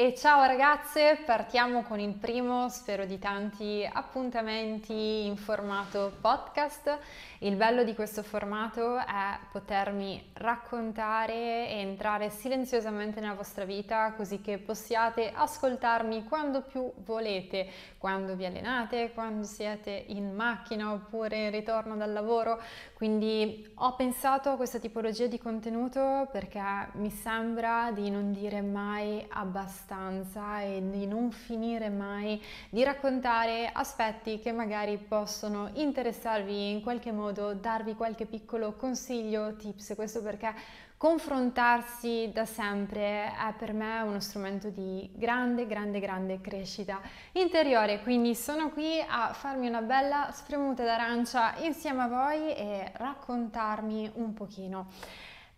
E 0.00 0.14
ciao 0.14 0.42
ragazze, 0.44 1.18
partiamo 1.26 1.82
con 1.82 2.00
il 2.00 2.14
primo, 2.14 2.70
spero 2.70 3.04
di 3.04 3.18
tanti 3.18 3.86
appuntamenti 3.86 5.26
in 5.26 5.36
formato 5.36 6.16
podcast. 6.22 6.98
Il 7.40 7.56
bello 7.56 7.84
di 7.84 7.94
questo 7.94 8.22
formato 8.22 8.96
è 8.96 9.38
potermi 9.52 10.30
raccontare 10.34 11.68
e 11.68 11.80
entrare 11.80 12.30
silenziosamente 12.30 13.20
nella 13.20 13.34
vostra 13.34 13.66
vita 13.66 14.14
così 14.16 14.40
che 14.40 14.56
possiate 14.56 15.32
ascoltarmi 15.34 16.24
quando 16.24 16.62
più 16.62 16.90
volete, 17.04 17.68
quando 17.98 18.34
vi 18.36 18.46
allenate, 18.46 19.12
quando 19.12 19.44
siete 19.44 20.04
in 20.08 20.34
macchina 20.34 20.92
oppure 20.92 21.44
in 21.44 21.50
ritorno 21.50 21.94
dal 21.96 22.12
lavoro. 22.12 22.58
Quindi 22.94 23.70
ho 23.74 23.94
pensato 23.96 24.48
a 24.48 24.56
questa 24.56 24.78
tipologia 24.78 25.26
di 25.26 25.38
contenuto 25.38 26.26
perché 26.32 26.62
mi 26.92 27.10
sembra 27.10 27.90
di 27.92 28.08
non 28.08 28.32
dire 28.32 28.62
mai 28.62 29.22
abbastanza 29.28 29.88
abbastanza 29.90 30.60
e 30.62 30.82
di 30.88 31.06
non 31.06 31.32
finire 31.32 31.88
mai 31.88 32.40
di 32.68 32.84
raccontare 32.84 33.68
aspetti 33.72 34.38
che 34.38 34.52
magari 34.52 34.96
possono 34.96 35.70
interessarvi 35.74 36.70
in 36.70 36.80
qualche 36.80 37.10
modo, 37.10 37.54
darvi 37.54 37.94
qualche 37.94 38.26
piccolo 38.26 38.74
consiglio, 38.74 39.56
tips, 39.56 39.94
questo 39.96 40.22
perché 40.22 40.54
confrontarsi 40.96 42.30
da 42.32 42.44
sempre 42.44 43.32
è 43.32 43.54
per 43.56 43.72
me 43.72 44.00
uno 44.02 44.20
strumento 44.20 44.68
di 44.68 45.10
grande, 45.14 45.66
grande, 45.66 45.98
grande 45.98 46.40
crescita 46.40 47.00
interiore. 47.32 48.02
Quindi 48.02 48.34
sono 48.34 48.70
qui 48.70 49.00
a 49.08 49.32
farmi 49.32 49.66
una 49.66 49.80
bella 49.80 50.30
spremuta 50.32 50.84
d'arancia 50.84 51.56
insieme 51.60 52.02
a 52.02 52.08
voi 52.08 52.54
e 52.54 52.92
raccontarmi 52.94 54.10
un 54.14 54.34
pochino. 54.34 54.88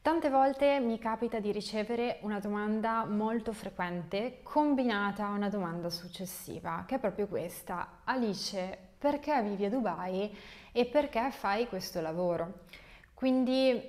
Tante 0.02 0.30
volte 0.30 0.80
mi 0.80 0.98
capita 0.98 1.38
di 1.38 1.52
ricevere 1.52 2.19
una 2.23 2.41
domanda 2.41 3.05
molto 3.05 3.52
frequente 3.52 4.41
combinata 4.43 5.27
a 5.27 5.30
una 5.30 5.48
domanda 5.48 5.91
successiva, 5.91 6.83
che 6.88 6.97
è 6.97 6.98
proprio 6.98 7.29
questa. 7.29 8.01
Alice, 8.02 8.77
perché 8.99 9.40
vivi 9.45 9.66
a 9.66 9.71
Dubai 9.71 10.37
e 10.73 10.87
perché 10.87 11.30
fai 11.30 11.68
questo 11.68 12.01
lavoro? 12.01 12.62
Quindi 13.15 13.80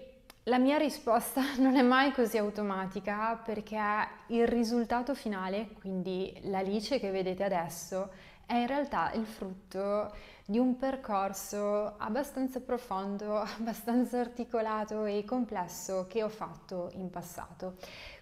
la 0.44 0.60
mia 0.60 0.78
risposta 0.78 1.42
non 1.58 1.78
è 1.78 1.82
mai 1.82 2.12
così 2.12 2.38
automatica 2.38 3.36
perché 3.44 3.82
il 4.28 4.48
risultato 4.48 5.16
finale, 5.16 5.70
quindi 5.80 6.40
l'Alice 6.44 7.00
che 7.00 7.10
vedete 7.10 7.44
adesso, 7.44 8.12
è 8.46 8.56
in 8.56 8.68
realtà 8.68 9.12
il 9.14 9.26
frutto 9.26 10.12
di 10.46 10.58
un 10.58 10.78
percorso 10.78 11.96
abbastanza 11.98 12.60
profondo, 12.60 13.38
abbastanza 13.58 14.20
articolato 14.20 15.06
e 15.06 15.24
complesso 15.26 16.06
che 16.08 16.24
ho 16.24 16.30
fatto 16.30 16.92
in 16.96 17.10
passato. 17.10 17.76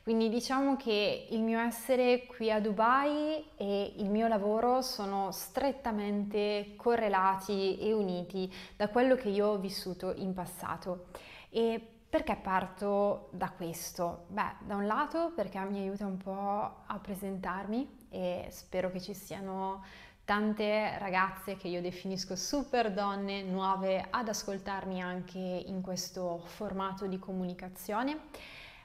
Quindi 0.04 0.30
diciamo 0.30 0.78
che 0.78 1.28
il 1.30 1.42
mio 1.42 1.60
essere 1.60 2.26
qui 2.26 2.52
a 2.52 2.60
Dubai 2.60 3.44
e 3.56 3.94
il 3.98 4.10
mio 4.10 4.28
lavoro 4.28 4.82
sono 4.82 5.32
strettamente 5.32 6.74
correlati 6.76 7.78
e 7.78 7.94
uniti 7.94 8.52
da 8.76 8.90
quello 8.90 9.16
che 9.16 9.30
io 9.30 9.48
ho 9.48 9.58
vissuto 9.58 10.14
in 10.16 10.34
passato. 10.34 11.06
E 11.50 11.80
perché 12.10 12.36
parto 12.36 13.30
da 13.32 13.52
questo? 13.52 14.26
Beh, 14.28 14.56
da 14.66 14.76
un 14.76 14.86
lato 14.86 15.32
perché 15.36 15.60
mi 15.60 15.80
aiuta 15.80 16.06
un 16.06 16.18
po' 16.18 16.84
a 16.86 17.00
presentarmi 17.00 18.00
e 18.10 18.48
spero 18.50 18.92
che 18.92 19.00
ci 19.00 19.14
siano 19.14 19.82
tante 20.26 20.98
ragazze 20.98 21.58
che 21.58 21.68
io 21.68 21.82
definisco 21.82 22.36
super 22.36 22.92
donne 22.94 23.44
nuove 23.44 24.06
ad 24.10 24.28
ascoltarmi 24.28 25.02
anche 25.02 25.38
in 25.38 25.82
questo 25.82 26.42
formato 26.46 27.08
di 27.08 27.20
comunicazione, 27.20 28.20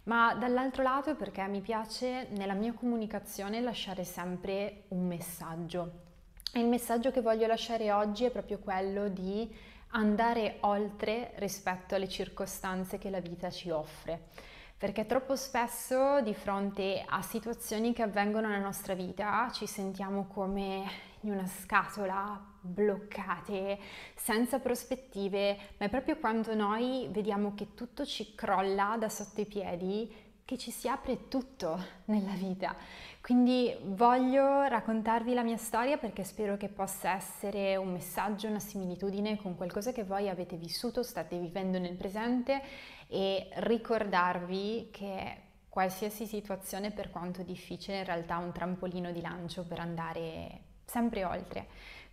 ma 0.05 0.34
dall'altro 0.34 0.83
lato 0.83 1.15
perché 1.15 1.47
mi 1.48 1.61
piace 1.61 2.28
nella 2.31 2.55
mia 2.55 2.73
comunicazione 2.73 3.61
lasciare 3.61 4.05
sempre 4.05 4.84
un 4.89 5.06
messaggio. 5.06 6.05
E 6.53 6.61
il 6.61 6.67
messaggio 6.67 7.11
che 7.11 7.20
voglio 7.20 7.47
lasciare 7.47 7.93
oggi 7.93 8.25
è 8.25 8.31
proprio 8.31 8.59
quello 8.59 9.09
di 9.09 9.55
andare 9.91 10.56
oltre 10.60 11.33
rispetto 11.37 11.94
alle 11.94 12.09
circostanze 12.09 12.99
che 12.99 13.10
la 13.10 13.21
vita 13.21 13.50
ci 13.50 13.71
offre 13.71 14.46
perché 14.78 15.06
troppo 15.06 15.37
spesso 15.37 16.20
di 16.20 16.34
fronte 16.34 17.03
a 17.06 17.22
situazioni 17.22 17.94
che 17.94 18.03
avvengono 18.03 18.48
nella 18.48 18.62
nostra 18.62 18.94
vita 18.94 19.50
ci 19.53 19.66
sentiamo 19.66 20.26
come 20.26 20.84
in 21.20 21.31
una 21.31 21.47
scatola, 21.47 22.38
bloccate, 22.60 23.78
senza 24.15 24.59
prospettive, 24.59 25.56
ma 25.78 25.86
è 25.86 25.88
proprio 25.88 26.16
quando 26.19 26.54
noi 26.54 27.09
vediamo 27.10 27.54
che 27.54 27.75
tutto 27.75 28.04
ci 28.04 28.34
crolla 28.34 28.97
da 28.98 29.09
sotto 29.09 29.41
i 29.41 29.47
piedi 29.47 30.25
che 30.44 30.59
ci 30.59 30.70
si 30.70 30.88
apre 30.88 31.26
tutto 31.26 31.76
nella 32.04 32.34
vita. 32.34 32.76
Quindi 33.26 33.76
voglio 33.82 34.69
raccontarvi 34.69 35.34
la 35.34 35.42
mia 35.42 35.56
storia 35.56 35.97
perché 35.97 36.22
spero 36.22 36.56
che 36.56 36.69
possa 36.69 37.16
essere 37.16 37.75
un 37.75 37.91
messaggio, 37.91 38.47
una 38.47 38.60
similitudine 38.60 39.37
con 39.37 39.56
qualcosa 39.56 39.91
che 39.91 40.04
voi 40.04 40.28
avete 40.28 40.54
vissuto, 40.54 41.03
state 41.03 41.36
vivendo 41.36 41.81
nel 41.81 41.97
presente 41.97 42.62
e 43.09 43.48
ricordarvi 43.54 44.91
che 44.92 45.38
qualsiasi 45.69 46.25
situazione, 46.25 46.92
per 46.92 47.10
quanto 47.10 47.42
difficile, 47.42 47.98
in 47.98 48.04
realtà 48.04 48.38
è 48.38 48.44
un 48.44 48.53
trampolino 48.53 49.10
di 49.10 49.20
lancio 49.20 49.65
per 49.65 49.81
andare 49.81 50.60
sempre 50.84 51.25
oltre. 51.25 51.66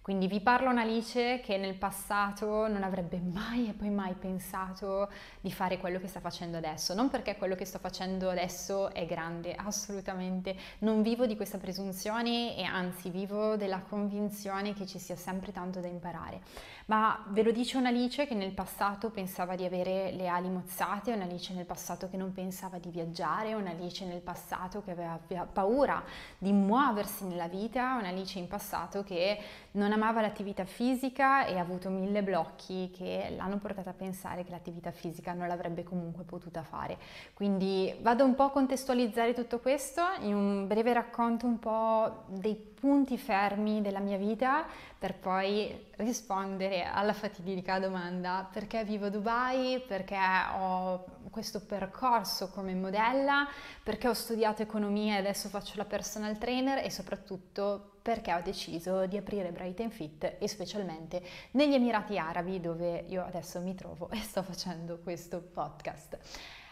Quindi 0.03 0.27
vi 0.27 0.41
parla 0.41 0.69
un'Alice 0.69 1.39
che 1.39 1.55
nel 1.55 1.75
passato 1.75 2.67
non 2.67 2.83
avrebbe 2.83 3.21
mai 3.21 3.69
e 3.69 3.71
poi 3.71 3.89
mai 3.89 4.13
pensato 4.15 5.09
di 5.39 5.49
fare 5.49 5.77
quello 5.77 5.97
che 5.97 6.09
sta 6.09 6.19
facendo 6.19 6.57
adesso. 6.57 6.93
Non 6.93 7.09
perché 7.09 7.37
quello 7.37 7.55
che 7.55 7.63
sto 7.63 7.79
facendo 7.79 8.29
adesso 8.29 8.91
è 8.91 9.05
grande, 9.05 9.55
assolutamente. 9.55 10.57
Non 10.79 11.03
vivo 11.03 11.25
di 11.25 11.37
questa 11.37 11.57
presunzione 11.57 12.53
e 12.57 12.63
anzi 12.63 13.11
vivo 13.11 13.55
della 13.55 13.79
convinzione 13.79 14.73
che 14.73 14.85
ci 14.85 14.99
sia 14.99 15.15
sempre 15.15 15.53
tanto 15.53 15.79
da 15.79 15.87
imparare. 15.87 16.41
Ma 16.87 17.23
ve 17.29 17.43
lo 17.43 17.53
dice 17.53 17.77
un'Alice 17.77 18.27
che 18.27 18.33
nel 18.33 18.51
passato 18.51 19.09
pensava 19.09 19.55
di 19.55 19.63
avere 19.63 20.11
le 20.11 20.27
ali 20.27 20.49
mozzate, 20.49 21.13
un'Alice 21.13 21.53
nel 21.53 21.63
passato 21.63 22.09
che 22.09 22.17
non 22.17 22.33
pensava 22.33 22.77
di 22.77 22.89
viaggiare, 22.89 23.53
un'Alice 23.53 24.05
nel 24.05 24.19
passato 24.19 24.83
che 24.83 24.91
aveva 24.91 25.17
paura 25.45 26.03
di 26.37 26.51
muoversi 26.51 27.23
nella 27.23 27.47
vita, 27.47 27.95
un'Alice 27.97 28.39
in 28.39 28.49
passato 28.49 29.01
che 29.03 29.39
non 29.71 29.92
amava 29.93 30.21
l'attività 30.21 30.65
fisica 30.65 31.45
e 31.45 31.57
ha 31.57 31.61
avuto 31.61 31.89
mille 31.89 32.23
blocchi 32.23 32.91
che 32.91 33.33
l'hanno 33.37 33.57
portata 33.57 33.91
a 33.91 33.93
pensare 33.93 34.43
che 34.43 34.51
l'attività 34.51 34.91
fisica 34.91 35.33
non 35.33 35.47
l'avrebbe 35.47 35.83
comunque 35.83 36.23
potuta 36.23 36.63
fare. 36.63 36.97
Quindi 37.33 37.93
vado 38.01 38.25
un 38.25 38.35
po' 38.35 38.43
a 38.43 38.51
contestualizzare 38.51 39.33
tutto 39.33 39.59
questo 39.59 40.01
in 40.21 40.35
un 40.35 40.67
breve 40.67 40.93
racconto 40.93 41.45
un 41.45 41.59
po' 41.59 42.23
dei 42.27 42.72
punti 42.83 43.17
fermi 43.17 43.81
della 43.81 44.01
mia 44.01 44.17
vita 44.17 44.65
per 44.99 45.15
poi 45.15 45.85
rispondere 45.95 46.83
alla 46.83 47.13
fatidica 47.13 47.79
domanda 47.79 48.45
perché 48.51 48.83
vivo 48.83 49.05
a 49.05 49.09
Dubai, 49.09 49.81
perché 49.87 50.17
ho 50.53 51.05
questo 51.29 51.65
percorso 51.65 52.49
come 52.49 52.73
modella, 52.73 53.47
perché 53.81 54.09
ho 54.09 54.13
studiato 54.13 54.63
economia 54.63 55.15
e 55.15 55.19
adesso 55.19 55.47
faccio 55.47 55.75
la 55.77 55.85
personal 55.85 56.37
trainer 56.37 56.83
e 56.83 56.89
soprattutto 56.89 57.99
perché 58.01 58.33
ho 58.33 58.41
deciso 58.41 59.05
di 59.05 59.15
aprire 59.15 59.53
Bright 59.53 59.79
and 59.79 59.91
Fit 59.91 60.35
e 60.37 60.47
specialmente 60.49 61.23
negli 61.51 61.75
Emirati 61.75 62.17
Arabi 62.17 62.59
dove 62.59 63.05
io 63.07 63.23
adesso 63.23 63.61
mi 63.61 63.75
trovo 63.75 64.09
e 64.09 64.17
sto 64.17 64.43
facendo 64.43 64.99
questo 64.99 65.39
podcast. 65.39 66.17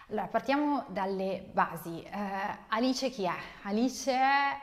Allora, 0.09 0.27
partiamo 0.27 0.83
dalle 0.89 1.49
basi. 1.53 2.05
Uh, 2.05 2.17
Alice 2.67 3.09
chi 3.11 3.23
è? 3.23 3.37
Alice 3.61 4.11
è 4.11 4.57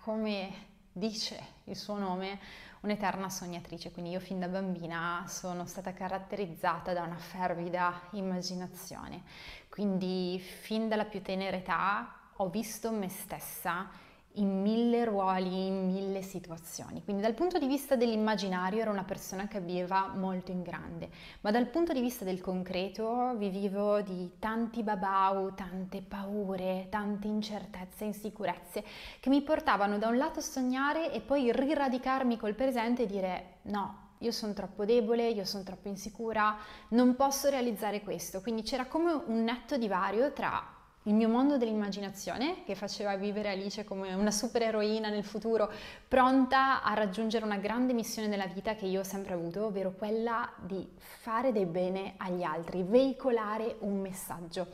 come 0.00 0.74
dice 0.96 1.38
il 1.64 1.76
suo 1.76 1.98
nome, 1.98 2.38
un'eterna 2.80 3.28
sognatrice, 3.28 3.90
quindi 3.90 4.12
io 4.12 4.20
fin 4.20 4.40
da 4.40 4.48
bambina 4.48 5.26
sono 5.28 5.66
stata 5.66 5.92
caratterizzata 5.92 6.94
da 6.94 7.02
una 7.02 7.18
fervida 7.18 8.00
immaginazione, 8.12 9.22
quindi 9.68 10.40
fin 10.40 10.88
dalla 10.88 11.04
più 11.04 11.20
tenera 11.20 11.56
età 11.56 12.30
ho 12.36 12.48
visto 12.48 12.90
me 12.92 13.10
stessa 13.10 13.90
in 14.36 14.60
mille 14.60 15.04
ruoli, 15.04 15.66
in 15.66 15.86
mille 15.86 16.22
situazioni. 16.22 17.02
Quindi 17.04 17.22
dal 17.22 17.34
punto 17.34 17.58
di 17.58 17.66
vista 17.66 17.96
dell'immaginario 17.96 18.80
ero 18.80 18.90
una 18.90 19.04
persona 19.04 19.46
che 19.48 19.60
viveva 19.60 20.12
molto 20.14 20.50
in 20.50 20.62
grande, 20.62 21.08
ma 21.40 21.50
dal 21.50 21.66
punto 21.66 21.92
di 21.92 22.00
vista 22.00 22.24
del 22.24 22.40
concreto 22.40 23.34
vivevo 23.36 24.00
di 24.00 24.32
tanti 24.38 24.82
babau, 24.82 25.54
tante 25.54 26.02
paure, 26.02 26.86
tante 26.90 27.26
incertezze, 27.26 28.04
insicurezze 28.04 28.84
che 29.20 29.28
mi 29.28 29.42
portavano 29.42 29.98
da 29.98 30.08
un 30.08 30.16
lato 30.16 30.40
a 30.40 30.42
sognare 30.42 31.12
e 31.12 31.20
poi 31.20 31.52
riradicarmi 31.52 32.36
col 32.36 32.54
presente 32.54 33.02
e 33.02 33.06
dire 33.06 33.44
no, 33.62 34.04
io 34.18 34.32
sono 34.32 34.52
troppo 34.52 34.84
debole, 34.84 35.28
io 35.28 35.44
sono 35.44 35.62
troppo 35.62 35.88
insicura, 35.88 36.56
non 36.88 37.16
posso 37.16 37.48
realizzare 37.50 38.02
questo. 38.02 38.40
Quindi 38.40 38.62
c'era 38.62 38.86
come 38.86 39.12
un 39.12 39.44
netto 39.44 39.76
divario 39.76 40.32
tra 40.32 40.75
il 41.06 41.14
mio 41.14 41.28
mondo 41.28 41.56
dell'immaginazione 41.56 42.64
che 42.64 42.74
faceva 42.74 43.16
vivere 43.16 43.50
Alice 43.50 43.84
come 43.84 44.12
una 44.14 44.30
supereroina 44.30 45.08
nel 45.08 45.24
futuro, 45.24 45.70
pronta 46.06 46.82
a 46.82 46.94
raggiungere 46.94 47.44
una 47.44 47.58
grande 47.58 47.92
missione 47.92 48.26
nella 48.28 48.46
vita 48.46 48.74
che 48.74 48.86
io 48.86 49.00
ho 49.00 49.04
sempre 49.04 49.34
avuto, 49.34 49.66
ovvero 49.66 49.92
quella 49.92 50.50
di 50.56 50.86
fare 50.96 51.52
del 51.52 51.66
bene 51.66 52.14
agli 52.16 52.42
altri, 52.42 52.82
veicolare 52.82 53.76
un 53.80 54.00
messaggio. 54.00 54.66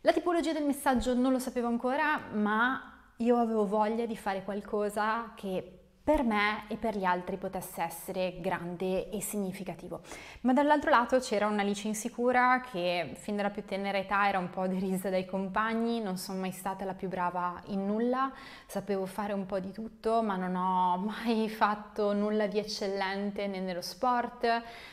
La 0.00 0.12
tipologia 0.12 0.52
del 0.52 0.64
messaggio 0.64 1.12
non 1.14 1.32
lo 1.32 1.38
sapevo 1.38 1.66
ancora, 1.66 2.18
ma 2.32 2.94
io 3.16 3.36
avevo 3.36 3.66
voglia 3.66 4.06
di 4.06 4.16
fare 4.16 4.44
qualcosa 4.44 5.32
che 5.34 5.77
per 6.08 6.24
me 6.24 6.64
e 6.68 6.76
per 6.76 6.96
gli 6.96 7.04
altri 7.04 7.36
potesse 7.36 7.82
essere 7.82 8.38
grande 8.40 9.10
e 9.10 9.20
significativo. 9.20 10.00
Ma 10.40 10.54
dall'altro 10.54 10.88
lato 10.88 11.18
c'era 11.18 11.46
un'Alice 11.46 11.88
insicura 11.88 12.62
che 12.62 13.10
fin 13.12 13.36
dalla 13.36 13.50
più 13.50 13.62
tenera 13.66 13.98
età 13.98 14.26
era 14.26 14.38
un 14.38 14.48
po' 14.48 14.66
derisa 14.66 15.10
dai 15.10 15.26
compagni, 15.26 16.00
non 16.00 16.16
sono 16.16 16.40
mai 16.40 16.52
stata 16.52 16.86
la 16.86 16.94
più 16.94 17.08
brava 17.08 17.60
in 17.66 17.84
nulla, 17.84 18.32
sapevo 18.64 19.04
fare 19.04 19.34
un 19.34 19.44
po' 19.44 19.58
di 19.58 19.70
tutto, 19.70 20.22
ma 20.22 20.36
non 20.36 20.54
ho 20.54 20.96
mai 20.96 21.50
fatto 21.50 22.14
nulla 22.14 22.46
di 22.46 22.58
eccellente 22.58 23.46
né 23.46 23.60
nello 23.60 23.82
sport, 23.82 24.46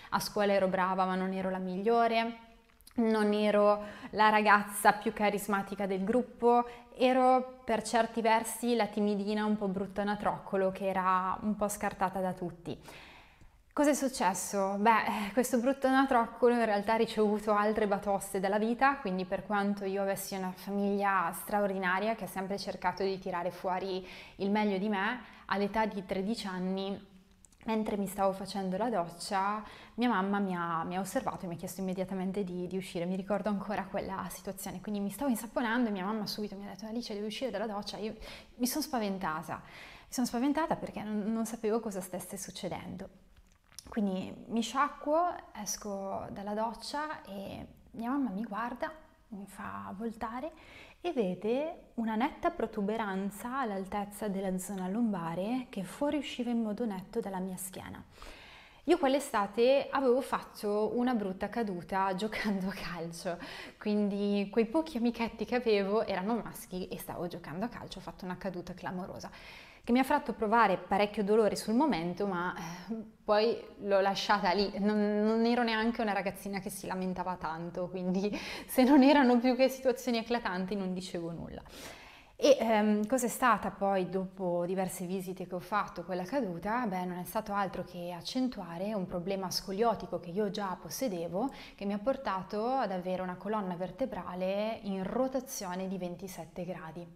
a 0.10 0.20
scuola 0.20 0.52
ero 0.52 0.68
brava 0.68 1.06
ma 1.06 1.16
non 1.16 1.32
ero 1.32 1.50
la 1.50 1.60
migliore 1.60 2.44
non 2.96 3.34
ero 3.34 3.84
la 4.12 4.30
ragazza 4.30 4.94
più 4.94 5.12
carismatica 5.12 5.86
del 5.86 6.06
gruppo, 6.06 6.66
ero 6.98 7.60
per 7.64 7.84
certi 7.84 8.22
versi 8.22 8.76
la 8.76 8.88
timidina 8.88 9.46
un 9.46 9.58
po' 9.58 9.68
brutta 9.68 10.04
natroccolo 10.04 10.72
che 10.72 10.88
era 10.88 11.38
un 11.42 11.56
po' 11.56 11.68
scartata 11.68 12.20
da 12.20 12.34
tutti. 12.34 12.78
Cosa 13.74 13.90
è 13.90 13.94
successo? 13.94 14.78
Beh, 14.80 15.32
questo 15.34 15.60
brutto 15.60 15.90
natroccolo 15.90 16.54
in 16.54 16.64
realtà 16.64 16.94
ha 16.94 16.96
ricevuto 16.96 17.52
altre 17.52 17.88
batoste 17.88 18.40
dalla 18.40 18.58
vita, 18.58 18.96
quindi 18.96 19.26
per 19.26 19.46
quanto 19.46 19.84
io 19.84 20.02
avessi 20.02 20.34
una 20.34 20.54
famiglia 20.56 21.30
straordinaria 21.34 22.16
che 22.16 22.24
ha 22.24 22.28
sempre 22.28 22.58
cercato 22.58 23.04
di 23.04 23.20
tirare 23.20 23.52
fuori 23.52 24.08
il 24.38 24.50
meglio 24.50 24.78
di 24.78 24.88
me, 24.88 25.22
all'età 25.48 25.86
di 25.86 26.06
13 26.06 26.48
anni 26.48 27.14
mentre 27.66 27.98
mi 27.98 28.08
stavo 28.08 28.32
facendo 28.32 28.78
la 28.78 28.90
doccia, 28.90 29.64
mia 29.96 30.10
mamma 30.10 30.40
mi 30.40 30.56
ha, 30.56 30.84
mi 30.84 30.96
ha 30.96 31.00
osservato 31.00 31.46
e 31.46 31.48
mi 31.48 31.56
ha 31.56 31.58
chiesto 31.58 31.82
immediatamente 31.82 32.44
di, 32.44 32.68
di, 32.68 32.78
uscire. 32.78 33.06
Mi 33.06 33.16
ricordo 33.16 33.50
ancora 33.50 33.86
quella 33.86 34.28
situazione. 34.30 34.82
Quindi 34.82 35.00
mi 35.00 35.10
stavo 35.10 35.30
insaponando 35.30 35.90
e 35.90 35.92
mia 35.92 36.06
mamma 36.06 36.28
subito 36.28 36.56
mi 36.56 36.66
ha 36.66 36.70
detto: 36.70 36.86
Alice, 36.86 37.14
devi 37.14 37.26
uscire 37.26 37.52
dalla 37.52 37.68
doccia. 37.68 37.98
Io 37.98 38.16
mi 38.56 38.68
sono 38.68 38.84
spaventata. 38.84 39.62
Mi 39.64 40.14
sono 40.14 40.28
spaventata 40.28 40.76
perché 40.76 41.02
non, 41.04 41.32
non 41.32 41.46
sapevo 41.46 41.80
cosa 41.80 42.02
stesse 42.02 42.38
succedendo. 42.38 43.10
Quindi 43.90 44.34
mi 44.48 44.62
sciacquo, 44.62 45.52
esco 45.54 46.28
dalla 46.32 46.54
doccia 46.54 47.24
e 47.24 47.66
mia 47.92 48.10
mamma 48.10 48.30
mi 48.30 48.44
guarda, 48.44 48.92
mi 49.30 49.46
fa 49.48 49.94
voltare 49.96 50.52
e 51.06 51.14
vede 51.14 51.92
una 51.96 52.16
netta 52.16 52.50
protuberanza 52.50 53.60
all'altezza 53.60 54.28
della 54.28 54.58
zona 54.58 54.88
lombare 54.88 55.68
che 55.70 55.84
fuoriusciva 55.84 56.50
in 56.50 56.64
modo 56.64 56.84
netto 56.84 57.20
dalla 57.20 57.38
mia 57.38 57.58
schiena. 57.58 58.04
Io 58.86 58.98
quell'estate 58.98 59.88
avevo 59.92 60.20
fatto 60.22 60.94
una 60.96 61.14
brutta 61.14 61.48
caduta 61.48 62.12
giocando 62.18 62.70
a 62.70 62.74
calcio, 62.74 63.38
quindi 63.78 64.50
quei 64.52 64.66
pochi 64.66 64.98
amichetti 64.98 65.46
che 65.46 65.54
avevo 65.54 66.04
erano 66.04 66.42
maschi 66.44 66.88
e 66.88 66.98
stavo 66.98 67.28
giocando 67.28 67.66
a 67.66 67.70
calcio, 67.70 68.00
ho 68.00 68.02
fatto 68.02 68.26
una 68.26 68.38
caduta 68.38 68.74
clamorosa 68.74 69.30
che 69.86 69.92
mi 69.92 70.00
ha 70.00 70.04
fatto 70.04 70.34
provare 70.34 70.78
parecchio 70.78 71.24
dolore 71.24 71.56
sul 71.56 71.76
momento, 71.76 72.26
ma 72.26 72.56
eh, 72.58 72.96
poi 73.24 73.56
l'ho 73.82 74.02
lasciata 74.02 74.52
lì. 74.52 74.80
Non, 74.80 75.24
non, 75.24 75.46
ero 75.46 75.62
neanche 75.62 76.02
una 76.02 76.12
ragazzina 76.12 76.60
che 76.60 76.72
si 76.72 76.88
lamentava 76.88 77.36
tanto, 77.36 77.88
quindi 77.88 78.36
se 78.66 78.84
non 78.84 79.04
erano 79.04 79.38
più 79.38 79.56
che 79.56 79.70
situazioni 79.70 80.18
eclatanti 80.18 80.76
non 80.76 80.92
dicevo 80.92 81.32
nulla. 81.32 81.62
E 82.36 82.58
ehm, 82.60 83.06
cos'è 83.06 83.28
stata 83.28 83.70
poi 83.70 84.10
dopo 84.10 84.66
diverse 84.66 85.06
visite 85.06 85.46
che 85.46 85.54
ho 85.54 85.60
fatto 85.60 86.04
quella 86.04 86.26
caduta? 86.26 86.84
Beh, 86.88 87.06
non 87.06 87.20
è 87.20 87.24
stato 87.24 87.54
altro 87.54 87.84
che 87.84 88.12
accentuare 88.12 88.92
un 88.96 89.06
problema 89.06 89.52
scoliotico 89.52 90.20
che 90.20 90.32
io 90.32 90.50
già 90.50 90.76
possedevo, 90.82 91.52
che 91.76 91.86
mi 91.86 91.94
ha 91.94 92.00
portato 92.00 92.66
ad 92.66 92.92
avere 92.92 93.22
una 93.22 93.36
colonna 93.36 93.76
vertebrale 93.76 94.80
in 94.82 95.04
rotazione 95.04 95.88
di 95.88 95.98
27 96.00 96.66
gradi. 96.66 97.08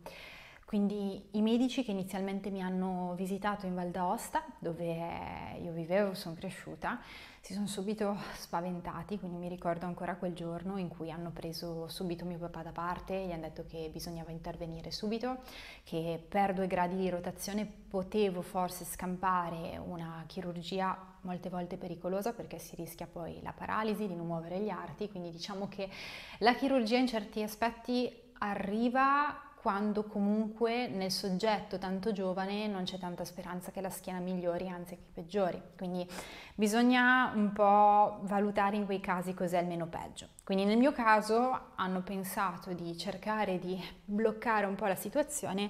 Quindi 0.69 1.29
i 1.31 1.41
medici 1.41 1.83
che 1.83 1.89
inizialmente 1.89 2.51
mi 2.51 2.61
hanno 2.61 3.15
visitato 3.15 3.65
in 3.65 3.73
Val 3.73 3.89
d'Aosta, 3.89 4.45
dove 4.59 5.57
io 5.63 5.71
vivevo, 5.71 6.13
sono 6.13 6.35
cresciuta, 6.35 6.99
si 7.41 7.53
sono 7.53 7.65
subito 7.65 8.15
spaventati, 8.35 9.17
quindi 9.17 9.37
mi 9.37 9.49
ricordo 9.49 9.87
ancora 9.87 10.15
quel 10.17 10.35
giorno 10.35 10.77
in 10.77 10.87
cui 10.87 11.09
hanno 11.09 11.31
preso 11.31 11.87
subito 11.87 12.23
mio 12.23 12.37
papà 12.37 12.61
da 12.61 12.71
parte, 12.71 13.25
gli 13.25 13.31
hanno 13.31 13.47
detto 13.47 13.65
che 13.67 13.89
bisognava 13.91 14.29
intervenire 14.29 14.91
subito, 14.91 15.39
che 15.83 16.23
per 16.29 16.53
due 16.53 16.67
gradi 16.67 16.97
di 16.97 17.09
rotazione 17.09 17.65
potevo 17.65 18.43
forse 18.43 18.85
scampare 18.85 19.81
una 19.83 20.23
chirurgia 20.27 20.95
molte 21.21 21.49
volte 21.49 21.77
pericolosa 21.77 22.31
perché 22.31 22.59
si 22.59 22.75
rischia 22.75 23.07
poi 23.11 23.41
la 23.41 23.53
paralisi, 23.53 24.05
di 24.05 24.13
non 24.13 24.27
muovere 24.27 24.59
gli 24.59 24.69
arti, 24.69 25.09
quindi 25.09 25.31
diciamo 25.31 25.67
che 25.67 25.89
la 26.37 26.53
chirurgia 26.53 26.99
in 26.99 27.07
certi 27.07 27.41
aspetti 27.41 28.27
arriva 28.37 29.48
quando 29.61 30.05
comunque 30.05 30.87
nel 30.87 31.11
soggetto 31.11 31.77
tanto 31.77 32.13
giovane 32.13 32.67
non 32.67 32.83
c'è 32.83 32.97
tanta 32.97 33.25
speranza 33.25 33.71
che 33.71 33.81
la 33.81 33.89
schiena 33.89 34.19
migliori, 34.19 34.69
anzi 34.69 34.95
che 34.95 35.03
peggiori. 35.13 35.61
Quindi 35.75 36.07
bisogna 36.55 37.33
un 37.35 37.51
po' 37.51 38.19
valutare 38.21 38.77
in 38.77 38.85
quei 38.85 39.01
casi 39.01 39.33
cos'è 39.33 39.59
il 39.59 39.67
meno 39.67 39.87
peggio. 39.87 40.29
Quindi 40.45 40.63
nel 40.63 40.77
mio 40.77 40.93
caso 40.93 41.71
hanno 41.75 42.01
pensato 42.01 42.71
di 42.71 42.97
cercare 42.97 43.59
di 43.59 43.77
bloccare 44.05 44.65
un 44.65 44.75
po' 44.75 44.85
la 44.85 44.95
situazione 44.95 45.69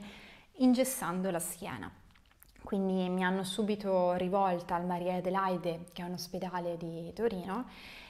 ingessando 0.58 1.32
la 1.32 1.40
schiena. 1.40 1.92
Quindi 2.62 3.10
mi 3.10 3.24
hanno 3.24 3.44
subito 3.44 4.14
rivolta 4.14 4.76
al 4.76 4.86
Maria 4.86 5.16
Adelaide, 5.16 5.86
che 5.94 6.04
è 6.04 6.06
un 6.06 6.14
ospedale 6.14 6.78
di 6.78 7.12
Torino, 7.16 7.66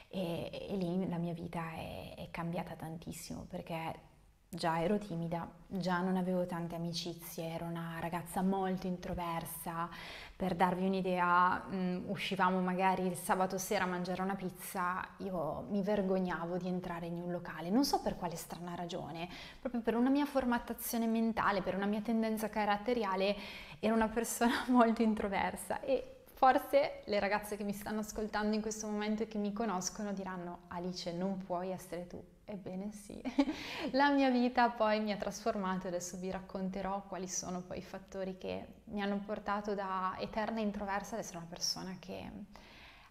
e, 0.08 0.68
e 0.68 0.76
lì 0.76 1.08
la 1.08 1.16
mia 1.16 1.32
vita 1.32 1.72
è, 1.72 2.14
è 2.16 2.28
cambiata 2.30 2.74
tantissimo 2.74 3.46
perché 3.48 4.08
già 4.52 4.82
ero 4.82 4.98
timida, 4.98 5.48
già 5.68 6.00
non 6.00 6.16
avevo 6.16 6.44
tante 6.44 6.74
amicizie, 6.74 7.52
ero 7.52 7.66
una 7.66 7.98
ragazza 8.00 8.42
molto 8.42 8.88
introversa. 8.88 9.88
Per 10.34 10.56
darvi 10.56 10.86
un'idea, 10.86 11.66
mm, 11.70 12.08
uscivamo 12.08 12.60
magari 12.60 13.06
il 13.06 13.14
sabato 13.14 13.58
sera 13.58 13.84
a 13.84 13.86
mangiare 13.86 14.22
una 14.22 14.34
pizza, 14.34 15.06
io 15.18 15.66
mi 15.68 15.82
vergognavo 15.82 16.56
di 16.56 16.66
entrare 16.66 17.06
in 17.06 17.20
un 17.20 17.30
locale, 17.30 17.70
non 17.70 17.84
so 17.84 18.00
per 18.00 18.16
quale 18.16 18.34
strana 18.34 18.74
ragione, 18.74 19.28
proprio 19.60 19.82
per 19.82 19.94
una 19.94 20.10
mia 20.10 20.26
formattazione 20.26 21.06
mentale, 21.06 21.62
per 21.62 21.76
una 21.76 21.86
mia 21.86 22.00
tendenza 22.00 22.48
caratteriale, 22.48 23.36
ero 23.78 23.94
una 23.94 24.08
persona 24.08 24.64
molto 24.68 25.02
introversa 25.02 25.80
e 25.80 26.16
Forse 26.40 27.02
le 27.04 27.20
ragazze 27.20 27.58
che 27.58 27.64
mi 27.64 27.74
stanno 27.74 28.00
ascoltando 28.00 28.56
in 28.56 28.62
questo 28.62 28.86
momento 28.86 29.24
e 29.24 29.28
che 29.28 29.36
mi 29.36 29.52
conoscono 29.52 30.14
diranno 30.14 30.60
Alice 30.68 31.12
non 31.12 31.36
puoi 31.36 31.68
essere 31.68 32.06
tu, 32.06 32.18
Ebbene 32.52 32.90
sì, 32.90 33.22
la 33.92 34.10
mia 34.10 34.28
vita 34.28 34.70
poi 34.70 34.98
mi 34.98 35.12
ha 35.12 35.16
trasformato 35.16 35.86
adesso 35.86 36.16
vi 36.16 36.32
racconterò 36.32 37.04
quali 37.06 37.28
sono 37.28 37.60
poi 37.60 37.78
i 37.78 37.82
fattori 37.82 38.38
che 38.38 38.66
mi 38.86 39.00
hanno 39.00 39.20
portato 39.24 39.74
da 39.76 40.16
eterna 40.18 40.58
introversa 40.58 41.14
ad 41.14 41.20
essere 41.20 41.38
una 41.38 41.46
persona 41.48 41.96
che 42.00 42.28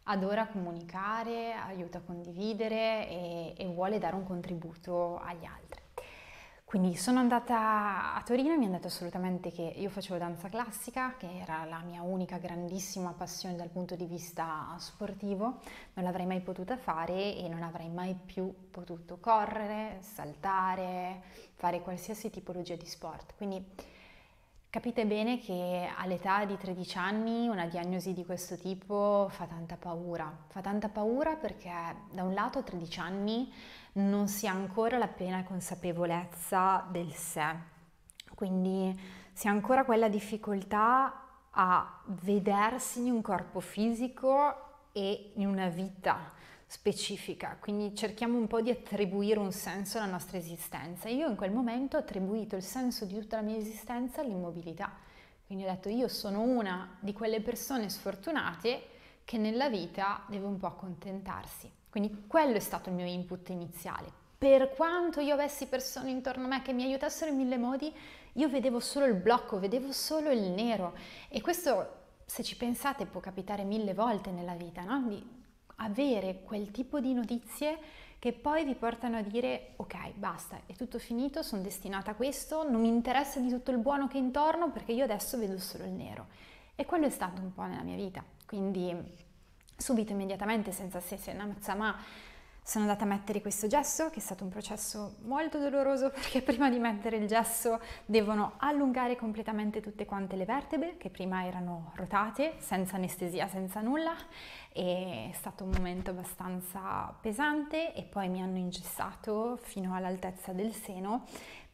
adora 0.03 0.47
comunicare, 0.47 1.53
aiuta 1.53 1.99
a 1.99 2.01
condividere 2.01 3.07
e, 3.07 3.53
e 3.57 3.65
vuole 3.67 3.97
dare 3.97 4.15
un 4.15 4.25
contributo 4.25 5.17
agli 5.19 5.45
altri. 5.45 5.88
Quindi 6.69 6.95
sono 6.97 7.17
andata 7.17 8.13
a 8.13 8.21
Torino 8.21 8.53
e 8.53 8.57
mi 8.57 8.65
hanno 8.65 8.75
detto 8.75 8.85
assolutamente 8.85 9.51
che 9.51 9.63
io 9.63 9.89
facevo 9.89 10.19
danza 10.19 10.49
classica, 10.49 11.15
che 11.17 11.39
era 11.39 11.65
la 11.65 11.79
mia 11.79 12.03
unica 12.03 12.37
grandissima 12.37 13.11
passione 13.11 13.55
dal 13.55 13.69
punto 13.69 13.95
di 13.95 14.05
vista 14.05 14.75
sportivo, 14.77 15.61
non 15.95 16.05
l'avrei 16.05 16.27
mai 16.27 16.41
potuta 16.41 16.77
fare 16.77 17.35
e 17.35 17.47
non 17.49 17.63
avrei 17.63 17.89
mai 17.89 18.13
più 18.13 18.53
potuto 18.69 19.17
correre, 19.19 19.97
saltare, 20.01 21.23
fare 21.55 21.81
qualsiasi 21.81 22.29
tipologia 22.29 22.75
di 22.75 22.85
sport. 22.85 23.33
Quindi 23.35 23.65
capite 24.69 25.05
bene 25.07 25.39
che 25.39 25.89
all'età 25.97 26.45
di 26.45 26.55
13 26.55 26.97
anni 26.99 27.47
una 27.47 27.65
diagnosi 27.65 28.13
di 28.13 28.23
questo 28.23 28.55
tipo 28.55 29.27
fa 29.31 29.45
tanta 29.45 29.77
paura, 29.77 30.31
fa 30.47 30.61
tanta 30.61 30.89
paura 30.89 31.35
perché 31.35 31.71
da 32.11 32.21
un 32.21 32.33
lato 32.33 32.59
a 32.59 32.63
13 32.63 32.99
anni 32.99 33.51
non 33.93 34.27
si 34.27 34.45
ha 34.47 34.51
ancora 34.51 34.99
la 34.99 35.07
piena 35.07 35.43
consapevolezza 35.43 36.85
del 36.91 37.11
sé, 37.13 37.55
quindi 38.35 38.97
si 39.33 39.47
ha 39.47 39.51
ancora 39.51 39.85
quella 39.85 40.07
difficoltà 40.07 41.25
a 41.49 42.01
vedersi 42.05 43.07
in 43.07 43.13
un 43.13 43.21
corpo 43.23 43.59
fisico 43.59 44.89
e 44.91 45.31
in 45.35 45.47
una 45.47 45.67
vita 45.69 46.37
specifica, 46.71 47.57
quindi 47.59 47.95
cerchiamo 47.95 48.37
un 48.37 48.45
po' 48.45 48.61
di 48.61 48.69
attribuire 48.69 49.39
un 49.39 49.51
senso 49.51 49.97
alla 49.97 50.05
nostra 50.05 50.37
esistenza. 50.37 51.09
Io 51.09 51.27
in 51.27 51.35
quel 51.35 51.49
momento 51.49 51.97
ho 51.97 51.99
attribuito 51.99 52.55
il 52.55 52.61
senso 52.61 53.05
di 53.05 53.17
tutta 53.17 53.37
la 53.37 53.41
mia 53.41 53.57
esistenza 53.57 54.21
all'immobilità, 54.21 54.93
quindi 55.47 55.65
ho 55.65 55.67
detto 55.67 55.89
io 55.89 56.07
sono 56.07 56.41
una 56.41 56.95
di 56.99 57.11
quelle 57.11 57.41
persone 57.41 57.89
sfortunate 57.89 58.83
che 59.25 59.39
nella 59.39 59.67
vita 59.67 60.23
deve 60.27 60.45
un 60.45 60.57
po' 60.57 60.67
accontentarsi. 60.67 61.71
Quindi 61.89 62.25
quello 62.27 62.55
è 62.55 62.59
stato 62.59 62.89
il 62.89 62.95
mio 62.95 63.07
input 63.07 63.49
iniziale. 63.49 64.11
Per 64.37 64.69
quanto 64.75 65.21
io 65.21 65.33
avessi 65.33 65.65
persone 65.65 66.11
intorno 66.11 66.45
a 66.45 66.49
me 66.49 66.61
che 66.61 66.71
mi 66.71 66.83
aiutassero 66.83 67.31
in 67.31 67.37
mille 67.37 67.57
modi, 67.57 67.91
io 68.33 68.47
vedevo 68.47 68.79
solo 68.79 69.07
il 69.07 69.15
blocco, 69.15 69.57
vedevo 69.57 69.91
solo 69.91 70.29
il 70.29 70.51
nero. 70.51 70.93
E 71.29 71.41
questo, 71.41 71.93
se 72.25 72.43
ci 72.43 72.55
pensate, 72.55 73.07
può 73.07 73.19
capitare 73.19 73.63
mille 73.63 73.95
volte 73.95 74.29
nella 74.29 74.53
vita, 74.53 74.83
no? 74.83 75.07
Di 75.07 75.37
avere 75.79 76.41
quel 76.43 76.71
tipo 76.71 76.99
di 76.99 77.13
notizie 77.13 77.77
che 78.19 78.33
poi 78.33 78.65
vi 78.65 78.75
portano 78.75 79.17
a 79.17 79.21
dire 79.21 79.73
ok, 79.77 80.13
basta, 80.15 80.61
è 80.65 80.73
tutto 80.73 80.99
finito, 80.99 81.41
sono 81.41 81.61
destinata 81.61 82.11
a 82.11 82.15
questo, 82.15 82.69
non 82.69 82.81
mi 82.81 82.89
interessa 82.89 83.39
di 83.39 83.49
tutto 83.49 83.71
il 83.71 83.77
buono 83.77 84.07
che 84.07 84.17
è 84.17 84.21
intorno 84.21 84.71
perché 84.71 84.91
io 84.91 85.05
adesso 85.05 85.37
vedo 85.37 85.57
solo 85.57 85.85
il 85.85 85.91
nero. 85.91 86.27
E 86.75 86.85
quello 86.85 87.05
è 87.05 87.09
stato 87.09 87.41
un 87.41 87.53
po' 87.53 87.63
nella 87.63 87.83
mia 87.83 87.95
vita. 87.95 88.23
Quindi 88.45 88.95
subito, 89.75 90.11
immediatamente, 90.11 90.71
senza 90.71 90.99
se, 90.99 91.17
senza 91.17 91.75
ma, 91.75 91.97
sono 92.69 92.83
andata 92.83 93.03
a 93.03 93.07
mettere 93.07 93.41
questo 93.41 93.65
gesso, 93.65 94.11
che 94.11 94.17
è 94.17 94.21
stato 94.21 94.43
un 94.43 94.51
processo 94.51 95.15
molto 95.21 95.57
doloroso 95.57 96.11
perché 96.13 96.43
prima 96.43 96.69
di 96.69 96.77
mettere 96.77 97.17
il 97.17 97.25
gesso 97.25 97.79
devono 98.05 98.53
allungare 98.57 99.15
completamente 99.15 99.81
tutte 99.81 100.05
quante 100.05 100.35
le 100.35 100.45
vertebre, 100.45 100.95
che 100.97 101.09
prima 101.09 101.47
erano 101.47 101.93
rotate, 101.95 102.53
senza 102.59 102.97
anestesia, 102.97 103.47
senza 103.47 103.81
nulla. 103.81 104.13
È 104.71 105.31
stato 105.33 105.63
un 105.63 105.71
momento 105.71 106.11
abbastanza 106.11 107.11
pesante 107.19 107.95
e 107.95 108.03
poi 108.03 108.29
mi 108.29 108.39
hanno 108.39 108.57
ingessato 108.57 109.57
fino 109.59 109.95
all'altezza 109.95 110.51
del 110.51 110.71
seno 110.71 111.25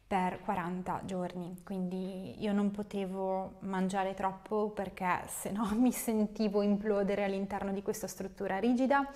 per 0.08 0.40
40 0.46 1.02
giorni, 1.04 1.62
quindi 1.66 2.42
io 2.42 2.54
non 2.54 2.72
potevo 2.72 3.56
mangiare 3.62 4.14
troppo 4.14 4.70
perché 4.70 5.24
se 5.28 5.52
no 5.52 5.70
mi 5.76 5.92
sentivo 5.92 6.62
implodere 6.62 7.26
all'interno 7.26 7.74
di 7.74 7.82
questa 7.82 8.08
struttura 8.08 8.60
rigida 8.60 9.12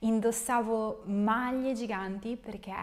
Indossavo 0.00 1.04
maglie 1.06 1.72
giganti 1.72 2.36
perché 2.36 2.74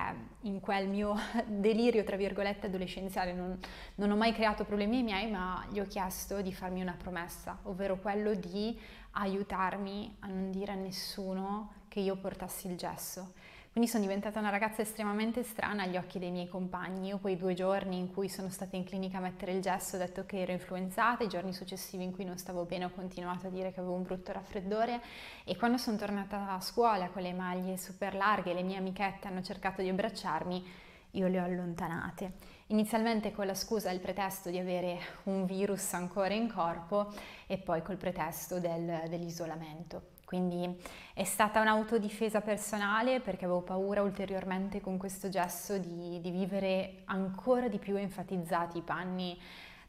in 0.41 0.59
quel 0.59 0.87
mio 0.87 1.15
delirio, 1.45 2.03
tra 2.03 2.15
virgolette, 2.15 2.67
adolescenziale 2.67 3.33
non, 3.33 3.57
non, 3.95 4.09
ho 4.09 4.15
mai 4.15 4.33
creato 4.33 4.63
problemi 4.65 4.97
ai 4.97 5.03
miei, 5.03 5.31
ma 5.31 5.63
gli 5.69 5.79
ho 5.79 5.85
chiesto 5.85 6.41
di 6.41 6.51
farmi 6.51 6.81
una 6.81 6.95
promessa, 6.97 7.59
ovvero 7.63 7.97
quello 7.97 8.33
di 8.33 8.77
aiutarmi 9.11 10.15
a 10.21 10.27
non 10.27 10.49
dire 10.49 10.71
a 10.71 10.75
nessuno 10.75 11.81
che 11.87 11.99
io 11.99 12.15
portassi 12.15 12.67
il 12.67 12.77
gesso. 12.77 13.33
Quindi 13.73 13.89
sono 13.89 14.03
diventata 14.03 14.37
una 14.37 14.51
ragazza 14.51 14.83
estremamente 14.83 15.41
strana 15.41 15.81
agli 15.81 15.97
occhi 15.97 16.19
dei 16.19 16.29
miei 16.29 16.47
compagni. 16.47 17.07
Io 17.07 17.17
quei 17.17 17.35
due 17.35 17.55
giorni 17.55 17.97
in 17.97 18.13
cui 18.13 18.29
sono 18.29 18.49
stata 18.49 18.75
in 18.75 18.83
clinica 18.83 19.17
a 19.17 19.21
mettere 19.21 19.51
il 19.51 19.63
gesso 19.63 19.95
ho 19.95 19.99
detto 19.99 20.27
che 20.27 20.41
ero 20.41 20.51
influenzata, 20.51 21.23
i 21.23 21.27
giorni 21.27 21.53
successivi 21.53 22.03
in 22.03 22.11
cui 22.11 22.23
non 22.23 22.37
stavo 22.37 22.65
bene 22.65 22.85
ho 22.85 22.91
continuato 22.91 23.47
a 23.47 23.49
dire 23.49 23.73
che 23.73 23.79
avevo 23.79 23.95
un 23.95 24.03
brutto 24.03 24.31
raffreddore 24.31 25.01
e 25.43 25.57
quando 25.57 25.79
sono 25.79 25.97
tornata 25.97 26.51
a 26.51 26.61
scuola 26.61 27.09
con 27.09 27.23
le 27.23 27.33
maglie 27.33 27.77
super 27.77 28.13
larghe, 28.13 28.53
le 28.53 28.61
mie 28.61 28.77
amichette 28.77 29.27
hanno 29.27 29.41
cercato 29.41 29.81
di 29.81 29.89
abbracciarmi, 29.89 30.65
io 31.09 31.27
le 31.27 31.39
ho 31.39 31.43
allontanate. 31.43 32.33
Inizialmente 32.67 33.31
con 33.31 33.47
la 33.47 33.55
scusa 33.55 33.89
e 33.89 33.95
il 33.95 34.01
pretesto 34.01 34.51
di 34.51 34.59
avere 34.59 34.99
un 35.23 35.45
virus 35.45 35.93
ancora 35.93 36.35
in 36.35 36.47
corpo 36.47 37.11
e 37.47 37.57
poi 37.57 37.81
col 37.81 37.97
pretesto 37.97 38.59
del, 38.59 39.05
dell'isolamento. 39.09 40.12
Quindi 40.33 40.75
è 41.13 41.25
stata 41.25 41.61
un'autodifesa 41.61 42.41
personale 42.41 43.19
perché 43.19 43.45
avevo 43.45 43.61
paura 43.61 44.01
ulteriormente 44.01 44.81
con 44.81 44.97
questo 44.97 45.29
gesto 45.29 45.77
di, 45.77 46.19
di 46.21 46.31
vivere 46.31 47.03
ancora 47.05 47.67
di 47.67 47.77
più 47.77 47.95
enfatizzati 47.97 48.79
i 48.79 48.81
panni 48.81 49.39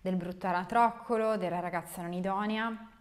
del 0.02 0.16
brutto 0.16 0.46
anatroccolo, 0.46 1.38
della 1.38 1.60
ragazza 1.60 2.02
non 2.02 2.12
idonea. 2.12 2.93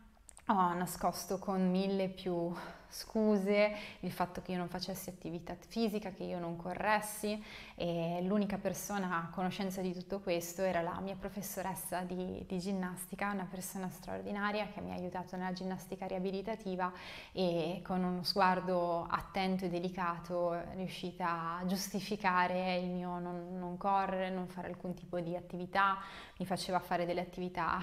Ho 0.47 0.73
nascosto 0.73 1.39
con 1.39 1.71
mille 1.71 2.09
più 2.09 2.53
scuse, 2.89 3.75
il 4.01 4.11
fatto 4.11 4.41
che 4.41 4.51
io 4.51 4.57
non 4.57 4.67
facessi 4.67 5.09
attività 5.09 5.55
fisica, 5.57 6.11
che 6.11 6.23
io 6.23 6.37
non 6.37 6.57
corressi 6.57 7.41
e 7.75 8.19
l'unica 8.23 8.57
persona 8.57 9.23
a 9.23 9.29
conoscenza 9.29 9.81
di 9.81 9.93
tutto 9.93 10.19
questo 10.19 10.61
era 10.61 10.81
la 10.81 10.99
mia 10.99 11.15
professoressa 11.15 12.01
di, 12.01 12.43
di 12.45 12.59
ginnastica, 12.59 13.31
una 13.31 13.47
persona 13.49 13.89
straordinaria 13.89 14.67
che 14.67 14.81
mi 14.81 14.91
ha 14.91 14.95
aiutato 14.95 15.35
nella 15.37 15.53
ginnastica 15.53 16.05
riabilitativa 16.05 16.91
e 17.31 17.81
con 17.83 18.03
uno 18.03 18.23
sguardo 18.23 19.07
attento 19.09 19.65
e 19.65 19.69
delicato 19.69 20.53
è 20.53 20.75
riuscita 20.75 21.59
a 21.59 21.65
giustificare 21.65 22.77
il 22.77 22.89
mio 22.89 23.17
non, 23.17 23.57
non 23.57 23.77
correre, 23.77 24.29
non 24.29 24.47
fare 24.47 24.67
alcun 24.67 24.93
tipo 24.93 25.19
di 25.19 25.35
attività, 25.35 25.97
mi 26.37 26.45
faceva 26.45 26.79
fare 26.79 27.05
delle 27.05 27.21
attività 27.21 27.79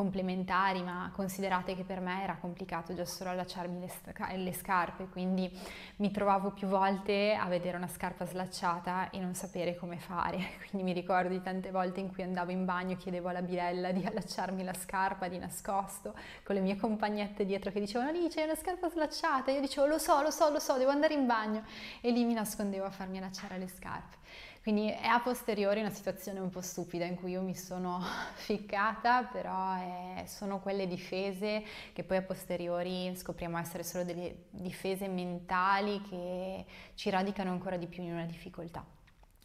complementari, 0.00 0.82
ma 0.82 1.10
considerate 1.14 1.76
che 1.76 1.84
per 1.84 2.00
me 2.00 2.22
era 2.22 2.38
complicato 2.40 2.94
già 2.94 3.04
solo 3.04 3.28
allacciarmi 3.28 3.80
le, 3.80 4.36
le 4.38 4.52
scarpe, 4.54 5.08
quindi 5.08 5.50
mi 5.96 6.10
trovavo 6.10 6.52
più 6.52 6.68
volte 6.68 7.34
a 7.34 7.46
vedere 7.48 7.76
una 7.76 7.86
scarpa 7.86 8.24
slacciata 8.24 9.10
e 9.10 9.18
non 9.18 9.34
sapere 9.34 9.76
come 9.76 9.98
fare. 9.98 10.38
Quindi 10.70 10.90
mi 10.90 10.92
ricordo 10.94 11.28
di 11.28 11.42
tante 11.42 11.70
volte 11.70 12.00
in 12.00 12.10
cui 12.12 12.22
andavo 12.22 12.50
in 12.50 12.64
bagno, 12.64 12.96
chiedevo 12.96 13.28
alla 13.28 13.42
bidella 13.42 13.92
di 13.92 14.06
allacciarmi 14.06 14.64
la 14.64 14.72
scarpa 14.72 15.28
di 15.28 15.36
nascosto, 15.36 16.14
con 16.44 16.54
le 16.54 16.62
mie 16.62 16.76
compagnette 16.76 17.44
dietro 17.44 17.70
che 17.70 17.80
dicevano 17.80 18.10
lì 18.10 18.28
c'è 18.28 18.44
una 18.44 18.54
scarpa 18.54 18.88
slacciata, 18.88 19.50
io 19.50 19.60
dicevo 19.60 19.86
lo 19.86 19.98
so, 19.98 20.22
lo 20.22 20.30
so, 20.30 20.48
lo 20.48 20.60
so, 20.60 20.78
devo 20.78 20.90
andare 20.90 21.12
in 21.12 21.26
bagno 21.26 21.64
e 22.00 22.10
lì 22.10 22.24
mi 22.24 22.32
nascondevo 22.32 22.86
a 22.86 22.90
farmi 22.90 23.18
allacciare 23.18 23.58
le 23.58 23.68
scarpe. 23.68 24.16
Quindi 24.62 24.90
è 24.90 25.06
a 25.06 25.20
posteriori 25.20 25.80
una 25.80 25.90
situazione 25.90 26.38
un 26.38 26.50
po' 26.50 26.60
stupida 26.60 27.06
in 27.06 27.16
cui 27.16 27.30
io 27.30 27.40
mi 27.40 27.54
sono 27.54 27.98
ficcata, 28.36 29.24
però 29.24 29.74
è, 29.74 30.24
sono 30.26 30.60
quelle 30.60 30.86
difese 30.86 31.62
che 31.94 32.04
poi 32.04 32.18
a 32.18 32.22
posteriori 32.22 33.10
scopriamo 33.16 33.56
essere 33.56 33.82
solo 33.82 34.04
delle 34.04 34.44
difese 34.50 35.08
mentali 35.08 36.02
che 36.02 36.66
ci 36.94 37.08
radicano 37.08 37.50
ancora 37.50 37.78
di 37.78 37.86
più 37.86 38.02
in 38.02 38.12
una 38.12 38.26
difficoltà. 38.26 38.84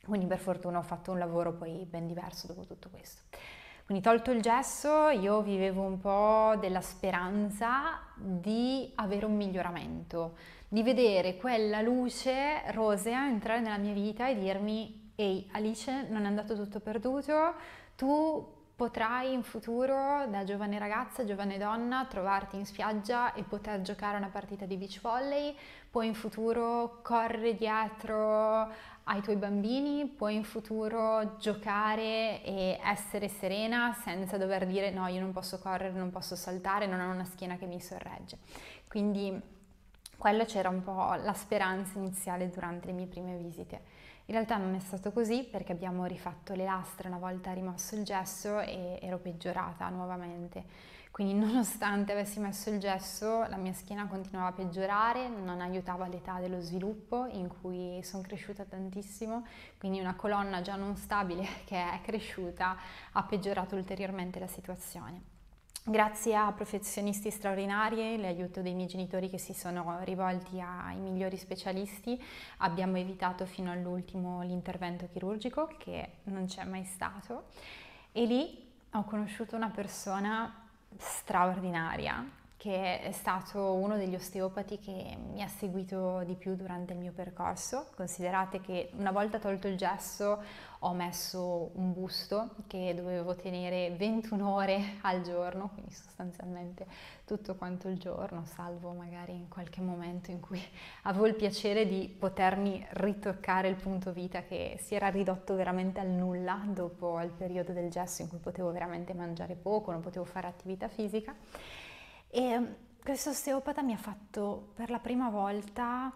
Quindi 0.04 0.26
per 0.26 0.38
fortuna 0.38 0.80
ho 0.80 0.84
fatto 0.84 1.12
un 1.12 1.18
lavoro 1.18 1.54
poi 1.54 1.86
ben 1.86 2.08
diverso 2.08 2.48
dopo 2.48 2.66
tutto 2.66 2.90
questo. 2.90 3.22
Quindi 3.86 4.04
tolto 4.04 4.32
il 4.32 4.42
gesso 4.42 5.10
io 5.10 5.42
vivevo 5.42 5.82
un 5.84 6.00
po' 6.00 6.58
della 6.60 6.82
speranza 6.82 8.02
di 8.16 8.92
avere 8.96 9.26
un 9.26 9.36
miglioramento, 9.36 10.36
di 10.68 10.84
vedere 10.84 11.38
quella 11.38 11.82
luce 11.82 12.70
rosea 12.72 13.28
entrare 13.28 13.62
nella 13.62 13.78
mia 13.78 13.94
vita 13.94 14.28
e 14.28 14.38
dirmi 14.38 15.05
ehi 15.16 15.48
Alice 15.54 16.08
non 16.10 16.24
è 16.24 16.28
andato 16.28 16.56
tutto 16.56 16.80
perduto, 16.80 17.56
tu 17.96 18.54
potrai 18.76 19.32
in 19.32 19.44
futuro 19.44 20.28
da 20.28 20.44
giovane 20.44 20.78
ragazza, 20.78 21.24
giovane 21.24 21.58
donna 21.58 22.06
trovarti 22.10 22.58
in 22.58 22.66
spiaggia 22.66 23.34
e 23.34 23.44
poter 23.44 23.82
giocare 23.82 24.18
una 24.18 24.28
partita 24.28 24.66
di 24.66 24.76
beach 24.76 25.00
volley, 25.00 25.56
puoi 25.90 26.08
in 26.08 26.14
futuro 26.14 27.00
correre 27.02 27.56
dietro 27.56 28.70
ai 29.08 29.22
tuoi 29.22 29.38
bambini, 29.38 30.06
puoi 30.08 30.36
in 30.36 30.44
futuro 30.44 31.38
giocare 31.38 32.44
e 32.44 32.80
essere 32.84 33.30
serena 33.30 33.94
senza 33.94 34.38
dover 34.38 34.66
dire 34.66 34.92
no, 34.92 35.08
io 35.08 35.22
non 35.22 35.32
posso 35.32 35.58
correre, 35.60 35.92
non 35.92 36.10
posso 36.10 36.36
saltare, 36.36 36.86
non 36.86 37.00
ho 37.00 37.12
una 37.12 37.24
schiena 37.24 37.56
che 37.56 37.68
mi 37.68 37.80
sorregge. 37.80 38.40
Quindi 38.90 39.40
quella 40.18 40.44
c'era 40.44 40.70
un 40.70 40.84
po' 40.84 41.14
la 41.14 41.34
speranza 41.34 41.98
iniziale 41.98 42.50
durante 42.50 42.88
le 42.88 42.94
mie 42.94 43.06
prime 43.06 43.38
visite. 43.38 43.95
In 44.28 44.34
realtà 44.34 44.58
non 44.58 44.74
è 44.74 44.80
stato 44.80 45.12
così 45.12 45.44
perché 45.44 45.72
abbiamo 45.72 46.06
rifatto 46.06 46.56
le 46.56 46.66
lastre 46.66 47.08
una 47.08 47.20
volta 47.20 47.54
rimosso 47.54 47.96
il 47.96 48.04
gesso 48.04 48.60
e 48.60 48.98
ero 49.02 49.20
peggiorata 49.20 49.88
nuovamente. 49.90 50.64
Quindi 51.12 51.34
nonostante 51.46 52.12
avessi 52.12 52.40
messo 52.40 52.72
il 52.72 52.80
gesso 52.80 53.46
la 53.48 53.58
mia 53.58 53.72
schiena 53.72 54.08
continuava 54.08 54.48
a 54.48 54.54
peggiorare, 54.54 55.30
non 55.30 55.62
aiutava 55.62 56.08
l'età 56.08 56.40
dello 56.40 56.60
sviluppo 56.60 57.28
in 57.28 57.50
cui 57.62 58.02
sono 58.04 58.24
cresciuta 58.24 58.64
tantissimo, 58.64 59.46
quindi 59.78 60.00
una 60.00 60.16
colonna 60.16 60.62
già 60.62 60.76
non 60.76 60.96
stabile 60.96 61.46
che 61.64 61.78
è 61.78 62.02
cresciuta 62.02 62.76
ha 63.12 63.24
peggiorato 63.24 63.76
ulteriormente 63.76 64.40
la 64.40 64.48
situazione. 64.48 65.35
Grazie 65.88 66.36
a 66.36 66.52
professionisti 66.52 67.30
straordinari, 67.30 68.20
l'aiuto 68.20 68.64
dei 68.64 68.74
miei 68.74 68.88
genitori 68.88 69.30
che 69.30 69.38
si 69.38 69.54
sono 69.54 70.00
rivolti 70.02 70.60
ai 70.60 70.98
migliori 70.98 71.38
specialisti, 71.38 72.20
abbiamo 72.58 72.98
evitato 72.98 73.46
fino 73.46 73.72
all'ultimo 73.72 74.42
l'intervento 74.42 75.08
chirurgico 75.14 75.68
che 75.78 76.14
non 76.24 76.48
c'è 76.48 76.64
mai 76.64 76.86
stato. 76.86 77.50
E 78.12 78.26
lì 78.26 78.68
ho 78.94 79.04
conosciuto 79.04 79.56
una 79.56 79.70
persona 79.70 80.70
straordinaria 80.98 82.45
che 82.66 83.00
è 83.00 83.12
stato 83.12 83.74
uno 83.74 83.96
degli 83.96 84.16
osteopati 84.16 84.80
che 84.80 85.16
mi 85.32 85.44
ha 85.44 85.48
seguito 85.48 86.24
di 86.26 86.34
più 86.34 86.56
durante 86.56 86.94
il 86.94 87.00
mio 87.00 87.12
percorso. 87.12 87.92
Considerate 87.96 88.60
che 88.60 88.90
una 88.98 89.12
volta 89.12 89.38
tolto 89.38 89.68
il 89.68 89.78
gesso 89.78 90.42
ho 90.80 90.94
messo 90.94 91.70
un 91.76 91.94
busto 91.94 92.56
che 92.66 92.96
dovevo 92.96 93.36
tenere 93.36 93.92
21 93.96 94.52
ore 94.52 94.82
al 95.02 95.22
giorno, 95.22 95.70
quindi 95.76 95.92
sostanzialmente 95.94 96.88
tutto 97.24 97.54
quanto 97.54 97.88
il 97.88 98.00
giorno, 98.00 98.46
salvo 98.48 98.94
magari 98.94 99.34
in 99.34 99.48
qualche 99.48 99.82
momento 99.82 100.32
in 100.32 100.40
cui 100.40 100.60
avevo 101.04 101.28
il 101.28 101.36
piacere 101.36 101.86
di 101.86 102.08
potermi 102.18 102.84
ritoccare 102.94 103.68
il 103.68 103.76
punto 103.76 104.12
vita 104.12 104.42
che 104.42 104.80
si 104.82 104.96
era 104.96 105.10
ridotto 105.10 105.54
veramente 105.54 106.00
al 106.00 106.08
nulla 106.10 106.60
dopo 106.66 107.22
il 107.22 107.30
periodo 107.30 107.74
del 107.74 107.92
gesso 107.92 108.24
in 108.24 108.28
cui 108.28 108.40
potevo 108.40 108.72
veramente 108.72 109.14
mangiare 109.14 109.54
poco, 109.54 109.92
non 109.92 110.02
potevo 110.02 110.26
fare 110.26 110.48
attività 110.48 110.88
fisica. 110.88 111.36
E 112.38 112.60
mm, 112.60 112.66
questo 113.02 113.30
osteopata 113.30 113.82
mi 113.82 113.94
ha 113.94 113.98
fatto 113.98 114.74
per 114.76 114.90
la 114.90 115.00
prima 115.00 115.30
volta 115.30 116.12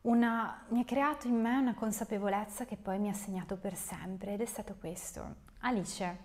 una, 0.00 0.64
mi 0.70 0.80
ha 0.80 0.84
creato 0.84 1.28
in 1.28 1.40
me 1.40 1.56
una 1.56 1.74
consapevolezza 1.74 2.64
che 2.64 2.76
poi 2.76 2.98
mi 2.98 3.08
ha 3.08 3.12
segnato 3.12 3.56
per 3.56 3.76
sempre 3.76 4.32
ed 4.32 4.40
è 4.40 4.46
stato 4.46 4.74
questo. 4.74 5.36
Alice, 5.60 6.18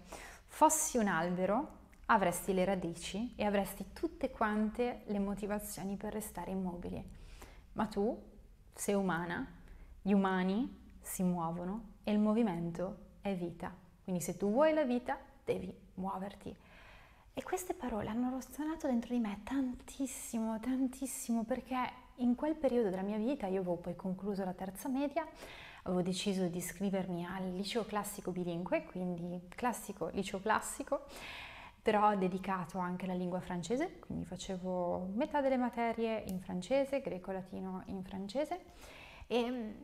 fossi 0.48 0.98
un 0.98 1.06
albero, 1.06 1.78
avresti 2.08 2.56
le 2.56 2.66
radici 2.66 3.36
e 3.36 3.46
avresti 3.46 3.94
tutte 3.94 4.32
quante 4.32 5.04
le 5.06 5.20
motivazioni 5.20 5.96
per 5.96 6.12
restare 6.12 6.50
immobili, 6.50 7.08
ma 7.74 7.86
tu 7.86 8.20
sei 8.74 8.96
umana 8.96 9.46
gli 10.02 10.12
umani 10.12 10.96
si 11.02 11.22
muovono 11.22 11.98
e 12.04 12.12
il 12.12 12.18
movimento 12.18 13.10
è 13.22 13.36
vita. 13.36 13.72
Quindi 14.04 14.24
se 14.24 14.38
tu 14.38 14.50
vuoi 14.50 14.74
la 14.74 14.86
vita, 14.86 15.20
devi 15.46 15.72
muoverti. 15.94 16.56
E 17.40 17.44
queste 17.44 17.74
parole 17.74 18.10
hanno 18.10 18.30
rossonato 18.32 18.86
dentro 18.86 19.14
di 19.14 19.22
me 19.22 19.40
tantissimo, 19.46 20.60
tantissimo, 20.60 21.46
perché 21.46 21.78
in 22.16 22.36
quel 22.36 22.54
periodo 22.54 22.90
della 22.90 23.02
mia 23.02 23.16
vita, 23.16 23.48
io 23.48 23.62
avevo 23.62 23.78
poi 23.78 23.96
concluso 23.96 24.44
la 24.44 24.52
terza 24.52 24.90
media, 24.90 25.26
avevo 25.84 26.02
deciso 26.02 26.48
di 26.48 26.58
iscrivermi 26.58 27.26
al 27.26 27.54
liceo 27.54 27.86
classico 27.86 28.32
bilingue, 28.32 28.84
quindi 28.84 29.40
classico, 29.48 30.10
liceo 30.10 30.42
classico, 30.42 31.06
però 31.82 32.14
dedicato 32.18 32.78
anche 32.78 33.06
alla 33.06 33.14
lingua 33.14 33.40
francese, 33.40 34.00
quindi 34.00 34.26
facevo 34.26 35.12
metà 35.14 35.40
delle 35.40 35.56
materie 35.56 36.26
in 36.28 36.42
francese, 36.42 37.00
greco-latino 37.00 37.84
in 37.86 38.04
francese 38.04 38.60
e 39.28 39.76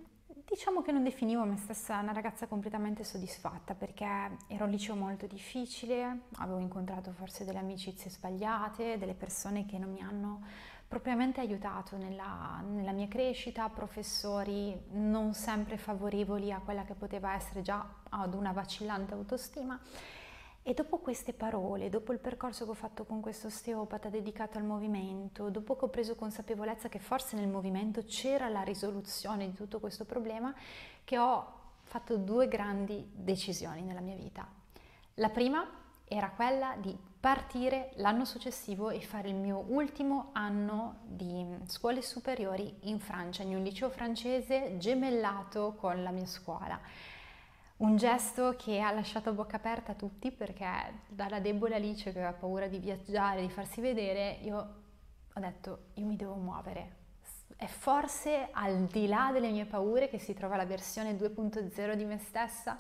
diciamo 0.44 0.82
che 0.82 0.92
non 0.92 1.04
definivo 1.04 1.46
me 1.46 1.58
stessa 1.58 2.00
una 2.00 2.12
ragazza 2.12 2.48
completamente 2.48 3.04
soddisfatta 3.04 3.74
perché 3.74 4.06
era 4.48 4.66
un 4.66 4.70
liceo 4.70 4.96
molto 4.96 5.28
difficile, 5.28 6.24
avevo 6.38 6.60
incontrato 6.60 7.12
forse 7.14 7.46
delle 7.46 7.60
amicizie 7.60 8.10
sbagliate, 8.10 8.98
delle 8.98 9.14
persone 9.14 9.66
che 9.66 9.78
non 9.78 9.92
mi 9.92 10.02
hanno 10.02 10.42
propriamente 10.88 11.40
aiutato 11.40 11.98
nella, 11.98 12.62
nella 12.68 12.92
mia 12.92 13.08
crescita, 13.08 13.70
professori 13.70 14.78
non 14.92 15.34
sempre 15.34 15.78
favorevoli 15.78 16.52
a 16.52 16.60
quella 16.60 16.84
che 16.84 16.94
poteva 16.94 17.34
essere 17.34 17.62
già 17.62 17.86
ad 18.10 18.34
una 18.34 18.52
vacillante 18.52 19.14
autostima. 19.14 19.80
E 20.68 20.74
dopo 20.74 20.98
queste 20.98 21.32
parole, 21.32 21.90
dopo 21.90 22.12
il 22.12 22.18
percorso 22.18 22.66
che 22.66 22.72
ho 22.72 22.74
fatto 22.74 23.04
con 23.04 23.22
questo 23.22 23.46
osteopata 23.46 24.10
dedicato 24.10 24.58
al 24.58 24.64
movimento, 24.64 25.52
dopo 25.52 25.76
che 25.76 25.86
ho 25.86 25.90
preso 25.90 26.16
consapevolezza 26.16 26.90
che 26.90 26.98
forse 26.98 27.36
nel 27.36 27.48
movimento 27.48 28.04
c'era 28.04 28.50
la 28.50 28.64
risoluzione 28.64 29.46
di 29.46 29.54
tutto 29.54 29.80
questo 29.80 30.06
problema, 30.06 30.52
che 31.04 31.20
ho 31.20 31.54
fatto 31.84 32.18
due 32.18 32.48
grandi 32.48 33.08
decisioni 33.14 33.84
nella 33.84 34.00
mia 34.00 34.16
vita. 34.16 34.48
La 35.14 35.30
prima 35.30 35.70
era 36.04 36.32
quella 36.32 36.76
di 36.80 36.98
partire 37.20 37.92
l'anno 37.98 38.26
successivo 38.26 38.90
e 38.90 39.02
fare 39.02 39.30
il 39.30 39.36
mio 39.36 39.66
ultimo 39.68 40.30
anno 40.34 41.02
di 41.04 41.46
scuole 41.68 42.02
superiori 42.02 42.76
in 42.86 43.00
Francia, 43.00 43.44
in 43.44 43.56
un 43.56 43.62
liceo 43.62 43.92
francese 43.92 44.80
gemellato 44.80 45.76
con 45.78 46.02
la 46.02 46.10
mia 46.10 46.26
scuola. 46.26 46.82
Un 47.78 47.98
gesto 47.98 48.56
che 48.58 48.80
ha 48.80 48.90
lasciato 48.92 49.30
a 49.30 49.34
bocca 49.34 49.58
aperta 49.58 49.92
a 49.92 49.96
tutti 49.96 50.32
perché 50.32 50.66
dalla 51.10 51.42
debole 51.42 51.76
Alice 51.76 52.04
che 52.04 52.18
aveva 52.20 52.32
paura 52.32 52.68
di 52.68 52.80
viaggiare, 52.80 53.42
di 53.42 53.50
farsi 53.50 53.82
vedere, 53.82 54.40
io 54.44 54.56
ho 55.34 55.40
detto 55.42 55.88
io 55.96 56.06
mi 56.06 56.16
devo 56.16 56.36
muovere. 56.36 57.04
È 57.58 57.66
forse 57.66 58.48
al 58.52 58.86
di 58.86 59.08
là 59.08 59.32
delle 59.34 59.52
mie 59.52 59.66
paure 59.66 60.08
che 60.08 60.20
si 60.20 60.34
trova 60.34 60.56
la 60.56 60.66
versione 60.66 61.18
2.0 61.18 61.96
di 61.96 62.06
me 62.06 62.18
stessa, 62.18 62.78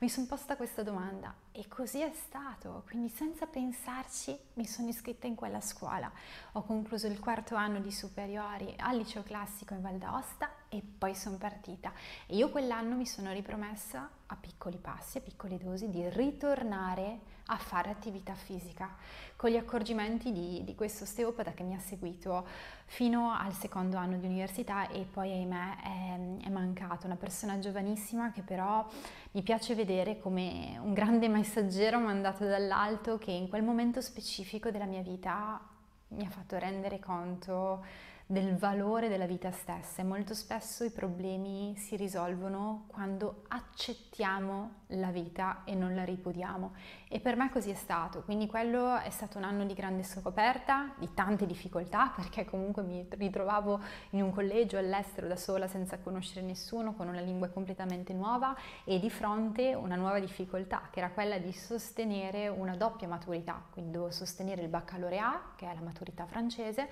mi 0.00 0.08
sono 0.08 0.26
posta 0.26 0.54
questa 0.54 0.84
domanda 0.84 1.34
e 1.50 1.66
così 1.66 2.00
è 2.00 2.12
stato, 2.14 2.84
quindi 2.86 3.08
senza 3.08 3.46
pensarci 3.46 4.38
mi 4.54 4.64
sono 4.64 4.88
iscritta 4.88 5.26
in 5.26 5.34
quella 5.34 5.60
scuola. 5.60 6.08
Ho 6.52 6.62
concluso 6.62 7.08
il 7.08 7.18
quarto 7.18 7.56
anno 7.56 7.80
di 7.80 7.90
superiori 7.90 8.72
al 8.78 8.96
liceo 8.96 9.24
classico 9.24 9.74
in 9.74 9.80
Val 9.80 9.96
d'Aosta 9.96 10.50
e 10.68 10.82
poi 10.82 11.16
sono 11.16 11.36
partita. 11.36 11.92
E 12.26 12.36
io 12.36 12.48
quell'anno 12.50 12.94
mi 12.94 13.06
sono 13.06 13.32
ripromessa 13.32 14.08
a 14.26 14.36
piccoli 14.36 14.76
passi, 14.76 15.18
a 15.18 15.20
piccole 15.20 15.58
dosi, 15.58 15.90
di 15.90 16.08
ritornare 16.10 17.36
a 17.50 17.56
fare 17.56 17.90
attività 17.90 18.34
fisica, 18.34 18.94
con 19.36 19.50
gli 19.50 19.56
accorgimenti 19.56 20.32
di, 20.32 20.62
di 20.64 20.74
questo 20.74 21.04
osteopata 21.04 21.52
che 21.52 21.62
mi 21.62 21.74
ha 21.74 21.78
seguito 21.78 22.46
fino 22.86 23.32
al 23.32 23.52
secondo 23.52 23.96
anno 23.96 24.16
di 24.18 24.26
università 24.26 24.88
e 24.88 25.06
poi 25.10 25.30
ahimè 25.32 25.76
è, 25.82 26.46
è 26.46 26.48
mancato, 26.50 27.06
una 27.06 27.16
persona 27.16 27.58
giovanissima 27.58 28.32
che 28.32 28.42
però 28.42 28.86
mi 29.32 29.42
piace 29.42 29.74
vedere 29.74 30.18
come 30.18 30.78
un 30.82 30.92
grande 30.92 31.28
messaggero 31.28 31.98
mandato 31.98 32.44
dall'alto 32.44 33.18
che 33.18 33.30
in 33.30 33.48
quel 33.48 33.62
momento 33.62 34.00
specifico 34.00 34.70
della 34.70 34.86
mia 34.86 35.02
vita 35.02 35.60
mi 36.08 36.24
ha 36.24 36.30
fatto 36.30 36.58
rendere 36.58 36.98
conto 36.98 37.84
del 38.30 38.56
valore 38.56 39.08
della 39.08 39.26
vita 39.26 39.50
stessa. 39.50 40.02
E 40.02 40.04
molto 40.04 40.34
spesso 40.34 40.84
i 40.84 40.90
problemi 40.90 41.74
si 41.76 41.96
risolvono 41.96 42.84
quando 42.88 43.44
accettiamo 43.48 44.84
la 44.88 45.10
vita 45.10 45.62
e 45.64 45.74
non 45.74 45.94
la 45.94 46.04
ripudiamo 46.04 46.74
e 47.08 47.20
per 47.20 47.36
me 47.36 47.50
così 47.50 47.70
è 47.70 47.74
stato, 47.74 48.22
quindi 48.22 48.46
quello 48.46 48.96
è 48.98 49.10
stato 49.10 49.38
un 49.38 49.44
anno 49.44 49.64
di 49.64 49.74
grande 49.74 50.02
scoperta, 50.02 50.92
di 50.98 51.12
tante 51.14 51.46
difficoltà 51.46 52.12
perché 52.16 52.44
comunque 52.44 52.82
mi 52.82 53.06
ritrovavo 53.08 53.80
in 54.10 54.22
un 54.22 54.32
collegio 54.32 54.76
all'estero 54.76 55.26
da 55.26 55.36
sola 55.36 55.66
senza 55.66 55.98
conoscere 55.98 56.42
nessuno, 56.42 56.94
con 56.94 57.08
una 57.08 57.20
lingua 57.20 57.48
completamente 57.48 58.12
nuova 58.12 58.54
e 58.84 58.98
di 58.98 59.10
fronte 59.10 59.74
una 59.74 59.96
nuova 59.96 60.20
difficoltà 60.20 60.88
che 60.90 60.98
era 60.98 61.10
quella 61.10 61.38
di 61.38 61.52
sostenere 61.52 62.48
una 62.48 62.76
doppia 62.76 63.08
maturità, 63.08 63.62
quindi 63.70 63.92
dovevo 63.92 64.12
sostenere 64.12 64.62
il 64.62 64.68
baccalaureat 64.68 65.56
che 65.56 65.70
è 65.70 65.74
la 65.74 65.80
maturità 65.80 66.26
francese 66.26 66.88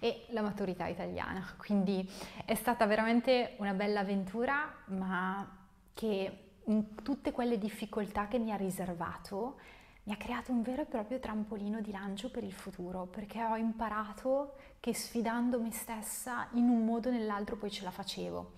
e 0.00 0.26
la 0.30 0.42
maturità 0.42 0.86
italiana, 0.86 1.46
quindi 1.56 2.08
è 2.44 2.54
stata 2.54 2.86
veramente 2.86 3.54
una 3.58 3.72
bella 3.72 4.00
avventura 4.00 4.72
ma 4.86 5.58
che 5.94 6.49
in 6.64 6.94
tutte 7.02 7.32
quelle 7.32 7.58
difficoltà 7.58 8.28
che 8.28 8.38
mi 8.38 8.52
ha 8.52 8.56
riservato, 8.56 9.58
mi 10.04 10.12
ha 10.12 10.16
creato 10.16 10.52
un 10.52 10.62
vero 10.62 10.82
e 10.82 10.86
proprio 10.86 11.18
trampolino 11.18 11.80
di 11.80 11.90
lancio 11.90 12.30
per 12.30 12.42
il 12.42 12.52
futuro, 12.52 13.06
perché 13.06 13.42
ho 13.42 13.56
imparato 13.56 14.54
che 14.80 14.94
sfidando 14.94 15.60
me 15.60 15.72
stessa 15.72 16.48
in 16.52 16.68
un 16.68 16.84
modo 16.84 17.08
o 17.08 17.12
nell'altro 17.12 17.56
poi 17.56 17.70
ce 17.70 17.84
la 17.84 17.90
facevo. 17.90 18.52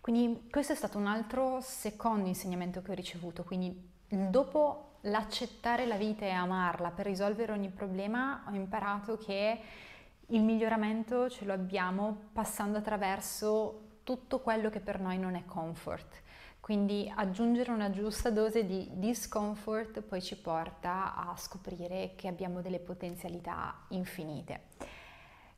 Quindi 0.00 0.48
questo 0.50 0.72
è 0.72 0.76
stato 0.76 0.98
un 0.98 1.06
altro 1.06 1.60
secondo 1.60 2.26
insegnamento 2.26 2.82
che 2.82 2.90
ho 2.90 2.94
ricevuto, 2.94 3.44
quindi 3.44 3.90
dopo 4.08 4.96
l'accettare 5.02 5.86
la 5.86 5.96
vita 5.96 6.24
e 6.24 6.30
amarla 6.30 6.90
per 6.90 7.06
risolvere 7.06 7.52
ogni 7.52 7.70
problema, 7.70 8.44
ho 8.48 8.54
imparato 8.54 9.16
che 9.16 9.60
il 10.26 10.42
miglioramento 10.42 11.28
ce 11.28 11.44
lo 11.44 11.52
abbiamo 11.52 12.16
passando 12.32 12.78
attraverso 12.78 14.00
tutto 14.02 14.40
quello 14.40 14.70
che 14.70 14.80
per 14.80 15.00
noi 15.00 15.18
non 15.18 15.34
è 15.34 15.44
comfort. 15.44 16.21
Quindi 16.62 17.12
aggiungere 17.12 17.72
una 17.72 17.90
giusta 17.90 18.30
dose 18.30 18.64
di 18.64 18.88
discomfort 18.92 20.00
poi 20.00 20.22
ci 20.22 20.36
porta 20.36 21.16
a 21.16 21.34
scoprire 21.36 22.12
che 22.14 22.28
abbiamo 22.28 22.60
delle 22.60 22.78
potenzialità 22.78 23.74
infinite. 23.88 24.60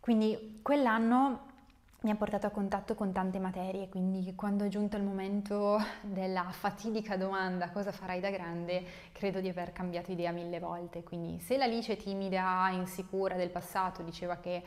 Quindi 0.00 0.60
quell'anno 0.62 1.52
mi 2.00 2.10
ha 2.10 2.14
portato 2.14 2.46
a 2.46 2.50
contatto 2.50 2.94
con 2.94 3.12
tante 3.12 3.38
materie, 3.38 3.90
quindi 3.90 4.34
quando 4.34 4.64
è 4.64 4.68
giunto 4.68 4.96
il 4.96 5.02
momento 5.02 5.78
della 6.00 6.48
fatidica 6.50 7.18
domanda 7.18 7.68
cosa 7.68 7.92
farai 7.92 8.20
da 8.20 8.30
grande, 8.30 8.82
credo 9.12 9.40
di 9.40 9.48
aver 9.50 9.72
cambiato 9.74 10.10
idea 10.10 10.32
mille 10.32 10.58
volte. 10.58 11.02
Quindi 11.02 11.38
se 11.38 11.58
l'Alice 11.58 11.98
timida, 11.98 12.70
insicura 12.72 13.36
del 13.36 13.50
passato 13.50 14.02
diceva 14.02 14.36
che 14.36 14.62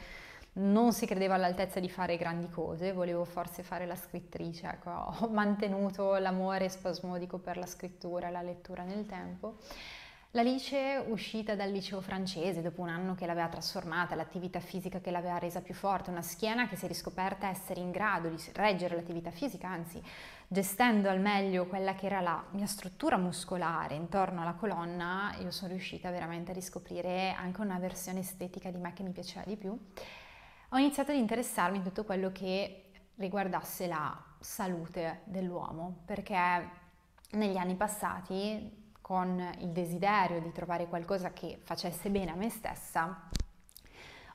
non 0.58 0.94
si 0.94 1.06
credeva 1.06 1.36
all'altezza 1.36 1.80
di 1.80 1.90
fare 1.90 2.18
grandi 2.18 2.50
cose, 2.50 2.94
volevo 2.94 3.26
forse 3.26 3.64
fare 3.64 3.86
la 3.86 3.96
scrittrice, 3.96 4.68
ecco, 4.68 4.90
ho 5.20 5.28
mantenuto 5.30 6.16
l'amore 6.18 6.70
spasmodico 6.70 7.38
per 7.38 7.58
la 7.58 7.66
scrittura 7.66 8.28
e 8.28 8.32
la 8.32 8.42
lettura 8.42 8.84
nel 8.84 9.06
tempo. 9.06 9.58
L'Alice, 10.32 11.04
uscita 11.08 11.56
dal 11.56 11.72
liceo 11.72 12.02
francese 12.02 12.62
dopo 12.62 12.82
un 12.82 12.90
anno 12.90 13.16
che 13.16 13.26
l'aveva 13.26 13.48
trasformata, 13.48 14.14
l'attività 14.14 14.60
fisica 14.60 15.00
che 15.00 15.10
l'aveva 15.10 15.38
resa 15.38 15.62
più 15.62 15.74
forte, 15.74 16.10
una 16.12 16.22
schiena 16.22 16.68
che 16.68 16.76
si 16.76 16.86
è 16.86 16.88
riscoperta 16.88 17.48
essere 17.48 17.80
in 17.80 17.92
grado 17.92 18.28
di 18.28 18.36
reggere 18.54 18.96
l'attività 18.96 19.32
fisica, 19.32 19.70
anzi 19.70 20.04
gestendo 20.48 21.10
al 21.10 21.22
meglio 21.22 21.66
quella 21.66 21.96
che 21.96 22.08
era 22.08 22.20
la 22.20 22.44
mia 22.52 22.68
struttura 22.68 23.18
muscolare 23.18 23.96
intorno 23.96 24.42
alla 24.42 24.54
colonna, 24.54 25.34
io 25.40 25.50
sono 25.50 25.72
riuscita 25.72 26.12
veramente 26.12 26.52
a 26.52 26.54
riscoprire 26.54 27.32
anche 27.32 27.62
una 27.62 27.80
versione 27.80 28.20
estetica 28.20 28.70
di 28.70 28.78
me 28.78 28.94
che 28.94 29.04
mi 29.04 29.12
piaceva 29.12 29.46
di 29.46 29.56
più 29.56 29.80
ho 30.70 30.78
iniziato 30.78 31.12
ad 31.12 31.18
interessarmi 31.18 31.78
in 31.78 31.84
tutto 31.84 32.04
quello 32.04 32.32
che 32.32 32.92
riguardasse 33.16 33.88
la 33.88 34.16
salute 34.40 35.22
dell'uomo, 35.24 36.02
perché 36.06 36.70
negli 37.32 37.58
anni 37.58 37.76
passati, 37.76 38.86
con 39.02 39.40
il 39.60 39.70
desiderio 39.70 40.42
di 40.42 40.52
trovare 40.52 40.88
qualcosa 40.88 41.32
che 41.32 41.60
facesse 41.64 42.10
bene 42.10 42.32
a 42.32 42.36
me 42.36 42.50
stessa, 42.50 43.30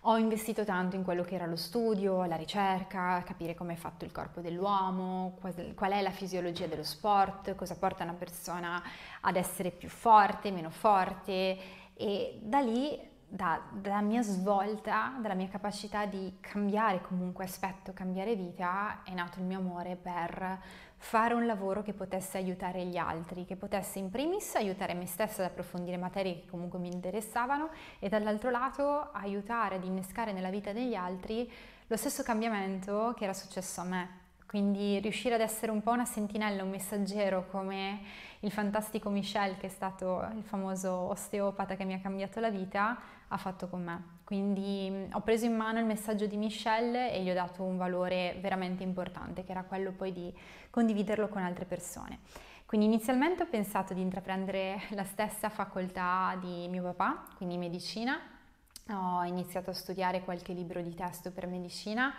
ho 0.07 0.17
investito 0.17 0.65
tanto 0.65 0.97
in 0.97 1.05
quello 1.05 1.23
che 1.23 1.35
era 1.35 1.47
lo 1.47 1.55
studio, 1.55 2.25
la 2.25 2.35
ricerca, 2.35 3.23
capire 3.25 3.55
come 3.55 3.75
è 3.75 3.77
fatto 3.77 4.05
il 4.05 4.11
corpo 4.11 4.41
dell'uomo, 4.41 5.39
qual 5.39 5.93
è 5.93 6.01
la 6.01 6.11
fisiologia 6.11 6.67
dello 6.67 6.83
sport, 6.83 7.55
cosa 7.55 7.77
porta 7.77 8.03
una 8.03 8.15
persona 8.15 8.83
ad 9.21 9.37
essere 9.37 9.71
più 9.71 9.89
forte, 9.89 10.51
meno 10.51 10.71
forte 10.71 11.59
e 11.95 12.39
da 12.43 12.59
lì 12.61 12.99
da, 13.35 13.63
dalla 13.71 14.03
mia 14.03 14.21
svolta, 14.23 15.15
dalla 15.19 15.33
mia 15.33 15.49
capacità 15.49 16.05
di 16.05 16.37
cambiare 16.39 17.01
comunque 17.01 17.45
aspetto, 17.45 17.95
cambiare 17.95 18.35
vita, 18.35 19.03
è 19.05 19.15
nato 19.15 19.39
il 19.39 19.47
mio 19.47 19.59
amore 19.59 19.97
per 19.97 20.61
fare 20.99 21.33
un 21.33 21.47
lavoro 21.47 21.83
che 21.83 21.95
potesse 21.95 22.37
aiutare 22.37 22.85
gli 22.85 22.99
altri, 22.99 23.47
che 23.47 23.57
potesse 23.57 23.99
in 23.99 24.11
primis 24.11 24.55
aiutare 24.57 24.93
me 24.93 25.07
stessa 25.07 25.43
ad 25.43 25.51
approfondire 25.51 25.97
materie 25.97 26.41
che 26.41 26.47
comunque 26.47 26.79
mi 26.79 26.93
interessavano 26.93 27.71
e 27.99 28.11
dall'altro 28.11 28.51
lato 28.51 29.11
aiutare 29.13 29.77
ad 29.77 29.85
innescare 29.85 30.33
nella 30.33 30.51
vita 30.51 30.73
degli 30.73 30.95
altri 30.95 31.51
lo 31.87 31.97
stesso 31.97 32.23
cambiamento 32.23 33.15
che 33.17 33.25
era 33.25 33.33
successo 33.33 33.81
a 33.81 33.85
me. 33.85 34.21
Quindi 34.53 34.99
riuscire 34.99 35.35
ad 35.35 35.41
essere 35.41 35.73
un 35.73 35.83
po' 35.83 35.93
una 35.93 36.05
sentinella, 36.05 36.63
un 36.63 36.69
messaggero 36.69 37.47
come 37.51 38.03
il 38.41 38.53
fantastico 38.53 39.09
Michel, 39.09 39.57
che 39.57 39.69
è 39.69 39.71
stato 39.71 40.29
il 40.37 40.43
famoso 40.43 40.93
osteopata 40.93 41.75
che 41.75 41.87
mi 41.87 41.95
ha 41.95 42.01
cambiato 42.01 42.39
la 42.39 42.51
vita, 42.51 42.99
ha 43.33 43.37
fatto 43.39 43.69
con 43.69 43.83
me. 43.83 44.21
Quindi 44.25 45.09
ho 45.13 45.21
preso 45.21 45.47
in 45.47 45.57
mano 45.57 45.79
il 45.79 45.87
messaggio 45.87 46.27
di 46.27 46.37
Michel 46.37 46.95
e 46.95 47.23
gli 47.23 47.31
ho 47.31 47.35
dato 47.35 47.63
un 47.63 47.77
valore 47.77 48.37
veramente 48.41 48.83
importante, 48.83 49.43
che 49.45 49.51
era 49.51 49.65
quello 49.65 49.93
poi 49.93 50.13
di 50.13 50.33
condividerlo 50.71 51.29
con 51.29 51.43
altre 51.43 51.65
persone. 51.65 52.21
Quindi 52.67 52.87
inizialmente 52.87 53.43
ho 53.43 53.47
pensato 53.47 53.95
di 53.95 54.01
intraprendere 54.01 54.83
la 54.93 55.05
stessa 55.05 55.49
facoltà 55.49 56.37
di 56.41 56.69
mio 56.69 56.83
papà, 56.83 57.25
quindi 57.37 57.57
medicina. 57.57 58.19
Ho 58.91 59.25
iniziato 59.25 59.71
a 59.71 59.75
studiare 59.75 60.23
qualche 60.23 60.53
libro 60.53 60.83
di 60.83 60.95
testo 60.95 61.31
per 61.31 61.47
medicina, 61.47 62.13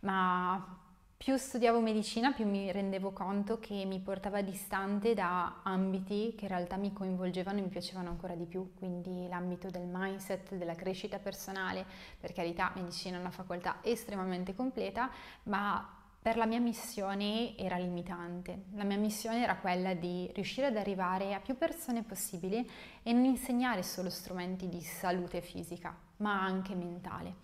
ma 0.00 0.78
più 1.16 1.36
studiavo 1.36 1.80
medicina, 1.80 2.32
più 2.32 2.46
mi 2.46 2.70
rendevo 2.70 3.10
conto 3.10 3.58
che 3.58 3.84
mi 3.86 4.00
portava 4.00 4.42
distante 4.42 5.14
da 5.14 5.60
ambiti 5.62 6.34
che 6.36 6.44
in 6.44 6.50
realtà 6.50 6.76
mi 6.76 6.92
coinvolgevano 6.92 7.58
e 7.58 7.62
mi 7.62 7.68
piacevano 7.68 8.10
ancora 8.10 8.34
di 8.34 8.44
più, 8.44 8.74
quindi 8.74 9.26
l'ambito 9.26 9.70
del 9.70 9.86
mindset, 9.90 10.54
della 10.54 10.74
crescita 10.74 11.18
personale, 11.18 11.86
per 12.20 12.32
carità 12.32 12.70
medicina 12.74 13.16
è 13.16 13.20
una 13.20 13.30
facoltà 13.30 13.78
estremamente 13.82 14.54
completa, 14.54 15.10
ma 15.44 15.90
per 16.20 16.36
la 16.36 16.44
mia 16.44 16.60
missione 16.60 17.56
era 17.56 17.76
limitante. 17.76 18.64
La 18.74 18.84
mia 18.84 18.98
missione 18.98 19.42
era 19.42 19.56
quella 19.56 19.94
di 19.94 20.28
riuscire 20.34 20.66
ad 20.66 20.76
arrivare 20.76 21.34
a 21.34 21.40
più 21.40 21.56
persone 21.56 22.02
possibili 22.02 22.68
e 23.02 23.12
non 23.12 23.24
insegnare 23.24 23.82
solo 23.82 24.10
strumenti 24.10 24.68
di 24.68 24.80
salute 24.80 25.40
fisica, 25.40 25.96
ma 26.16 26.42
anche 26.42 26.74
mentale. 26.74 27.36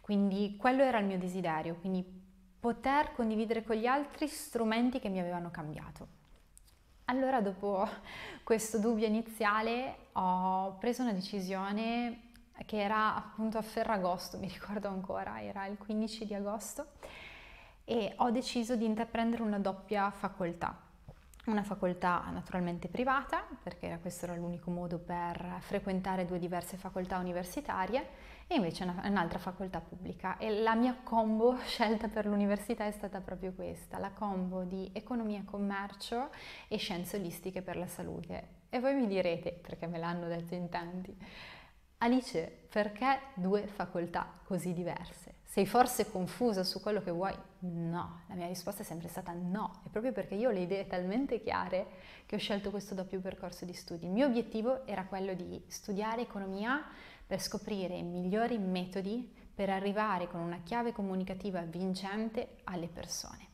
Quindi 0.00 0.56
quello 0.56 0.82
era 0.82 1.00
il 1.00 1.06
mio 1.06 1.18
desiderio, 1.18 1.74
quindi 1.80 2.26
poter 2.60 3.12
condividere 3.12 3.62
con 3.64 3.76
gli 3.76 3.86
altri 3.86 4.26
strumenti 4.28 4.98
che 4.98 5.08
mi 5.08 5.20
avevano 5.20 5.50
cambiato. 5.50 6.16
Allora 7.06 7.40
dopo 7.40 7.88
questo 8.42 8.78
dubbio 8.78 9.06
iniziale 9.06 10.08
ho 10.12 10.76
preso 10.78 11.02
una 11.02 11.12
decisione 11.12 12.22
che 12.66 12.80
era 12.80 13.14
appunto 13.14 13.58
a 13.58 13.62
Ferragosto, 13.62 14.38
mi 14.38 14.48
ricordo 14.52 14.88
ancora, 14.88 15.42
era 15.42 15.66
il 15.66 15.78
15 15.78 16.26
di 16.26 16.34
agosto 16.34 16.86
e 17.84 18.12
ho 18.16 18.30
deciso 18.30 18.76
di 18.76 18.84
intraprendere 18.84 19.42
una 19.42 19.58
doppia 19.58 20.10
facoltà 20.10 20.86
una 21.50 21.62
facoltà 21.62 22.24
naturalmente 22.30 22.88
privata, 22.88 23.46
perché 23.62 23.98
questo 24.00 24.26
era 24.26 24.34
l'unico 24.34 24.70
modo 24.70 24.98
per 24.98 25.56
frequentare 25.60 26.24
due 26.26 26.38
diverse 26.38 26.76
facoltà 26.76 27.18
universitarie, 27.18 28.06
e 28.50 28.54
invece 28.54 28.84
una, 28.84 29.02
un'altra 29.04 29.38
facoltà 29.38 29.80
pubblica. 29.80 30.38
E 30.38 30.60
la 30.60 30.74
mia 30.74 30.96
combo 31.02 31.56
scelta 31.64 32.08
per 32.08 32.26
l'università 32.26 32.86
è 32.86 32.90
stata 32.90 33.20
proprio 33.20 33.52
questa, 33.52 33.98
la 33.98 34.10
combo 34.10 34.64
di 34.64 34.90
economia 34.94 35.40
e 35.40 35.44
commercio 35.44 36.30
e 36.66 36.78
scienze 36.78 37.18
olistiche 37.18 37.62
per 37.62 37.76
la 37.76 37.86
salute. 37.86 38.56
E 38.70 38.80
voi 38.80 38.94
mi 38.94 39.06
direte, 39.06 39.52
perché 39.52 39.86
me 39.86 39.98
l'hanno 39.98 40.26
detto 40.26 40.54
in 40.54 40.68
tanti, 40.68 41.16
Alice, 42.00 42.66
perché 42.70 43.18
due 43.34 43.66
facoltà 43.66 44.32
così 44.44 44.72
diverse? 44.72 45.38
Sei 45.42 45.66
forse 45.66 46.08
confusa 46.08 46.62
su 46.62 46.80
quello 46.80 47.02
che 47.02 47.10
vuoi? 47.10 47.34
No, 47.60 48.20
la 48.28 48.34
mia 48.36 48.46
risposta 48.46 48.82
è 48.82 48.84
sempre 48.84 49.08
stata 49.08 49.32
no, 49.32 49.80
è 49.84 49.88
proprio 49.88 50.12
perché 50.12 50.36
io 50.36 50.50
ho 50.50 50.52
le 50.52 50.60
idee 50.60 50.86
talmente 50.86 51.40
chiare 51.40 51.86
che 52.24 52.36
ho 52.36 52.38
scelto 52.38 52.70
questo 52.70 52.94
doppio 52.94 53.18
percorso 53.18 53.64
di 53.64 53.72
studi. 53.72 54.06
Il 54.06 54.12
mio 54.12 54.26
obiettivo 54.26 54.86
era 54.86 55.06
quello 55.06 55.34
di 55.34 55.60
studiare 55.66 56.22
economia 56.22 56.84
per 57.28 57.42
scoprire 57.42 57.94
i 57.94 58.02
migliori 58.02 58.56
metodi 58.58 59.30
per 59.54 59.68
arrivare 59.68 60.28
con 60.28 60.40
una 60.40 60.62
chiave 60.64 60.92
comunicativa 60.92 61.60
vincente 61.60 62.56
alle 62.64 62.88
persone. 62.88 63.46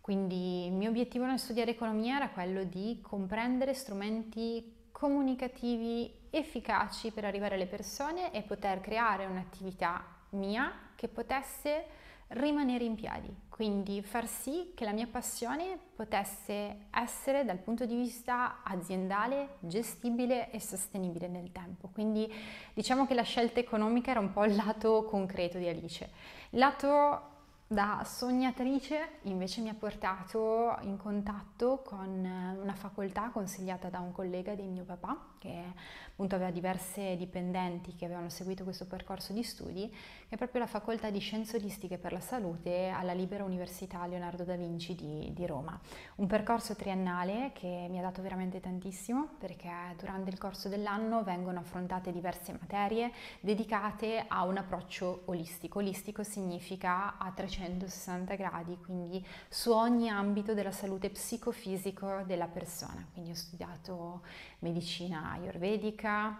Quindi 0.00 0.66
il 0.66 0.72
mio 0.72 0.90
obiettivo 0.90 1.24
nel 1.24 1.38
studiare 1.38 1.70
economia 1.70 2.16
era 2.16 2.30
quello 2.30 2.64
di 2.64 2.98
comprendere 3.00 3.74
strumenti 3.74 4.88
comunicativi 4.90 6.28
efficaci 6.30 7.12
per 7.12 7.24
arrivare 7.24 7.54
alle 7.54 7.66
persone 7.66 8.32
e 8.32 8.42
poter 8.42 8.80
creare 8.80 9.26
un'attività 9.26 10.04
mia 10.30 10.72
che 10.96 11.06
potesse 11.06 11.86
rimanere 12.28 12.84
in 12.84 12.96
piedi, 12.96 13.32
quindi 13.56 14.02
far 14.02 14.28
sì 14.28 14.72
che 14.74 14.84
la 14.84 14.92
mia 14.92 15.06
passione 15.06 15.78
potesse 15.96 16.88
essere 16.90 17.42
dal 17.46 17.56
punto 17.56 17.86
di 17.86 17.96
vista 17.96 18.60
aziendale 18.62 19.54
gestibile 19.60 20.50
e 20.50 20.60
sostenibile 20.60 21.26
nel 21.26 21.50
tempo. 21.52 21.88
Quindi 21.90 22.30
diciamo 22.74 23.06
che 23.06 23.14
la 23.14 23.22
scelta 23.22 23.58
economica 23.58 24.10
era 24.10 24.20
un 24.20 24.30
po' 24.30 24.44
il 24.44 24.54
lato 24.54 25.04
concreto 25.04 25.56
di 25.56 25.66
Alice. 25.68 26.10
Il 26.50 26.58
lato 26.58 27.35
da 27.68 28.02
sognatrice 28.04 29.18
invece 29.22 29.60
mi 29.60 29.68
ha 29.68 29.74
portato 29.74 30.76
in 30.82 30.96
contatto 30.96 31.82
con 31.84 32.24
eh, 32.24 32.56
una 32.60 32.74
facoltà 32.74 33.30
consigliata 33.30 33.88
da 33.88 33.98
un 33.98 34.12
collega 34.12 34.54
di 34.54 34.68
mio 34.68 34.84
papà, 34.84 35.34
che 35.38 35.72
appunto 36.08 36.36
aveva 36.36 36.52
diverse 36.52 37.16
dipendenti 37.16 37.96
che 37.96 38.04
avevano 38.04 38.28
seguito 38.28 38.62
questo 38.62 38.86
percorso 38.86 39.32
di 39.32 39.42
studi, 39.42 39.88
che 39.88 40.34
è 40.34 40.36
proprio 40.36 40.60
la 40.60 40.68
facoltà 40.68 41.10
di 41.10 41.18
scienze 41.18 41.56
olistiche 41.56 41.98
per 41.98 42.12
la 42.12 42.20
salute 42.20 42.88
alla 42.88 43.12
Libera 43.12 43.42
Università 43.42 44.06
Leonardo 44.06 44.44
da 44.44 44.54
Vinci 44.54 44.94
di, 44.94 45.32
di 45.32 45.44
Roma. 45.44 45.78
Un 46.16 46.28
percorso 46.28 46.76
triennale 46.76 47.50
che 47.52 47.88
mi 47.90 47.98
ha 47.98 48.02
dato 48.02 48.22
veramente 48.22 48.60
tantissimo 48.60 49.30
perché 49.40 49.70
durante 49.98 50.30
il 50.30 50.38
corso 50.38 50.68
dell'anno 50.68 51.24
vengono 51.24 51.58
affrontate 51.58 52.12
diverse 52.12 52.52
materie 52.52 53.10
dedicate 53.40 54.24
a 54.28 54.44
un 54.44 54.56
approccio 54.56 55.22
olistico. 55.24 55.80
Olistico 55.80 56.22
significa 56.22 57.18
a 57.18 57.32
300 57.32 57.55
360 57.56 58.34
gradi, 58.34 58.76
quindi 58.84 59.24
su 59.48 59.72
ogni 59.72 60.10
ambito 60.10 60.52
della 60.52 60.72
salute 60.72 61.08
psicofisico 61.08 62.22
della 62.26 62.46
persona. 62.46 63.06
Quindi 63.12 63.30
ho 63.30 63.34
studiato 63.34 64.22
medicina 64.58 65.30
ayurvedica, 65.32 66.38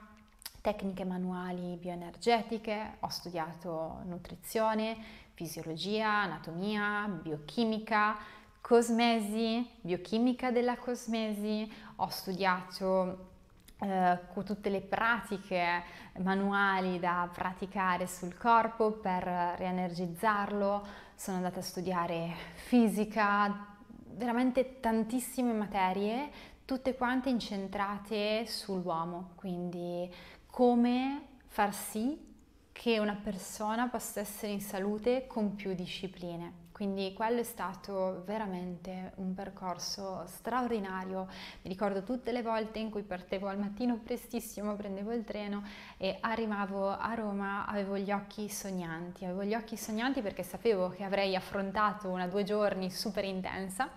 tecniche 0.60 1.04
manuali 1.04 1.76
bioenergetiche, 1.76 2.96
ho 3.00 3.08
studiato 3.08 4.00
nutrizione, 4.04 4.96
fisiologia, 5.32 6.08
anatomia, 6.22 7.08
biochimica, 7.08 8.16
cosmesi, 8.60 9.66
biochimica 9.80 10.50
della 10.50 10.76
cosmesi, 10.76 11.70
ho 11.96 12.08
studiato 12.08 13.34
eh, 13.78 14.18
tutte 14.44 14.70
le 14.70 14.80
pratiche 14.80 15.82
manuali 16.18 16.98
da 16.98 17.28
praticare 17.32 18.06
sul 18.06 18.36
corpo 18.36 18.92
per 18.92 19.24
rienergizzarlo, 19.56 20.86
sono 21.14 21.36
andata 21.36 21.60
a 21.60 21.62
studiare 21.62 22.34
fisica, 22.54 23.76
veramente 24.14 24.80
tantissime 24.80 25.52
materie, 25.52 26.30
tutte 26.64 26.94
quante 26.94 27.28
incentrate 27.28 28.46
sull'uomo, 28.46 29.32
quindi 29.34 30.12
come 30.46 31.22
far 31.46 31.74
sì 31.74 32.24
che 32.72 32.98
una 32.98 33.14
persona 33.14 33.88
possa 33.88 34.20
essere 34.20 34.52
in 34.52 34.60
salute 34.60 35.26
con 35.26 35.54
più 35.54 35.74
discipline. 35.74 36.64
Quindi 36.76 37.14
quello 37.14 37.40
è 37.40 37.42
stato 37.42 38.22
veramente 38.26 39.12
un 39.14 39.32
percorso 39.32 40.24
straordinario. 40.26 41.26
Mi 41.62 41.70
ricordo 41.70 42.02
tutte 42.02 42.32
le 42.32 42.42
volte 42.42 42.80
in 42.80 42.90
cui 42.90 43.02
partevo 43.02 43.48
al 43.48 43.58
mattino 43.58 43.96
prestissimo, 43.96 44.76
prendevo 44.76 45.10
il 45.14 45.24
treno 45.24 45.62
e 45.96 46.18
arrivavo 46.20 46.90
a 46.90 47.14
Roma, 47.14 47.64
avevo 47.64 47.96
gli 47.96 48.12
occhi 48.12 48.50
sognanti. 48.50 49.24
Avevo 49.24 49.44
gli 49.44 49.54
occhi 49.54 49.78
sognanti 49.78 50.20
perché 50.20 50.42
sapevo 50.42 50.90
che 50.90 51.02
avrei 51.02 51.34
affrontato 51.34 52.10
una 52.10 52.26
due 52.26 52.44
giorni 52.44 52.90
super 52.90 53.24
intensa. 53.24 53.88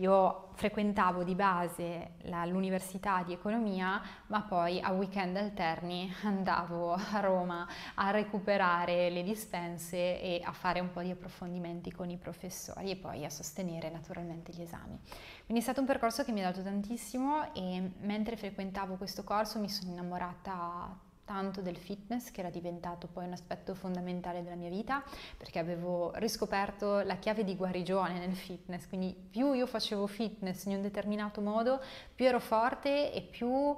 Io 0.00 0.48
frequentavo 0.54 1.24
di 1.24 1.34
base 1.34 2.12
l'università 2.22 3.22
di 3.22 3.34
economia, 3.34 4.00
ma 4.28 4.40
poi 4.40 4.80
a 4.80 4.92
weekend 4.92 5.36
alterni 5.36 6.10
andavo 6.24 6.94
a 6.94 7.20
Roma 7.20 7.68
a 7.96 8.10
recuperare 8.10 9.10
le 9.10 9.22
dispense 9.22 10.18
e 10.22 10.40
a 10.42 10.52
fare 10.52 10.80
un 10.80 10.90
po' 10.90 11.02
di 11.02 11.10
approfondimenti 11.10 11.92
con 11.92 12.08
i 12.08 12.16
professori 12.16 12.90
e 12.90 12.96
poi 12.96 13.26
a 13.26 13.30
sostenere 13.30 13.90
naturalmente 13.90 14.52
gli 14.54 14.62
esami. 14.62 14.98
Quindi 15.44 15.58
è 15.58 15.60
stato 15.60 15.80
un 15.80 15.86
percorso 15.86 16.24
che 16.24 16.32
mi 16.32 16.40
ha 16.40 16.50
dato 16.50 16.62
tantissimo 16.62 17.52
e 17.52 17.92
mentre 18.00 18.38
frequentavo 18.38 18.94
questo 18.94 19.22
corso 19.22 19.58
mi 19.58 19.68
sono 19.68 19.90
innamorata 19.90 21.08
tanto 21.30 21.60
del 21.60 21.76
fitness 21.76 22.32
che 22.32 22.40
era 22.40 22.50
diventato 22.50 23.06
poi 23.06 23.24
un 23.24 23.32
aspetto 23.32 23.72
fondamentale 23.76 24.42
della 24.42 24.56
mia 24.56 24.68
vita 24.68 25.00
perché 25.36 25.60
avevo 25.60 26.10
riscoperto 26.16 27.02
la 27.02 27.18
chiave 27.18 27.44
di 27.44 27.54
guarigione 27.54 28.18
nel 28.18 28.34
fitness, 28.34 28.88
quindi 28.88 29.14
più 29.30 29.52
io 29.52 29.68
facevo 29.68 30.08
fitness 30.08 30.64
in 30.64 30.74
un 30.74 30.82
determinato 30.82 31.40
modo, 31.40 31.80
più 32.12 32.26
ero 32.26 32.40
forte 32.40 33.12
e 33.12 33.20
più 33.20 33.76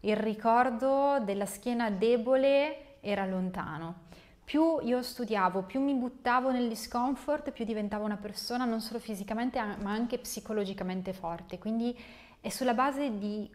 il 0.00 0.16
ricordo 0.16 1.18
della 1.24 1.46
schiena 1.46 1.90
debole 1.90 3.00
era 3.00 3.26
lontano 3.26 4.10
più 4.44 4.78
io 4.82 5.02
studiavo, 5.02 5.62
più 5.62 5.80
mi 5.80 5.94
buttavo 5.94 6.52
nel 6.52 6.68
discomfort, 6.68 7.50
più 7.50 7.64
diventavo 7.64 8.04
una 8.04 8.16
persona 8.16 8.64
non 8.64 8.80
solo 8.80 8.98
fisicamente 8.98 9.58
ma 9.60 9.92
anche 9.92 10.18
psicologicamente 10.18 11.12
forte. 11.12 11.58
Quindi 11.58 11.96
è 12.40 12.48
sulla 12.48 12.74
base 12.74 13.18
di 13.18 13.48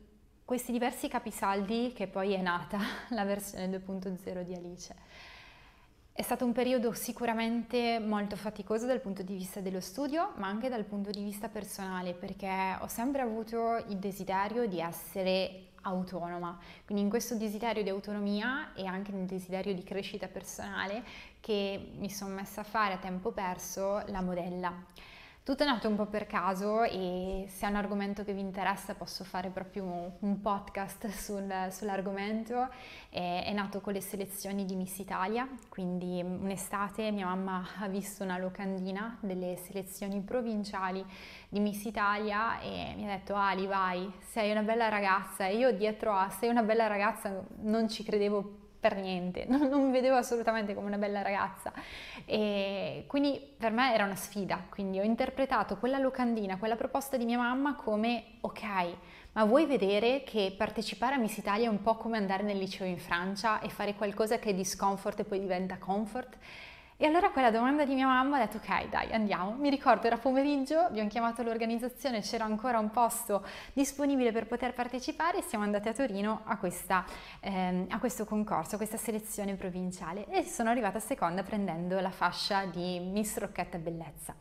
questi 0.48 0.72
diversi 0.72 1.10
capisaldi 1.10 1.92
che 1.94 2.08
poi 2.08 2.32
è 2.32 2.42
nata 2.42 2.80
la 3.12 3.26
versione 3.26 3.68
2.0 3.68 4.44
di 4.44 4.54
Alice. 4.56 4.96
È 6.14 6.22
stato 6.22 6.46
un 6.46 6.54
periodo 6.54 6.94
sicuramente 6.94 8.00
molto 8.00 8.38
faticoso 8.38 8.86
dal 8.86 9.02
punto 9.02 9.24
di 9.24 9.36
vista 9.36 9.60
dello 9.60 9.82
studio, 9.82 10.32
ma 10.38 10.48
anche 10.48 10.70
dal 10.70 10.86
punto 10.86 11.10
di 11.10 11.22
vista 11.22 11.50
personale, 11.50 12.14
perché 12.14 12.78
ho 12.80 12.88
sempre 12.88 13.22
avuto 13.22 13.84
il 13.90 13.98
desiderio 13.98 14.68
di 14.68 14.80
essere 14.80 15.72
autonoma. 15.82 16.58
Quindi 16.86 17.04
in 17.04 17.10
questo 17.10 17.36
desiderio 17.36 17.84
di 17.84 17.90
autonomia 17.90 18.72
e 18.74 18.86
anche 18.86 19.12
nel 19.12 19.26
desiderio 19.26 19.74
di 19.74 19.84
crescita 19.84 20.30
personale 20.30 21.04
che 21.42 21.92
mi 21.98 22.10
sono 22.10 22.34
messa 22.34 22.62
a 22.62 22.64
fare 22.64 22.94
a 22.94 22.98
tempo 23.00 23.32
perso 23.32 24.02
la 24.08 24.22
modella. 24.22 24.74
Tutto 25.48 25.64
è 25.64 25.66
nato 25.66 25.88
un 25.88 25.96
po' 25.96 26.08
per 26.08 26.28
caso 26.28 26.84
e 26.84 27.46
se 27.48 27.66
è 27.66 27.70
un 27.70 27.78
argomento 27.78 28.26
che 28.26 28.34
vi 28.34 28.42
interessa 28.42 28.96
posso 28.96 29.24
fare 29.24 29.48
proprio 29.48 30.18
un 30.20 30.42
podcast 30.42 31.08
sul, 31.08 31.70
sull'argomento. 31.72 32.68
È, 33.10 33.46
è, 33.46 33.54
nato 33.54 33.80
con 33.80 33.94
le 33.94 34.02
selezioni 34.02 34.66
di 34.66 34.76
Miss 34.76 34.98
Italia, 34.98 35.48
quindi 35.70 36.22
un'estate 36.22 37.12
mia 37.12 37.28
mamma 37.28 37.66
ha 37.80 37.88
visto 37.88 38.26
una 38.26 38.38
locandina 38.38 39.20
delle 39.22 39.56
selezioni 39.56 40.20
provinciali 40.20 41.02
di 41.48 41.62
Miss 41.62 41.86
Italia 41.86 42.60
e 42.60 42.94
mi 42.98 43.06
ha 43.10 43.16
detto 43.16 43.34
Ali 43.34 43.68
vai, 43.68 44.12
sei 44.20 44.52
una 44.52 44.64
bella 44.64 44.90
ragazza 44.90 45.46
e 45.46 45.56
io 45.56 45.72
dietro 45.72 46.12
a 46.12 46.30
sei 46.30 46.50
una 46.50 46.64
bella 46.64 46.88
ragazza 46.88 47.42
non 47.62 47.88
ci 47.88 48.04
credevo 48.04 48.42
più 48.42 48.67
per 48.80 48.96
niente, 48.96 49.46
non, 49.50 49.68
non, 49.68 49.86
mi 49.86 49.92
vedevo 49.92 50.16
assolutamente 50.16 50.74
come 50.74 50.88
una 50.88 50.98
bella 50.98 51.22
ragazza 51.22 51.72
e 52.26 53.06
quindi 53.08 53.42
per 53.58 53.72
me 53.72 53.94
era 53.94 54.06
una 54.06 54.16
sfida, 54.16 54.66
quindi 54.70 55.00
ho 55.00 55.04
interpretato 55.04 55.78
quella 55.78 55.98
locandina, 55.98 56.58
quella 56.58 56.76
proposta 56.76 57.18
di 57.18 57.26
mia 57.26 57.38
mamma 57.38 57.76
come 57.76 58.38
ok, 58.42 58.64
ma 59.34 59.46
vuoi 59.46 59.66
vedere 59.66 60.24
che 60.24 60.54
partecipare 60.58 61.16
a 61.16 61.18
Miss 61.18 61.38
Italia 61.38 61.68
è 61.68 61.70
un 61.70 61.82
po' 61.82 61.96
come 61.96 62.18
andare 62.18 62.44
nel 62.44 62.58
liceo 62.58 62.88
in 62.88 62.98
Francia 62.98 63.60
e 63.60 63.70
fare 63.70 63.96
qualcosa 63.96 64.40
che 64.40 64.50
è 64.50 64.54
discomfort 64.54 65.20
e 65.20 65.24
poi 65.24 65.40
diventa 65.40 65.78
comfort? 65.78 66.38
E 67.00 67.06
allora 67.06 67.30
quella 67.30 67.52
domanda 67.52 67.86
di 67.86 67.94
mia 67.94 68.08
mamma 68.08 68.38
ha 68.38 68.40
detto 68.40 68.58
ok 68.58 68.90
dai 68.90 69.12
andiamo, 69.12 69.52
mi 69.52 69.70
ricordo 69.70 70.08
era 70.08 70.18
pomeriggio, 70.18 70.80
abbiamo 70.80 71.08
chiamato 71.08 71.44
l'organizzazione, 71.44 72.22
c'era 72.22 72.44
ancora 72.44 72.80
un 72.80 72.90
posto 72.90 73.46
disponibile 73.74 74.32
per 74.32 74.48
poter 74.48 74.74
partecipare 74.74 75.38
e 75.38 75.42
siamo 75.44 75.64
andati 75.64 75.90
a 75.90 75.94
Torino 75.94 76.42
a, 76.46 76.58
questa, 76.58 77.06
ehm, 77.42 77.86
a 77.90 78.00
questo 78.00 78.26
concorso, 78.26 78.74
a 78.74 78.78
questa 78.78 78.98
selezione 78.98 79.54
provinciale 79.54 80.26
e 80.26 80.44
sono 80.44 80.72
arrivata 80.72 81.00
seconda 81.00 81.44
prendendo 81.44 82.00
la 82.00 82.10
fascia 82.10 82.66
di 82.66 82.98
Miss 83.00 83.38
Rocchetta 83.38 83.78
Bellezza. 83.78 84.34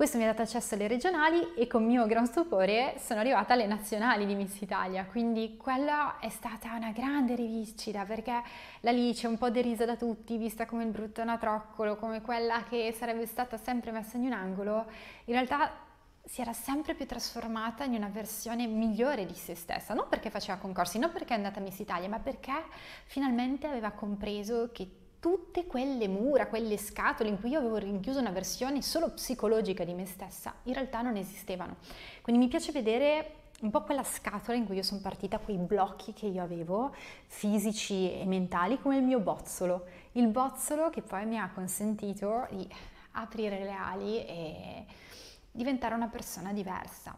Questo 0.00 0.16
mi 0.16 0.24
ha 0.24 0.28
dato 0.28 0.40
accesso 0.40 0.76
alle 0.76 0.88
regionali 0.88 1.52
e 1.52 1.66
con 1.66 1.84
mio 1.84 2.06
gran 2.06 2.24
stupore 2.24 2.94
sono 2.96 3.20
arrivata 3.20 3.52
alle 3.52 3.66
nazionali 3.66 4.24
di 4.24 4.34
Miss 4.34 4.58
Italia, 4.62 5.04
quindi 5.04 5.58
quella 5.58 6.18
è 6.20 6.30
stata 6.30 6.72
una 6.74 6.90
grande 6.90 7.34
rivincita 7.34 8.06
perché 8.06 8.42
la 8.80 8.92
Lice 8.92 9.26
un 9.26 9.36
po' 9.36 9.50
derisa 9.50 9.84
da 9.84 9.96
tutti, 9.96 10.38
vista 10.38 10.64
come 10.64 10.84
il 10.84 10.90
brutto 10.90 11.20
anatroccolo, 11.20 11.96
come 11.96 12.22
quella 12.22 12.64
che 12.66 12.94
sarebbe 12.96 13.26
stata 13.26 13.58
sempre 13.58 13.90
messa 13.90 14.16
in 14.16 14.24
un 14.24 14.32
angolo, 14.32 14.86
in 15.26 15.34
realtà 15.34 15.70
si 16.24 16.40
era 16.40 16.54
sempre 16.54 16.94
più 16.94 17.04
trasformata 17.04 17.84
in 17.84 17.92
una 17.92 18.08
versione 18.08 18.66
migliore 18.66 19.26
di 19.26 19.34
se 19.34 19.54
stessa, 19.54 19.92
non 19.92 20.06
perché 20.08 20.30
faceva 20.30 20.56
concorsi, 20.56 20.98
non 20.98 21.12
perché 21.12 21.34
è 21.34 21.36
andata 21.36 21.60
a 21.60 21.62
Miss 21.62 21.78
Italia, 21.78 22.08
ma 22.08 22.20
perché 22.20 22.54
finalmente 23.04 23.66
aveva 23.66 23.90
compreso 23.90 24.70
che 24.72 24.99
tutte 25.20 25.66
quelle 25.66 26.08
mura, 26.08 26.46
quelle 26.46 26.78
scatole 26.78 27.28
in 27.28 27.38
cui 27.38 27.50
io 27.50 27.58
avevo 27.58 27.76
rinchiuso 27.76 28.18
una 28.18 28.30
versione 28.30 28.82
solo 28.82 29.10
psicologica 29.10 29.84
di 29.84 29.94
me 29.94 30.06
stessa, 30.06 30.54
in 30.64 30.72
realtà 30.72 31.02
non 31.02 31.16
esistevano. 31.16 31.76
Quindi 32.22 32.42
mi 32.42 32.48
piace 32.48 32.72
vedere 32.72 33.34
un 33.60 33.70
po' 33.70 33.82
quella 33.82 34.02
scatola 34.02 34.56
in 34.56 34.64
cui 34.64 34.76
io 34.76 34.82
sono 34.82 35.00
partita, 35.00 35.38
quei 35.38 35.58
blocchi 35.58 36.14
che 36.14 36.26
io 36.26 36.42
avevo, 36.42 36.94
fisici 37.26 38.18
e 38.18 38.24
mentali, 38.24 38.80
come 38.80 38.96
il 38.96 39.02
mio 39.02 39.20
bozzolo. 39.20 39.84
Il 40.12 40.28
bozzolo 40.28 40.88
che 40.88 41.02
poi 41.02 41.26
mi 41.26 41.38
ha 41.38 41.50
consentito 41.52 42.48
di 42.50 42.66
aprire 43.12 43.62
le 43.62 43.72
ali 43.72 44.24
e 44.24 44.84
diventare 45.52 45.94
una 45.94 46.08
persona 46.08 46.52
diversa 46.52 47.16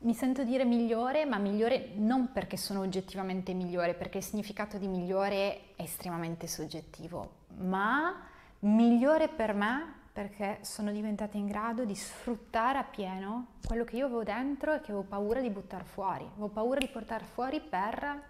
mi 0.00 0.14
sento 0.14 0.44
dire 0.44 0.64
migliore, 0.64 1.24
ma 1.24 1.38
migliore 1.38 1.90
non 1.96 2.30
perché 2.30 2.56
sono 2.56 2.80
oggettivamente 2.80 3.52
migliore, 3.52 3.94
perché 3.94 4.18
il 4.18 4.24
significato 4.24 4.78
di 4.78 4.86
migliore 4.86 5.67
estremamente 5.78 6.46
soggettivo, 6.46 7.44
ma 7.58 8.22
migliore 8.60 9.28
per 9.28 9.54
me 9.54 9.94
perché 10.12 10.58
sono 10.62 10.90
diventata 10.90 11.36
in 11.36 11.46
grado 11.46 11.84
di 11.84 11.94
sfruttare 11.94 12.78
appieno 12.78 13.58
quello 13.64 13.84
che 13.84 13.96
io 13.96 14.06
avevo 14.06 14.24
dentro 14.24 14.74
e 14.74 14.80
che 14.80 14.90
avevo 14.90 15.04
paura 15.04 15.40
di 15.40 15.48
buttare 15.48 15.84
fuori. 15.84 16.24
Avevo 16.24 16.48
paura 16.48 16.80
di 16.80 16.88
portare 16.88 17.24
fuori 17.24 17.60
per 17.60 18.22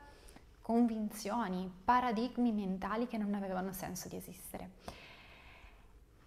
convinzioni, 0.60 1.72
paradigmi 1.84 2.52
mentali 2.52 3.06
che 3.06 3.16
non 3.16 3.32
avevano 3.32 3.72
senso 3.72 4.06
di 4.08 4.16
esistere. 4.16 4.70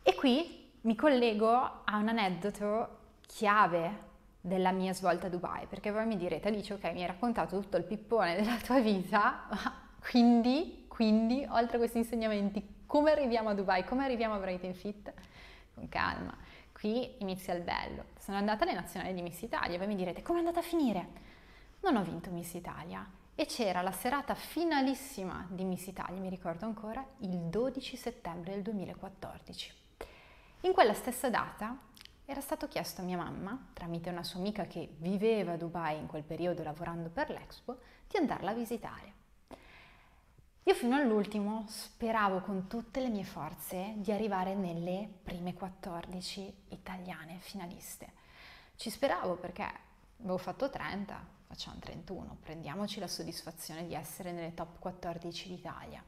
E 0.01 0.15
qui 0.15 0.71
mi 0.81 0.95
collego 0.95 1.51
a 1.51 1.97
un 1.97 2.07
aneddoto 2.07 2.97
chiave 3.27 4.09
della 4.41 4.71
mia 4.71 4.93
svolta 4.93 5.27
a 5.27 5.29
Dubai, 5.29 5.67
perché 5.67 5.91
voi 5.91 6.07
mi 6.07 6.17
direte, 6.17 6.47
Alice, 6.47 6.73
ok, 6.73 6.85
mi 6.91 7.01
hai 7.01 7.07
raccontato 7.07 7.59
tutto 7.59 7.77
il 7.77 7.83
pippone 7.83 8.35
della 8.35 8.57
tua 8.57 8.79
vita, 8.79 9.45
ma 9.51 9.89
quindi, 10.09 10.80
quindi, 11.01 11.43
oltre 11.49 11.77
a 11.77 11.79
questi 11.79 11.97
insegnamenti, 11.97 12.83
come 12.85 13.09
arriviamo 13.09 13.49
a 13.49 13.55
Dubai, 13.55 13.83
come 13.83 14.03
arriviamo 14.03 14.35
a 14.35 14.37
Brighton 14.37 14.75
Fit? 14.75 15.11
Con 15.73 15.89
calma, 15.89 16.37
qui 16.71 17.15
inizia 17.21 17.55
il 17.55 17.63
bello. 17.63 18.03
Sono 18.19 18.37
andata 18.37 18.65
alle 18.65 18.75
nazionali 18.75 19.15
di 19.15 19.23
Miss 19.23 19.41
Italia, 19.41 19.79
voi 19.79 19.87
mi 19.87 19.95
direte, 19.95 20.21
come 20.21 20.37
è 20.37 20.41
andata 20.41 20.59
a 20.59 20.61
finire? 20.61 21.07
Non 21.79 21.95
ho 21.95 22.03
vinto 22.03 22.29
Miss 22.29 22.53
Italia 22.53 23.03
e 23.33 23.47
c'era 23.47 23.81
la 23.81 23.91
serata 23.91 24.35
finalissima 24.35 25.47
di 25.49 25.63
Miss 25.63 25.87
Italia, 25.87 26.21
mi 26.21 26.29
ricordo 26.29 26.65
ancora, 26.65 27.03
il 27.21 27.35
12 27.35 27.95
settembre 27.95 28.53
del 28.53 28.61
2014. 28.61 29.73
In 30.61 30.71
quella 30.71 30.93
stessa 30.93 31.31
data 31.31 31.75
era 32.25 32.41
stato 32.41 32.67
chiesto 32.67 33.01
a 33.01 33.05
mia 33.05 33.17
mamma, 33.17 33.69
tramite 33.73 34.11
una 34.11 34.21
sua 34.21 34.39
amica 34.39 34.65
che 34.65 34.87
viveva 34.99 35.53
a 35.53 35.57
Dubai 35.57 35.97
in 35.97 36.05
quel 36.05 36.21
periodo 36.21 36.61
lavorando 36.61 37.09
per 37.09 37.31
l'Expo, 37.31 37.79
di 38.07 38.17
andarla 38.17 38.51
a 38.51 38.53
visitare. 38.53 39.20
Io 40.65 40.75
fino 40.75 40.95
all'ultimo 40.95 41.65
speravo 41.67 42.41
con 42.41 42.67
tutte 42.67 42.99
le 42.99 43.09
mie 43.09 43.23
forze 43.23 43.93
di 43.95 44.11
arrivare 44.11 44.53
nelle 44.53 45.09
prime 45.23 45.55
14 45.55 46.65
italiane 46.69 47.39
finaliste. 47.39 48.13
Ci 48.75 48.91
speravo 48.91 49.37
perché 49.37 49.65
avevo 50.19 50.37
fatto 50.37 50.69
30, 50.69 51.19
facciamo 51.47 51.79
31, 51.79 52.37
prendiamoci 52.41 52.99
la 52.99 53.07
soddisfazione 53.07 53.87
di 53.87 53.95
essere 53.95 54.31
nelle 54.31 54.53
top 54.53 54.77
14 54.77 55.49
d'Italia. 55.49 56.03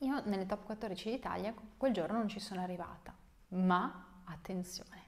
Io 0.00 0.22
nelle 0.26 0.44
top 0.44 0.66
14 0.66 1.10
d'Italia 1.12 1.54
quel 1.78 1.94
giorno 1.94 2.18
non 2.18 2.28
ci 2.28 2.40
sono 2.40 2.60
arrivata, 2.60 3.14
ma 3.48 4.20
attenzione, 4.24 5.02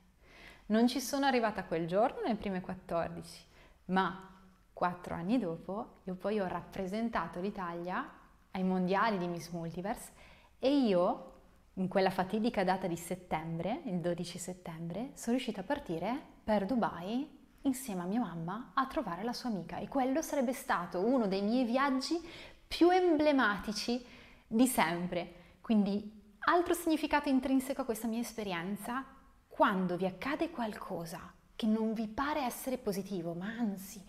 non 0.66 0.88
ci 0.88 1.02
sono 1.02 1.26
arrivata 1.26 1.64
quel 1.64 1.86
giorno 1.86 2.22
nelle 2.22 2.36
prime 2.36 2.62
14, 2.62 3.44
ma 3.86 4.26
quattro 4.72 5.14
anni 5.14 5.38
dopo 5.38 6.00
io 6.04 6.14
poi 6.14 6.40
ho 6.40 6.46
rappresentato 6.46 7.40
l'Italia 7.40 8.17
ai 8.52 8.62
mondiali 8.62 9.18
di 9.18 9.26
Miss 9.26 9.50
Multiverse 9.50 10.12
e 10.58 10.76
io 10.76 11.32
in 11.74 11.88
quella 11.88 12.10
fatidica 12.10 12.64
data 12.64 12.86
di 12.86 12.96
settembre, 12.96 13.82
il 13.84 14.00
12 14.00 14.38
settembre, 14.38 15.10
sono 15.14 15.36
riuscita 15.36 15.60
a 15.60 15.64
partire 15.64 16.20
per 16.42 16.66
Dubai 16.66 17.36
insieme 17.62 18.02
a 18.02 18.06
mia 18.06 18.20
mamma 18.20 18.72
a 18.74 18.86
trovare 18.86 19.22
la 19.22 19.32
sua 19.32 19.50
amica 19.50 19.78
e 19.78 19.88
quello 19.88 20.22
sarebbe 20.22 20.52
stato 20.52 21.00
uno 21.00 21.26
dei 21.26 21.42
miei 21.42 21.64
viaggi 21.64 22.18
più 22.66 22.90
emblematici 22.90 24.04
di 24.46 24.66
sempre. 24.66 25.32
Quindi 25.60 26.36
altro 26.40 26.74
significato 26.74 27.28
intrinseco 27.28 27.82
a 27.82 27.84
questa 27.84 28.08
mia 28.08 28.20
esperienza 28.20 29.04
quando 29.46 29.96
vi 29.96 30.06
accade 30.06 30.50
qualcosa 30.50 31.32
che 31.58 31.66
non 31.66 31.92
vi 31.92 32.06
pare 32.06 32.42
essere 32.44 32.78
positivo, 32.78 33.34
ma 33.34 33.46
anzi 33.46 34.00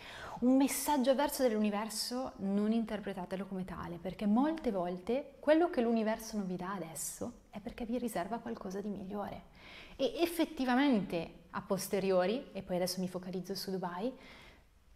un 0.41 0.55
messaggio 0.55 1.09
avverso 1.09 1.41
dell'universo, 1.41 2.33
non 2.41 2.71
interpretatelo 2.71 3.47
come 3.47 3.65
tale, 3.65 3.97
perché 3.97 4.27
molte 4.27 4.69
volte 4.69 5.37
quello 5.39 5.71
che 5.71 5.81
l'universo 5.81 6.37
non 6.37 6.45
vi 6.45 6.55
dà 6.57 6.73
adesso 6.73 7.39
è 7.49 7.59
perché 7.59 7.85
vi 7.85 7.97
riserva 7.97 8.37
qualcosa 8.37 8.81
di 8.81 8.89
migliore. 8.89 9.45
E 9.95 10.17
effettivamente 10.21 11.45
a 11.49 11.61
posteriori, 11.63 12.49
e 12.51 12.61
poi 12.61 12.75
adesso 12.75 13.01
mi 13.01 13.07
focalizzo 13.07 13.55
su 13.55 13.71
Dubai, 13.71 14.13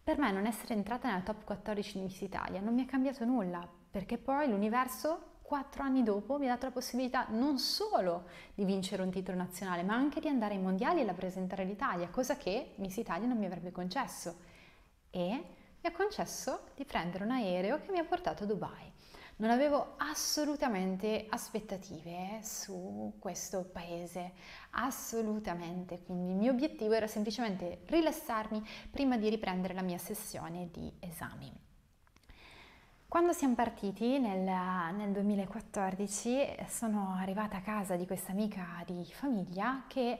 per 0.04 0.18
me 0.18 0.30
non 0.30 0.46
essere 0.46 0.74
entrata 0.74 1.08
nella 1.08 1.22
top 1.22 1.42
14 1.42 1.98
di 1.98 2.04
Miss 2.04 2.20
Italia 2.20 2.60
non 2.60 2.72
mi 2.72 2.84
è 2.84 2.86
cambiato 2.86 3.24
nulla, 3.24 3.68
perché 3.90 4.16
poi 4.16 4.48
l'universo 4.48 5.33
quattro 5.54 5.84
anni 5.84 6.02
dopo 6.02 6.36
mi 6.36 6.46
ha 6.46 6.54
dato 6.54 6.66
la 6.66 6.72
possibilità 6.72 7.26
non 7.28 7.60
solo 7.60 8.24
di 8.54 8.64
vincere 8.64 9.02
un 9.02 9.12
titolo 9.12 9.36
nazionale, 9.36 9.84
ma 9.84 9.94
anche 9.94 10.18
di 10.18 10.26
andare 10.26 10.54
ai 10.54 10.60
mondiali 10.60 11.00
e 11.00 11.04
rappresentare 11.04 11.62
l'Italia, 11.62 12.08
cosa 12.08 12.36
che 12.36 12.72
Miss 12.78 12.96
Italia 12.96 13.28
non 13.28 13.38
mi 13.38 13.46
avrebbe 13.46 13.70
concesso. 13.70 14.34
E 15.10 15.20
mi 15.20 15.80
ha 15.80 15.92
concesso 15.92 16.62
di 16.74 16.84
prendere 16.84 17.22
un 17.22 17.30
aereo 17.30 17.78
che 17.78 17.92
mi 17.92 18.00
ha 18.00 18.04
portato 18.04 18.42
a 18.42 18.46
Dubai. 18.48 18.90
Non 19.36 19.50
avevo 19.50 19.94
assolutamente 19.98 21.26
aspettative 21.28 22.40
su 22.42 23.14
questo 23.20 23.62
paese, 23.62 24.32
assolutamente, 24.70 26.02
quindi 26.02 26.32
il 26.32 26.36
mio 26.36 26.50
obiettivo 26.50 26.94
era 26.94 27.06
semplicemente 27.06 27.82
rilassarmi 27.86 28.60
prima 28.90 29.16
di 29.16 29.28
riprendere 29.28 29.72
la 29.72 29.82
mia 29.82 29.98
sessione 29.98 30.68
di 30.72 30.92
esami. 30.98 31.73
Quando 33.14 33.32
siamo 33.32 33.54
partiti 33.54 34.18
nel, 34.18 34.40
nel, 34.40 35.12
2014 35.12 36.56
sono 36.66 37.14
arrivata 37.16 37.58
a 37.58 37.60
casa 37.60 37.94
di 37.94 38.06
questa 38.06 38.32
amica 38.32 38.82
di 38.84 39.04
famiglia 39.04 39.84
che 39.86 40.18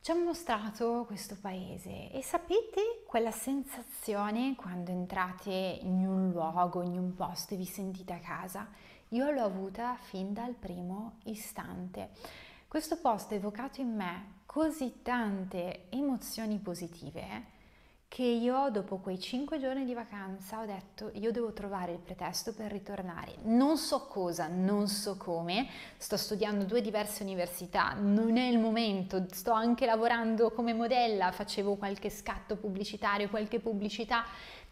ci 0.00 0.12
ha 0.12 0.14
mostrato 0.14 1.02
questo 1.08 1.36
paese 1.40 2.12
e 2.12 2.22
sapete 2.22 3.02
quella 3.04 3.32
sensazione 3.32 4.54
quando 4.54 4.92
entrate 4.92 5.80
in 5.82 6.06
un 6.06 6.30
luogo, 6.30 6.82
in 6.82 6.96
un 6.96 7.16
posto 7.16 7.54
e 7.54 7.56
vi 7.56 7.66
sentite 7.66 8.12
a 8.12 8.20
casa? 8.20 8.68
Io 9.08 9.32
l'ho 9.32 9.42
avuta 9.42 9.96
fin 10.00 10.32
dal 10.32 10.54
primo 10.54 11.16
istante. 11.24 12.10
Questo 12.68 12.96
posto 12.96 13.34
ha 13.34 13.38
evocato 13.38 13.80
in 13.80 13.92
me 13.92 14.42
così 14.46 15.00
tante 15.02 15.86
emozioni 15.88 16.58
positive 16.58 17.53
che 18.14 18.22
io 18.22 18.70
dopo 18.70 18.98
quei 18.98 19.18
cinque 19.18 19.58
giorni 19.58 19.84
di 19.84 19.92
vacanza 19.92 20.60
ho 20.60 20.64
detto 20.64 21.10
io 21.14 21.32
devo 21.32 21.52
trovare 21.52 21.90
il 21.90 21.98
pretesto 21.98 22.54
per 22.54 22.70
ritornare. 22.70 23.38
Non 23.42 23.76
so 23.76 24.06
cosa, 24.06 24.46
non 24.46 24.86
so 24.86 25.16
come, 25.16 25.66
sto 25.96 26.16
studiando 26.16 26.64
due 26.64 26.80
diverse 26.80 27.24
università, 27.24 27.92
non 27.94 28.36
è 28.36 28.46
il 28.46 28.60
momento, 28.60 29.26
sto 29.32 29.50
anche 29.50 29.84
lavorando 29.84 30.52
come 30.52 30.72
modella, 30.72 31.32
facevo 31.32 31.74
qualche 31.74 32.08
scatto 32.08 32.54
pubblicitario, 32.54 33.28
qualche 33.28 33.58
pubblicità 33.58 34.22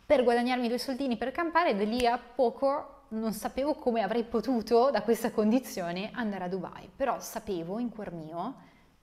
per 0.06 0.22
guadagnarmi 0.22 0.68
due 0.68 0.78
soldini 0.78 1.16
per 1.16 1.32
campare. 1.32 1.70
E 1.70 1.74
da 1.74 1.82
lì 1.82 2.06
a 2.06 2.18
poco 2.18 3.06
non 3.08 3.32
sapevo 3.32 3.74
come 3.74 4.02
avrei 4.02 4.22
potuto 4.22 4.92
da 4.92 5.02
questa 5.02 5.32
condizione 5.32 6.10
andare 6.12 6.44
a 6.44 6.48
Dubai, 6.48 6.88
però 6.94 7.18
sapevo 7.18 7.80
in 7.80 7.88
cuor 7.88 8.12
mio 8.12 8.54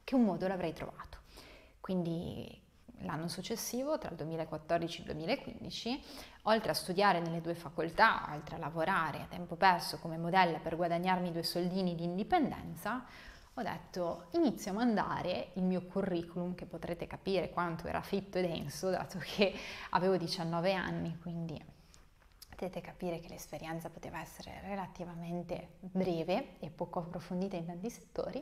che 0.05 0.15
un 0.15 0.23
modo 0.23 0.47
l'avrei 0.47 0.71
trovato. 0.71 1.17
Quindi 1.81 2.67
l'anno 3.01 3.27
successivo, 3.27 3.97
tra 3.97 4.09
il 4.09 4.15
2014 4.15 4.97
e 4.97 4.99
il 5.01 5.05
2015, 5.13 6.03
oltre 6.43 6.71
a 6.71 6.73
studiare 6.73 7.19
nelle 7.19 7.41
due 7.41 7.55
facoltà, 7.55 8.29
oltre 8.33 8.55
a 8.55 8.59
lavorare 8.59 9.21
a 9.21 9.27
tempo 9.29 9.55
perso 9.55 9.99
come 9.99 10.17
modella 10.17 10.59
per 10.59 10.75
guadagnarmi 10.75 11.31
due 11.31 11.43
soldini 11.43 11.95
di 11.95 12.03
indipendenza, 12.03 13.05
ho 13.53 13.61
detto 13.61 14.27
inizio 14.31 14.71
a 14.71 14.75
mandare 14.75 15.49
il 15.53 15.63
mio 15.63 15.81
curriculum, 15.81 16.55
che 16.55 16.65
potrete 16.65 17.07
capire 17.07 17.49
quanto 17.49 17.87
era 17.87 18.01
fitto 18.01 18.37
e 18.37 18.41
denso, 18.41 18.89
dato 18.89 19.19
che 19.19 19.53
avevo 19.89 20.15
19 20.15 20.73
anni, 20.73 21.17
quindi 21.21 21.61
potete 22.47 22.81
capire 22.81 23.19
che 23.19 23.29
l'esperienza 23.29 23.89
poteva 23.89 24.19
essere 24.19 24.59
relativamente 24.63 25.75
breve 25.79 26.59
e 26.59 26.69
poco 26.69 26.99
approfondita 26.99 27.55
in 27.55 27.65
tanti 27.65 27.89
settori. 27.89 28.39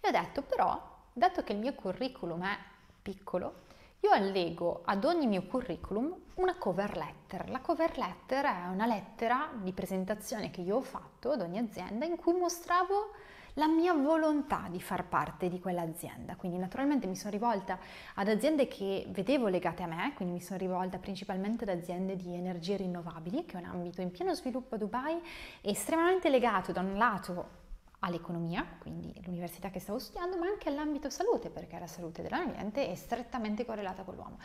E 0.00 0.08
ho 0.08 0.10
detto 0.10 0.42
però, 0.42 0.80
dato 1.12 1.42
che 1.42 1.52
il 1.52 1.58
mio 1.58 1.72
curriculum 1.74 2.44
è 2.44 2.56
piccolo, 3.00 3.62
io 4.04 4.10
allego 4.10 4.82
ad 4.84 5.06
ogni 5.06 5.26
mio 5.26 5.44
curriculum 5.44 6.14
una 6.34 6.56
cover 6.56 6.94
letter. 6.94 7.48
La 7.48 7.60
cover 7.60 7.96
letter 7.96 8.44
è 8.44 8.66
una 8.70 8.84
lettera 8.84 9.48
di 9.62 9.72
presentazione 9.72 10.50
che 10.50 10.60
io 10.60 10.76
ho 10.76 10.82
fatto 10.82 11.30
ad 11.30 11.40
ogni 11.40 11.56
azienda 11.56 12.04
in 12.04 12.16
cui 12.16 12.34
mostravo 12.34 13.12
la 13.54 13.66
mia 13.66 13.94
volontà 13.94 14.66
di 14.68 14.78
far 14.78 15.08
parte 15.08 15.48
di 15.48 15.58
quell'azienda. 15.58 16.36
Quindi 16.36 16.58
naturalmente 16.58 17.06
mi 17.06 17.16
sono 17.16 17.30
rivolta 17.30 17.78
ad 18.16 18.28
aziende 18.28 18.68
che 18.68 19.06
vedevo 19.08 19.48
legate 19.48 19.82
a 19.82 19.86
me, 19.86 20.12
quindi 20.14 20.34
mi 20.34 20.40
sono 20.42 20.58
rivolta 20.58 20.98
principalmente 20.98 21.64
ad 21.64 21.70
aziende 21.70 22.14
di 22.14 22.34
energie 22.34 22.76
rinnovabili, 22.76 23.46
che 23.46 23.56
è 23.56 23.60
un 23.60 23.70
ambito 23.70 24.02
in 24.02 24.10
pieno 24.10 24.34
sviluppo 24.34 24.74
a 24.74 24.78
Dubai, 24.78 25.18
estremamente 25.62 26.28
legato 26.28 26.72
da 26.72 26.80
un 26.80 26.98
lato 26.98 27.62
all'economia, 28.04 28.66
quindi 28.78 29.12
l'università 29.24 29.70
che 29.70 29.80
stavo 29.80 29.98
studiando, 29.98 30.36
ma 30.36 30.46
anche 30.46 30.68
all'ambito 30.68 31.10
salute, 31.10 31.50
perché 31.50 31.78
la 31.78 31.86
salute 31.86 32.22
dell'ambiente 32.22 32.88
è 32.88 32.94
strettamente 32.94 33.64
correlata 33.64 34.02
con 34.02 34.14
l'uomo. 34.14 34.38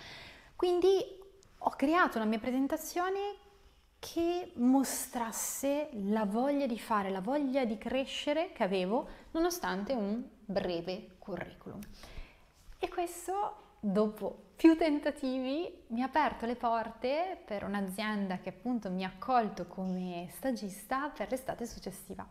Quindi 0.56 0.88
ho 1.58 1.70
creato 1.72 2.18
una 2.18 2.26
mia 2.26 2.40
presentazione 2.40 3.48
che 4.00 4.54
mostrasse 4.56 5.90
la 5.92 6.24
voglia 6.24 6.66
di 6.66 6.80
fare, 6.80 7.10
la 7.10 7.20
voglia 7.20 7.66
di 7.66 7.78
crescere 7.78 8.54
che 8.54 8.64
avevo 8.64 9.08
nonostante 9.32 9.94
un 9.94 10.24
breve 10.46 11.18
curriculum. 11.20 11.82
E 12.80 12.88
questo 12.88 13.76
dopo 13.82 14.48
più 14.56 14.76
tentativi 14.76 15.86
mi 15.88 16.02
ha 16.02 16.06
aperto 16.06 16.46
le 16.46 16.56
porte 16.56 17.42
per 17.46 17.64
un'azienda 17.64 18.40
che 18.40 18.50
appunto 18.50 18.90
mi 18.90 19.06
ha 19.06 19.08
accolto 19.08 19.68
come 19.68 20.28
stagista 20.32 21.10
per 21.10 21.30
l'estate 21.30 21.66
successiva. 21.66 22.28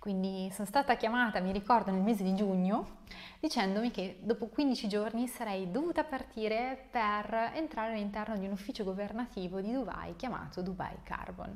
Quindi 0.00 0.48
sono 0.50 0.66
stata 0.66 0.96
chiamata, 0.96 1.40
mi 1.40 1.52
ricordo, 1.52 1.90
nel 1.90 2.00
mese 2.00 2.24
di 2.24 2.34
giugno, 2.34 3.00
dicendomi 3.38 3.90
che 3.90 4.16
dopo 4.22 4.46
15 4.46 4.88
giorni 4.88 5.28
sarei 5.28 5.70
dovuta 5.70 6.04
partire 6.04 6.88
per 6.90 7.52
entrare 7.54 7.92
all'interno 7.92 8.38
di 8.38 8.46
un 8.46 8.52
ufficio 8.52 8.82
governativo 8.82 9.60
di 9.60 9.70
Dubai 9.70 10.16
chiamato 10.16 10.62
Dubai 10.62 10.96
Carbon. 11.02 11.54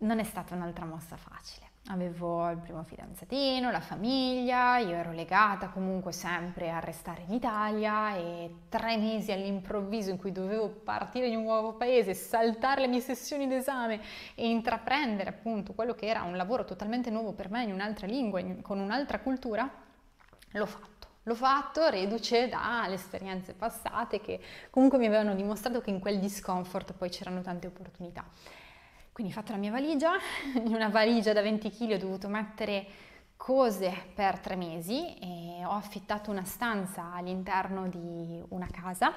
Non 0.00 0.18
è 0.18 0.24
stata 0.24 0.54
un'altra 0.54 0.84
mossa 0.84 1.16
facile 1.16 1.70
Avevo 1.86 2.48
il 2.50 2.58
primo 2.58 2.84
fidanzatino, 2.84 3.70
la 3.70 3.80
famiglia, 3.80 4.78
io 4.78 4.94
ero 4.94 5.10
legata 5.10 5.70
comunque 5.70 6.12
sempre 6.12 6.70
a 6.70 6.78
restare 6.78 7.24
in 7.26 7.32
Italia 7.32 8.14
e 8.14 8.54
tre 8.68 8.96
mesi 8.96 9.32
all'improvviso 9.32 10.10
in 10.10 10.16
cui 10.16 10.30
dovevo 10.30 10.68
partire 10.68 11.26
in 11.26 11.38
un 11.38 11.42
nuovo 11.42 11.72
paese, 11.72 12.14
saltare 12.14 12.82
le 12.82 12.86
mie 12.86 13.00
sessioni 13.00 13.48
d'esame 13.48 14.00
e 14.36 14.48
intraprendere 14.48 15.30
appunto 15.30 15.72
quello 15.72 15.94
che 15.94 16.06
era 16.06 16.22
un 16.22 16.36
lavoro 16.36 16.64
totalmente 16.64 17.10
nuovo 17.10 17.32
per 17.32 17.50
me 17.50 17.64
in 17.64 17.72
un'altra 17.72 18.06
lingua, 18.06 18.40
con 18.62 18.78
un'altra 18.78 19.18
cultura, 19.18 19.68
l'ho 20.52 20.66
fatto. 20.66 21.08
L'ho 21.24 21.34
fatto 21.34 21.88
reduce 21.88 22.48
dalle 22.48 22.94
esperienze 22.94 23.52
passate 23.52 24.20
che 24.20 24.40
comunque 24.70 24.98
mi 24.98 25.06
avevano 25.06 25.34
dimostrato 25.34 25.80
che 25.80 25.90
in 25.90 25.98
quel 25.98 26.20
discomfort 26.20 26.92
poi 26.92 27.08
c'erano 27.08 27.40
tante 27.42 27.66
opportunità. 27.66 28.24
Quindi 29.20 29.36
ho 29.36 29.42
fatto 29.42 29.52
la 29.52 29.58
mia 29.58 29.70
valigia, 29.70 30.12
in 30.64 30.74
una 30.74 30.88
valigia 30.88 31.34
da 31.34 31.42
20 31.42 31.70
kg 31.70 31.92
ho 31.92 31.98
dovuto 31.98 32.28
mettere 32.28 32.86
cose 33.36 33.92
per 34.14 34.38
tre 34.38 34.56
mesi 34.56 35.14
e 35.18 35.62
ho 35.62 35.72
affittato 35.72 36.30
una 36.30 36.44
stanza 36.44 37.12
all'interno 37.12 37.86
di 37.88 38.42
una 38.48 38.66
casa 38.72 39.12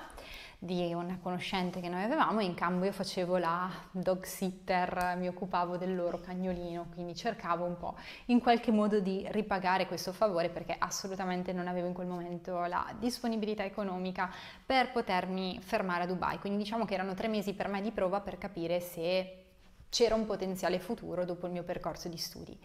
di 0.60 0.94
una 0.94 1.20
conoscente 1.22 1.80
che 1.80 1.88
noi 1.88 2.04
avevamo 2.04 2.42
e 2.42 2.44
in 2.44 2.54
cambio 2.54 2.88
io 2.88 2.92
facevo 2.92 3.38
la 3.38 3.70
dog 3.92 4.24
sitter, 4.26 5.16
mi 5.18 5.30
occupavo 5.30 5.78
del 5.78 5.96
loro 5.96 6.20
cagnolino, 6.20 6.88
quindi 6.94 7.16
cercavo 7.16 7.63
un 7.63 7.78
po' 7.78 7.96
in 8.26 8.42
qualche 8.42 8.72
modo 8.72 9.00
di 9.00 9.26
ripagare 9.32 9.88
questo 9.88 10.12
favore 10.12 10.50
perché 10.50 10.76
assolutamente 10.78 11.54
non 11.54 11.68
avevo 11.68 11.88
in 11.88 11.94
quel 11.94 12.08
momento 12.08 12.66
la 12.66 12.94
disponibilità 13.00 13.63
economica 13.63 14.30
per 14.66 14.92
potermi 14.92 15.60
fermare 15.62 16.04
a 16.04 16.08
Dubai. 16.08 16.39
Quindi 16.39 16.58
diciamo 16.58 16.84
che 16.84 16.94
erano 16.94 17.13
tre 17.13 17.30
mesi 17.30 17.54
per 17.54 17.70
me 17.70 17.82
di 17.82 17.92
prova 17.92 18.20
per 18.20 18.38
capire 18.38 18.82
se 18.82 19.42
c'era 19.93 20.15
un 20.15 20.25
potenziale 20.25 20.79
futuro 20.79 21.23
dopo 21.23 21.45
il 21.45 21.51
mio 21.51 21.62
percorso 21.62 22.10
di 22.10 22.17
studi. 22.17 22.58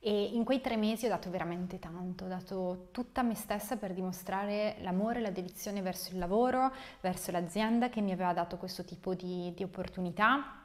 E 0.00 0.24
in 0.24 0.42
quei 0.42 0.60
tre 0.60 0.76
mesi 0.76 1.06
ho 1.06 1.08
dato 1.08 1.30
veramente 1.30 1.78
tanto, 1.78 2.24
ho 2.24 2.28
dato 2.28 2.88
tutta 2.90 3.22
me 3.22 3.36
stessa 3.36 3.76
per 3.76 3.94
dimostrare 3.94 4.74
l'amore 4.80 5.20
e 5.20 5.22
la 5.22 5.30
dedizione 5.30 5.80
verso 5.80 6.10
il 6.10 6.18
lavoro, 6.18 6.72
verso 7.00 7.30
l'azienda 7.30 7.88
che 7.88 8.00
mi 8.00 8.10
aveva 8.10 8.32
dato 8.32 8.56
questo 8.56 8.84
tipo 8.84 9.14
di, 9.14 9.52
di 9.54 9.62
opportunità 9.62 10.64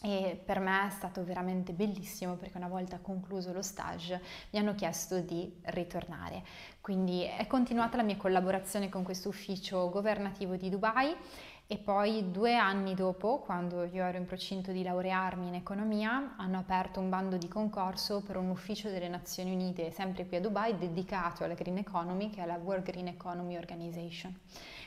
e 0.00 0.40
per 0.42 0.58
me 0.58 0.86
è 0.88 0.90
stato 0.90 1.22
veramente 1.22 1.72
bellissimo 1.72 2.34
perché 2.34 2.56
una 2.56 2.68
volta 2.68 2.98
concluso 2.98 3.52
lo 3.52 3.62
stage 3.62 4.20
mi 4.50 4.58
hanno 4.58 4.74
chiesto 4.74 5.20
di 5.20 5.54
ritornare. 5.64 6.42
Quindi 6.80 7.22
è 7.22 7.46
continuata 7.46 7.98
la 7.98 8.02
mia 8.02 8.16
collaborazione 8.16 8.88
con 8.88 9.04
questo 9.04 9.28
ufficio 9.28 9.90
governativo 9.90 10.56
di 10.56 10.70
Dubai 10.70 11.14
e 11.72 11.78
poi 11.78 12.30
due 12.30 12.54
anni 12.54 12.94
dopo, 12.94 13.38
quando 13.38 13.84
io 13.84 14.04
ero 14.04 14.18
in 14.18 14.26
procinto 14.26 14.72
di 14.72 14.82
laurearmi 14.82 15.48
in 15.48 15.54
economia, 15.54 16.34
hanno 16.36 16.58
aperto 16.58 17.00
un 17.00 17.08
bando 17.08 17.38
di 17.38 17.48
concorso 17.48 18.20
per 18.20 18.36
un 18.36 18.50
ufficio 18.50 18.90
delle 18.90 19.08
Nazioni 19.08 19.54
Unite, 19.54 19.90
sempre 19.90 20.26
qui 20.26 20.36
a 20.36 20.40
Dubai, 20.42 20.76
dedicato 20.76 21.44
alla 21.44 21.54
Green 21.54 21.78
Economy, 21.78 22.28
che 22.28 22.42
è 22.42 22.46
la 22.46 22.58
World 22.62 22.84
Green 22.84 23.06
Economy 23.06 23.56
Organization. 23.56 24.38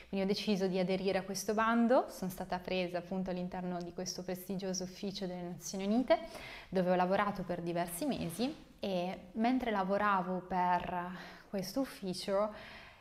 Quindi 0.08 0.24
ho 0.24 0.28
deciso 0.32 0.68
di 0.68 0.78
aderire 0.78 1.18
a 1.18 1.22
questo 1.22 1.54
bando, 1.54 2.06
sono 2.08 2.30
stata 2.30 2.60
presa 2.60 2.98
appunto 2.98 3.30
all'interno 3.30 3.82
di 3.82 3.92
questo 3.92 4.22
prestigioso 4.22 4.84
ufficio 4.84 5.26
delle 5.26 5.42
Nazioni 5.42 5.86
Unite, 5.86 6.20
dove 6.68 6.92
ho 6.92 6.94
lavorato 6.94 7.42
per 7.42 7.62
diversi 7.62 8.06
mesi 8.06 8.54
e 8.78 9.18
mentre 9.32 9.72
lavoravo 9.72 10.38
per 10.46 11.34
questo 11.50 11.80
ufficio 11.80 12.52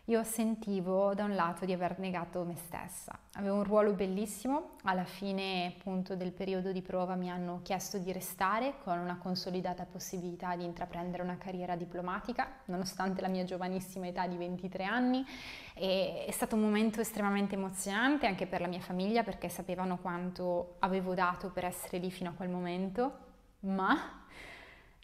io 0.08 0.24
sentivo 0.24 1.16
da 1.16 1.24
un 1.24 1.34
lato 1.34 1.66
di 1.66 1.74
aver 1.74 1.98
negato 1.98 2.44
me 2.44 2.56
stessa. 2.56 3.18
Avevo 3.34 3.56
un 3.56 3.64
ruolo 3.64 3.94
bellissimo, 3.94 4.76
alla 4.84 5.04
fine 5.04 5.74
appunto 5.76 6.16
del 6.16 6.32
periodo 6.32 6.72
di 6.72 6.84
prova 6.84 7.16
mi 7.16 7.32
hanno 7.32 7.62
chiesto 7.64 7.98
di 7.98 8.12
restare 8.12 8.76
con 8.84 9.00
una 9.00 9.18
consolidata 9.18 9.84
possibilità 9.86 10.56
di 10.56 10.64
intraprendere 10.64 11.24
una 11.24 11.38
carriera 11.38 11.76
diplomatica, 11.76 12.48
nonostante 12.66 13.20
la 13.22 13.30
mia 13.30 13.46
giovanissima 13.46 14.06
età 14.06 14.28
di 14.28 14.38
23 14.38 14.84
anni. 14.84 15.26
E 15.74 16.26
è 16.28 16.32
stato 16.32 16.56
un 16.56 16.62
momento 16.62 17.02
estremamente 17.02 17.56
emozionante 17.56 18.28
anche 18.28 18.46
per 18.46 18.62
la 18.62 18.68
mia 18.68 18.82
famiglia 18.82 19.24
perché 19.24 19.50
sapevano 19.50 19.98
quanto 19.98 20.76
avevo 20.80 21.16
dato 21.16 21.50
per 21.50 21.66
essere 21.66 21.98
lì 21.98 22.12
fino 22.12 22.30
a 22.30 22.34
quel 22.34 22.50
momento, 22.50 23.18
ma 23.62 24.24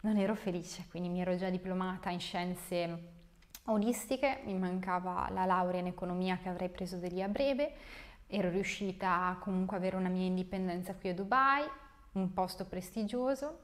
non 0.02 0.16
ero 0.16 0.36
felice, 0.36 0.86
quindi 0.88 1.08
mi 1.08 1.20
ero 1.20 1.34
già 1.34 1.50
diplomata 1.50 2.10
in 2.10 2.20
scienze 2.20 3.20
olistiche, 3.66 4.40
mi 4.44 4.56
mancava 4.58 5.28
la 5.30 5.44
laurea 5.44 5.80
in 5.80 5.86
economia 5.86 6.38
che 6.38 6.48
avrei 6.48 6.68
preso 6.68 6.96
di 6.96 7.10
lì 7.10 7.22
a 7.22 7.28
breve, 7.28 7.72
ero 8.26 8.50
riuscita 8.50 9.26
a 9.26 9.36
comunque 9.36 9.76
avere 9.76 9.96
una 9.96 10.08
mia 10.08 10.26
indipendenza 10.26 10.94
qui 10.94 11.10
a 11.10 11.14
Dubai, 11.14 11.64
un 12.12 12.32
posto 12.32 12.64
prestigioso, 12.64 13.58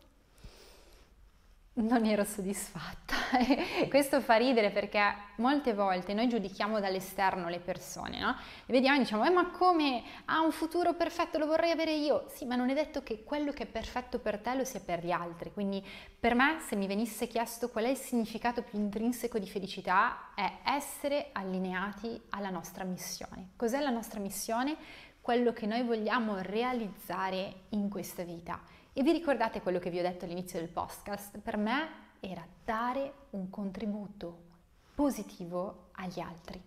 non 1.74 2.04
ero 2.04 2.24
soddisfatta. 2.24 3.17
Questo 3.88 4.20
fa 4.20 4.36
ridere 4.36 4.70
perché 4.70 5.00
molte 5.36 5.74
volte 5.74 6.14
noi 6.14 6.28
giudichiamo 6.28 6.80
dall'esterno 6.80 7.48
le 7.48 7.58
persone, 7.58 8.18
no? 8.18 8.36
E 8.66 8.72
vediamo 8.72 8.96
e 8.96 9.00
diciamo, 9.00 9.24
eh, 9.24 9.30
ma 9.30 9.50
come 9.50 10.02
ha 10.26 10.40
un 10.40 10.50
futuro 10.50 10.94
perfetto, 10.94 11.38
lo 11.38 11.46
vorrei 11.46 11.70
avere 11.70 11.92
io. 11.92 12.26
Sì, 12.28 12.44
ma 12.44 12.56
non 12.56 12.70
è 12.70 12.74
detto 12.74 13.02
che 13.02 13.22
quello 13.24 13.52
che 13.52 13.64
è 13.64 13.66
perfetto 13.66 14.18
per 14.18 14.38
te 14.38 14.54
lo 14.54 14.64
sia 14.64 14.80
per 14.80 15.04
gli 15.04 15.10
altri. 15.10 15.52
Quindi 15.52 15.84
per 16.18 16.34
me, 16.34 16.58
se 16.66 16.76
mi 16.76 16.86
venisse 16.86 17.26
chiesto 17.26 17.70
qual 17.70 17.84
è 17.84 17.88
il 17.88 17.96
significato 17.96 18.62
più 18.62 18.78
intrinseco 18.78 19.38
di 19.38 19.48
felicità, 19.48 20.32
è 20.34 20.58
essere 20.64 21.28
allineati 21.32 22.20
alla 22.30 22.50
nostra 22.50 22.84
missione. 22.84 23.50
Cos'è 23.56 23.80
la 23.80 23.90
nostra 23.90 24.20
missione? 24.20 24.76
Quello 25.20 25.52
che 25.52 25.66
noi 25.66 25.82
vogliamo 25.82 26.36
realizzare 26.38 27.64
in 27.70 27.90
questa 27.90 28.22
vita. 28.22 28.60
E 28.94 29.02
vi 29.02 29.12
ricordate 29.12 29.60
quello 29.60 29.78
che 29.78 29.90
vi 29.90 29.98
ho 29.98 30.02
detto 30.02 30.24
all'inizio 30.24 30.58
del 30.58 30.68
podcast? 30.68 31.38
Per 31.38 31.56
me 31.56 32.06
era 32.20 32.46
dare 32.64 33.12
un 33.30 33.50
contributo 33.50 34.46
positivo 34.94 35.90
agli 35.92 36.20
altri. 36.20 36.60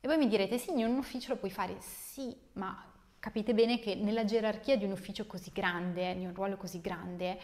E 0.00 0.08
voi 0.08 0.18
mi 0.18 0.28
direte, 0.28 0.58
sì, 0.58 0.70
in 0.72 0.86
un 0.86 0.98
ufficio 0.98 1.32
lo 1.32 1.38
puoi 1.38 1.50
fare, 1.50 1.76
sì, 1.80 2.34
ma 2.54 2.90
capite 3.18 3.54
bene 3.54 3.78
che 3.78 3.94
nella 3.94 4.24
gerarchia 4.24 4.76
di 4.76 4.84
un 4.84 4.90
ufficio 4.90 5.26
così 5.26 5.50
grande, 5.52 6.16
di 6.16 6.24
un 6.24 6.34
ruolo 6.34 6.56
così 6.56 6.80
grande, 6.80 7.38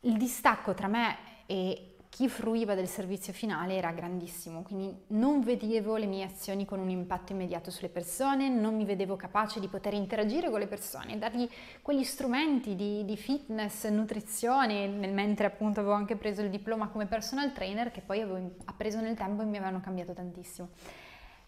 il 0.00 0.16
distacco 0.16 0.74
tra 0.74 0.88
me 0.88 1.16
e 1.46 1.91
chi 2.12 2.28
fruiva 2.28 2.74
del 2.74 2.88
servizio 2.88 3.32
finale 3.32 3.74
era 3.74 3.90
grandissimo, 3.90 4.60
quindi 4.60 4.94
non 5.08 5.40
vedevo 5.40 5.96
le 5.96 6.04
mie 6.04 6.24
azioni 6.24 6.66
con 6.66 6.78
un 6.78 6.90
impatto 6.90 7.32
immediato 7.32 7.70
sulle 7.70 7.88
persone, 7.88 8.50
non 8.50 8.76
mi 8.76 8.84
vedevo 8.84 9.16
capace 9.16 9.60
di 9.60 9.66
poter 9.66 9.94
interagire 9.94 10.50
con 10.50 10.60
le 10.60 10.66
persone, 10.66 11.16
dargli 11.16 11.48
quegli 11.80 12.04
strumenti 12.04 12.74
di, 12.74 13.06
di 13.06 13.16
fitness, 13.16 13.88
nutrizione, 13.88 14.88
nel 14.88 15.14
mentre 15.14 15.46
appunto 15.46 15.80
avevo 15.80 15.94
anche 15.94 16.16
preso 16.16 16.42
il 16.42 16.50
diploma 16.50 16.88
come 16.88 17.06
personal 17.06 17.50
trainer 17.54 17.90
che 17.90 18.02
poi 18.02 18.20
avevo 18.20 18.56
appreso 18.66 19.00
nel 19.00 19.16
tempo 19.16 19.40
e 19.40 19.46
mi 19.46 19.56
avevano 19.56 19.80
cambiato 19.80 20.12
tantissimo. 20.12 20.68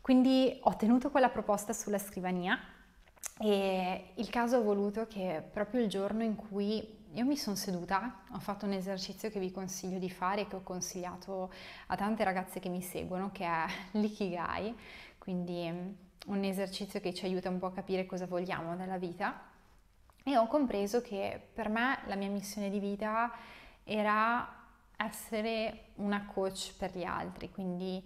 Quindi 0.01 0.57
ho 0.63 0.75
tenuto 0.77 1.11
quella 1.11 1.29
proposta 1.29 1.75
sulla 1.75 1.99
scrivania 1.99 2.59
e 3.39 4.13
il 4.15 4.31
caso 4.31 4.57
ha 4.57 4.61
voluto 4.61 5.07
che 5.07 5.47
proprio 5.53 5.83
il 5.83 5.91
giorno 5.91 6.23
in 6.23 6.37
cui 6.37 7.04
io 7.15 7.25
mi 7.25 7.37
sono 7.37 7.55
seduta, 7.55 8.23
ho 8.33 8.41
fatto 8.41 8.67
un 8.67 8.73
esercizio 8.73 9.31
che 9.31 9.39
vi 9.39 9.53
consiglio 9.53 9.99
di 9.99 10.11
fare 10.11 10.49
che 10.49 10.57
ho 10.57 10.63
consigliato 10.63 11.53
a 11.87 11.97
tante 11.97 12.25
ragazze 12.25 12.59
che 12.59 12.69
mi 12.69 12.83
seguono, 12.83 13.31
che 13.31 13.45
è 13.45 13.67
l'ikigai, 13.99 14.77
quindi 15.19 15.71
mm, 15.71 15.89
un 16.27 16.43
esercizio 16.43 16.99
che 17.01 17.15
ci 17.15 17.25
aiuta 17.25 17.49
un 17.49 17.59
po' 17.59 17.67
a 17.67 17.73
capire 17.73 18.05
cosa 18.07 18.27
vogliamo 18.27 18.75
nella 18.75 18.99
vita. 18.99 19.53
E 20.25 20.37
ho 20.37 20.47
compreso 20.49 21.03
che 21.03 21.41
per 21.53 21.69
me 21.69 22.01
la 22.07 22.17
mia 22.17 22.31
missione 22.31 22.69
di 22.69 22.81
vita 22.81 23.31
era 23.85 24.63
essere 24.97 25.91
una 25.97 26.27
coach 26.27 26.75
per 26.77 26.97
gli 26.97 27.05
altri, 27.05 27.51
quindi 27.51 28.03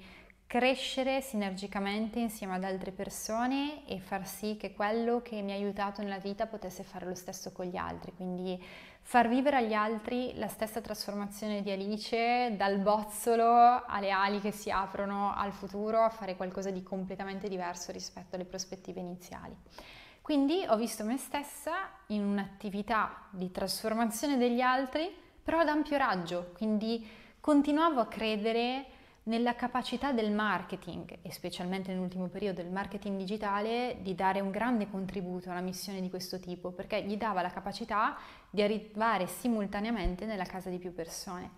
crescere 0.49 1.21
sinergicamente 1.21 2.19
insieme 2.19 2.55
ad 2.55 2.65
altre 2.65 2.91
persone 2.91 3.87
e 3.87 4.01
far 4.01 4.27
sì 4.27 4.57
che 4.57 4.73
quello 4.73 5.21
che 5.21 5.43
mi 5.43 5.53
ha 5.53 5.55
aiutato 5.55 6.01
nella 6.01 6.17
vita 6.17 6.47
potesse 6.47 6.85
fare 6.85 7.05
lo 7.05 7.15
stesso 7.15 7.53
con 7.53 7.67
gli 7.67 7.77
altri, 7.77 8.15
quindi 8.17 8.59
far 9.03 9.29
vivere 9.29 9.59
agli 9.59 9.75
altri 9.75 10.33
la 10.39 10.49
stessa 10.49 10.81
trasformazione 10.81 11.61
di 11.61 11.71
Alice 11.71 12.57
dal 12.57 12.79
bozzolo 12.79 13.85
alle 13.85 14.11
ali 14.11 14.41
che 14.41 14.51
si 14.51 14.71
aprono 14.71 15.35
al 15.37 15.53
futuro 15.53 16.01
a 16.01 16.09
fare 16.09 16.35
qualcosa 16.35 16.71
di 16.71 16.83
completamente 16.83 17.47
diverso 17.47 17.93
rispetto 17.93 18.37
alle 18.37 18.47
prospettive 18.47 19.01
iniziali. 19.01 19.55
Quindi 20.23 20.65
ho 20.67 20.77
visto 20.77 21.05
me 21.05 21.19
stessa 21.19 21.91
in 22.07 22.25
un'attività 22.25 23.27
di 23.29 23.51
trasformazione 23.51 24.39
degli 24.39 24.63
altri, 24.63 25.15
però 25.43 25.59
ad 25.59 25.69
ampio 25.69 25.99
raggio, 25.99 26.53
quindi 26.55 27.07
continuavo 27.39 28.01
a 28.01 28.07
credere 28.07 28.97
nella 29.29 29.55
capacità 29.55 30.13
del 30.13 30.33
marketing 30.33 31.19
e 31.21 31.31
specialmente 31.31 31.93
nell'ultimo 31.93 32.29
periodo 32.29 32.63
del 32.63 32.73
marketing 32.73 33.19
digitale 33.19 33.99
di 34.01 34.15
dare 34.15 34.41
un 34.41 34.51
grande 34.51 34.89
contributo 34.89 35.51
a 35.51 35.53
una 35.53 35.61
missione 35.61 36.01
di 36.01 36.09
questo 36.09 36.41
tipo 36.41 36.71
perché 36.71 37.03
gli 37.03 37.17
dava 37.17 37.43
la 37.43 37.51
capacità 37.51 38.17
di 38.49 38.63
arrivare 38.63 39.27
simultaneamente 39.27 40.25
nella 40.25 40.45
casa 40.45 40.71
di 40.71 40.79
più 40.79 40.95
persone. 40.95 41.51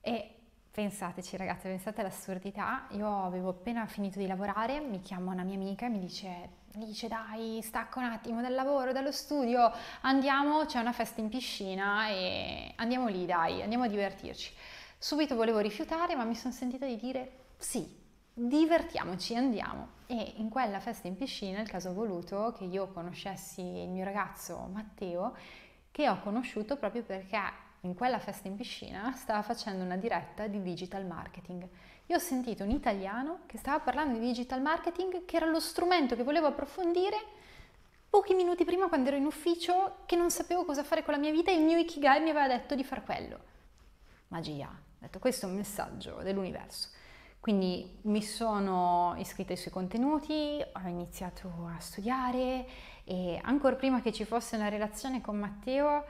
E 0.00 0.34
pensateci 0.72 1.36
ragazzi, 1.36 1.68
pensate 1.68 2.00
all'assurdità, 2.00 2.88
io 2.90 3.24
avevo 3.24 3.50
appena 3.50 3.86
finito 3.86 4.18
di 4.18 4.26
lavorare, 4.26 4.80
mi 4.80 5.00
chiama 5.00 5.30
una 5.30 5.44
mia 5.44 5.54
amica 5.54 5.86
e 5.86 5.88
mi 5.88 6.00
dice 6.00 6.60
mi 6.74 6.86
dice 6.86 7.06
dai 7.06 7.60
stacca 7.62 7.98
un 7.98 8.06
attimo 8.06 8.40
dal 8.40 8.54
lavoro, 8.54 8.92
dallo 8.92 9.12
studio, 9.12 9.70
andiamo, 10.00 10.64
c'è 10.64 10.80
una 10.80 10.92
festa 10.92 11.20
in 11.20 11.28
piscina 11.28 12.08
e 12.08 12.72
andiamo 12.76 13.08
lì 13.08 13.26
dai, 13.26 13.62
andiamo 13.62 13.84
a 13.84 13.88
divertirci. 13.88 14.54
Subito 15.02 15.34
volevo 15.34 15.58
rifiutare, 15.58 16.14
ma 16.14 16.22
mi 16.22 16.36
sono 16.36 16.54
sentita 16.54 16.86
di 16.86 16.96
dire 16.96 17.32
sì, 17.56 17.84
divertiamoci, 18.32 19.34
andiamo. 19.34 19.88
E 20.06 20.34
in 20.36 20.48
quella 20.48 20.78
festa 20.78 21.08
in 21.08 21.16
piscina 21.16 21.60
il 21.60 21.68
caso 21.68 21.88
ha 21.88 21.92
voluto 21.92 22.54
che 22.56 22.62
io 22.62 22.86
conoscessi 22.86 23.62
il 23.62 23.88
mio 23.88 24.04
ragazzo 24.04 24.68
Matteo, 24.72 25.34
che 25.90 26.08
ho 26.08 26.20
conosciuto 26.20 26.76
proprio 26.76 27.02
perché 27.02 27.40
in 27.80 27.96
quella 27.96 28.20
festa 28.20 28.46
in 28.46 28.54
piscina 28.54 29.12
stava 29.16 29.42
facendo 29.42 29.82
una 29.82 29.96
diretta 29.96 30.46
di 30.46 30.62
digital 30.62 31.04
marketing. 31.04 31.66
Io 32.06 32.14
ho 32.14 32.20
sentito 32.20 32.62
un 32.62 32.70
italiano 32.70 33.40
che 33.46 33.58
stava 33.58 33.80
parlando 33.80 34.20
di 34.20 34.24
digital 34.24 34.62
marketing, 34.62 35.24
che 35.24 35.34
era 35.34 35.46
lo 35.46 35.58
strumento 35.58 36.14
che 36.14 36.22
volevo 36.22 36.46
approfondire 36.46 37.16
pochi 38.08 38.34
minuti 38.34 38.64
prima 38.64 38.86
quando 38.86 39.08
ero 39.08 39.16
in 39.16 39.26
ufficio, 39.26 39.96
che 40.06 40.14
non 40.14 40.30
sapevo 40.30 40.64
cosa 40.64 40.84
fare 40.84 41.02
con 41.02 41.12
la 41.12 41.18
mia 41.18 41.32
vita 41.32 41.50
e 41.50 41.56
il 41.56 41.64
mio 41.64 41.78
Ikigai 41.78 42.22
mi 42.22 42.30
aveva 42.30 42.46
detto 42.46 42.76
di 42.76 42.84
far 42.84 43.02
quello. 43.02 43.50
Magia, 44.28 44.90
detto 45.02 45.18
questo 45.18 45.46
è 45.46 45.48
un 45.48 45.56
messaggio 45.56 46.20
dell'universo. 46.22 46.88
Quindi 47.40 47.98
mi 48.02 48.22
sono 48.22 49.14
iscritta 49.18 49.52
ai 49.52 49.58
suoi 49.58 49.72
contenuti, 49.72 50.62
ho 50.62 50.88
iniziato 50.88 51.48
a 51.74 51.80
studiare 51.80 52.66
e 53.04 53.40
ancora 53.42 53.74
prima 53.74 54.00
che 54.00 54.12
ci 54.12 54.24
fosse 54.24 54.54
una 54.54 54.68
relazione 54.68 55.20
con 55.20 55.38
Matteo 55.38 56.04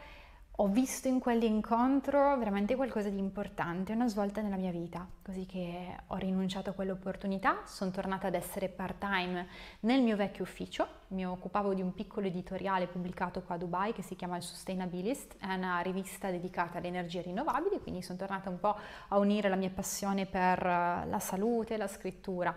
ho 0.62 0.68
visto 0.68 1.08
in 1.08 1.18
quell'incontro 1.18 2.36
veramente 2.38 2.76
qualcosa 2.76 3.08
di 3.08 3.18
importante, 3.18 3.94
una 3.94 4.06
svolta 4.06 4.40
nella 4.42 4.54
mia 4.54 4.70
vita, 4.70 5.04
così 5.20 5.44
che 5.44 5.92
ho 6.06 6.14
rinunciato 6.14 6.70
a 6.70 6.72
quell'opportunità, 6.72 7.62
sono 7.64 7.90
tornata 7.90 8.28
ad 8.28 8.34
essere 8.34 8.68
part-time 8.68 9.48
nel 9.80 10.02
mio 10.02 10.14
vecchio 10.14 10.44
ufficio, 10.44 10.86
mi 11.08 11.26
occupavo 11.26 11.74
di 11.74 11.82
un 11.82 11.92
piccolo 11.92 12.28
editoriale 12.28 12.86
pubblicato 12.86 13.42
qua 13.42 13.56
a 13.56 13.58
Dubai 13.58 13.92
che 13.92 14.02
si 14.02 14.14
chiama 14.14 14.36
il 14.36 14.44
Sustainabilist, 14.44 15.34
è 15.40 15.52
una 15.52 15.80
rivista 15.80 16.30
dedicata 16.30 16.78
alle 16.78 16.86
energie 16.86 17.22
rinnovabili, 17.22 17.80
quindi 17.80 18.00
sono 18.00 18.18
tornata 18.18 18.48
un 18.48 18.60
po' 18.60 18.76
a 19.08 19.18
unire 19.18 19.48
la 19.48 19.56
mia 19.56 19.70
passione 19.70 20.26
per 20.26 20.62
la 20.62 21.18
salute, 21.18 21.76
la 21.76 21.88
scrittura 21.88 22.54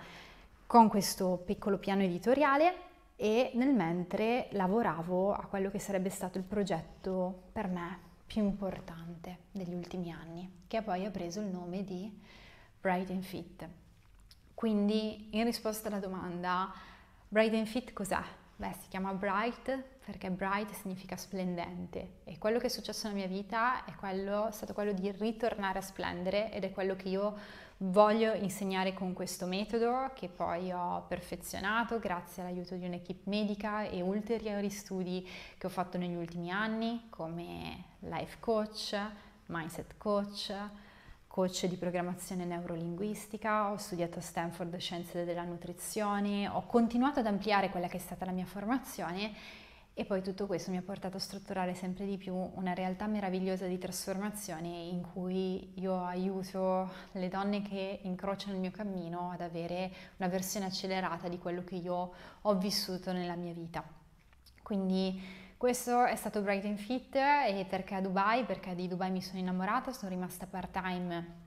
con 0.67 0.89
questo 0.89 1.41
piccolo 1.43 1.79
piano 1.79 2.03
editoriale 2.03 2.93
e 3.16 3.51
nel 3.53 3.74
mentre 3.74 4.49
lavoravo 4.51 5.34
a 5.34 5.45
quello 5.45 5.70
che 5.70 5.80
sarebbe 5.80 6.09
stato 6.09 6.38
il 6.38 6.43
progetto 6.43 7.43
per 7.51 7.68
me 7.68 7.99
più 8.26 8.43
importante 8.43 9.38
degli 9.51 9.74
ultimi 9.74 10.11
anni, 10.11 10.63
che 10.68 10.82
poi 10.82 11.05
ha 11.05 11.11
preso 11.11 11.39
il 11.39 11.47
nome 11.47 11.84
di 11.84 12.11
Bright 12.82 13.09
and 13.11 13.24
Fit. 13.24 13.68
Quindi 14.53 15.30
in 15.38 15.43
risposta 15.43 15.88
alla 15.88 15.99
domanda 15.99 16.74
Bright 17.28 17.53
and 17.53 17.68
Fit 17.68 17.93
cos'è? 17.93 18.22
Beh, 18.57 18.73
si 18.79 18.87
chiama 18.87 19.13
Bright 19.13 19.83
perché 20.05 20.29
bright 20.29 20.71
significa 20.71 21.17
splendente 21.17 22.19
e 22.23 22.37
quello 22.37 22.57
che 22.57 22.67
è 22.67 22.69
successo 22.69 23.07
nella 23.07 23.19
mia 23.19 23.27
vita 23.27 23.83
è, 23.83 23.93
quello, 23.95 24.47
è 24.47 24.51
stato 24.51 24.71
quello 24.73 24.93
di 24.93 25.11
ritornare 25.11 25.79
a 25.79 25.81
splendere 25.81 26.53
ed 26.53 26.63
è 26.63 26.71
quello 26.71 26.95
che 26.95 27.09
io 27.09 27.35
voglio 27.77 28.33
insegnare 28.33 28.93
con 28.93 29.11
questo 29.11 29.45
metodo 29.45 30.11
che 30.13 30.29
poi 30.29 30.71
ho 30.71 31.03
perfezionato 31.05 31.99
grazie 31.99 32.43
all'aiuto 32.43 32.75
di 32.75 32.85
un'equipe 32.85 33.29
medica 33.29 33.83
e 33.83 34.01
ulteriori 34.01 34.69
studi 34.69 35.27
che 35.57 35.65
ho 35.65 35.69
fatto 35.69 35.97
negli 35.97 36.15
ultimi 36.15 36.49
anni 36.49 37.07
come 37.09 37.83
life 37.99 38.37
coach, 38.39 38.95
mindset 39.47 39.95
coach, 39.97 40.53
coach 41.36 41.65
di 41.65 41.75
programmazione 41.75 42.45
neurolinguistica, 42.45 43.69
ho 43.69 43.75
studiato 43.75 44.19
a 44.19 44.21
Stanford 44.21 44.73
scienze 44.77 45.25
della 45.25 45.43
nutrizione, 45.43 46.47
ho 46.47 46.65
continuato 46.65 47.19
ad 47.19 47.25
ampliare 47.25 47.69
quella 47.69 47.89
che 47.89 47.97
è 47.97 47.99
stata 47.99 48.23
la 48.23 48.31
mia 48.31 48.45
formazione 48.45 49.33
e 49.93 50.05
poi 50.05 50.21
tutto 50.21 50.45
questo 50.45 50.71
mi 50.71 50.77
ha 50.77 50.81
portato 50.81 51.17
a 51.17 51.19
strutturare 51.19 51.73
sempre 51.73 52.05
di 52.05 52.15
più 52.15 52.33
una 52.33 52.73
realtà 52.73 53.07
meravigliosa 53.07 53.65
di 53.65 53.77
trasformazione 53.77 54.69
in 54.69 55.01
cui 55.11 55.73
io 55.77 56.05
aiuto 56.05 56.89
le 57.11 57.27
donne 57.27 57.61
che 57.61 57.99
incrociano 58.03 58.53
il 58.53 58.61
mio 58.61 58.71
cammino 58.71 59.31
ad 59.31 59.41
avere 59.41 59.91
una 60.15 60.29
versione 60.29 60.67
accelerata 60.67 61.27
di 61.27 61.38
quello 61.38 61.65
che 61.65 61.75
io 61.75 62.13
ho 62.43 62.55
vissuto 62.55 63.11
nella 63.11 63.36
mia 63.36 63.51
vita. 63.51 63.83
Quindi 64.63 65.21
questo 65.57 66.03
è 66.05 66.15
stato 66.15 66.41
Bright 66.41 66.65
and 66.65 66.77
Fit 66.77 67.15
e 67.15 67.65
perché 67.69 67.95
a 67.95 68.01
Dubai? 68.01 68.43
Perché 68.45 68.75
di 68.75 68.87
Dubai 68.87 69.11
mi 69.11 69.21
sono 69.21 69.39
innamorata, 69.39 69.91
sono 69.91 70.09
rimasta 70.11 70.45
part-time 70.45 71.44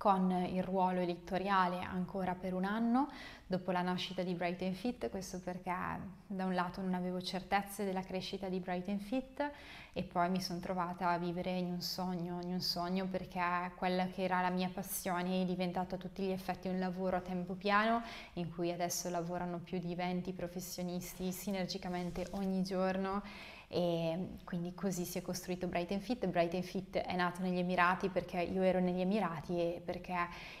con 0.00 0.30
il 0.30 0.62
ruolo 0.62 1.00
elettorale 1.00 1.82
ancora 1.82 2.34
per 2.34 2.54
un 2.54 2.64
anno 2.64 3.10
dopo 3.46 3.70
la 3.70 3.82
nascita 3.82 4.22
di 4.22 4.32
Brighton 4.32 4.72
Fit, 4.72 5.10
questo 5.10 5.40
perché 5.40 5.74
da 6.26 6.46
un 6.46 6.54
lato 6.54 6.80
non 6.80 6.94
avevo 6.94 7.20
certezze 7.20 7.84
della 7.84 8.00
crescita 8.00 8.48
di 8.48 8.60
Brighton 8.60 8.98
Fit 8.98 9.50
e 9.92 10.02
poi 10.02 10.30
mi 10.30 10.40
sono 10.40 10.58
trovata 10.58 11.10
a 11.10 11.18
vivere 11.18 11.50
in 11.50 11.66
un 11.66 11.82
sogno, 11.82 12.40
in 12.44 12.50
un 12.50 12.60
sogno 12.62 13.04
perché 13.08 13.72
quella 13.76 14.06
che 14.06 14.22
era 14.22 14.40
la 14.40 14.48
mia 14.48 14.70
passione 14.72 15.42
è 15.42 15.44
diventata 15.44 15.96
a 15.96 15.98
tutti 15.98 16.22
gli 16.22 16.30
effetti 16.30 16.68
un 16.68 16.78
lavoro 16.78 17.18
a 17.18 17.20
tempo 17.20 17.52
pieno 17.52 18.00
in 18.34 18.50
cui 18.54 18.72
adesso 18.72 19.10
lavorano 19.10 19.58
più 19.58 19.78
di 19.78 19.94
20 19.94 20.32
professionisti 20.32 21.30
sinergicamente 21.30 22.26
ogni 22.30 22.62
giorno 22.62 23.22
e 23.72 24.18
quindi 24.42 24.74
così 24.74 25.04
si 25.04 25.18
è 25.18 25.22
costruito 25.22 25.68
Brighton 25.68 26.00
Fit. 26.00 26.26
Brighton 26.26 26.62
Fit 26.62 26.96
è 26.96 27.14
nato 27.14 27.40
negli 27.40 27.58
Emirati 27.58 28.08
perché 28.08 28.40
io 28.40 28.62
ero 28.62 28.80
negli 28.80 29.00
Emirati 29.00 29.60
e 29.60 29.80
perché 29.84 30.16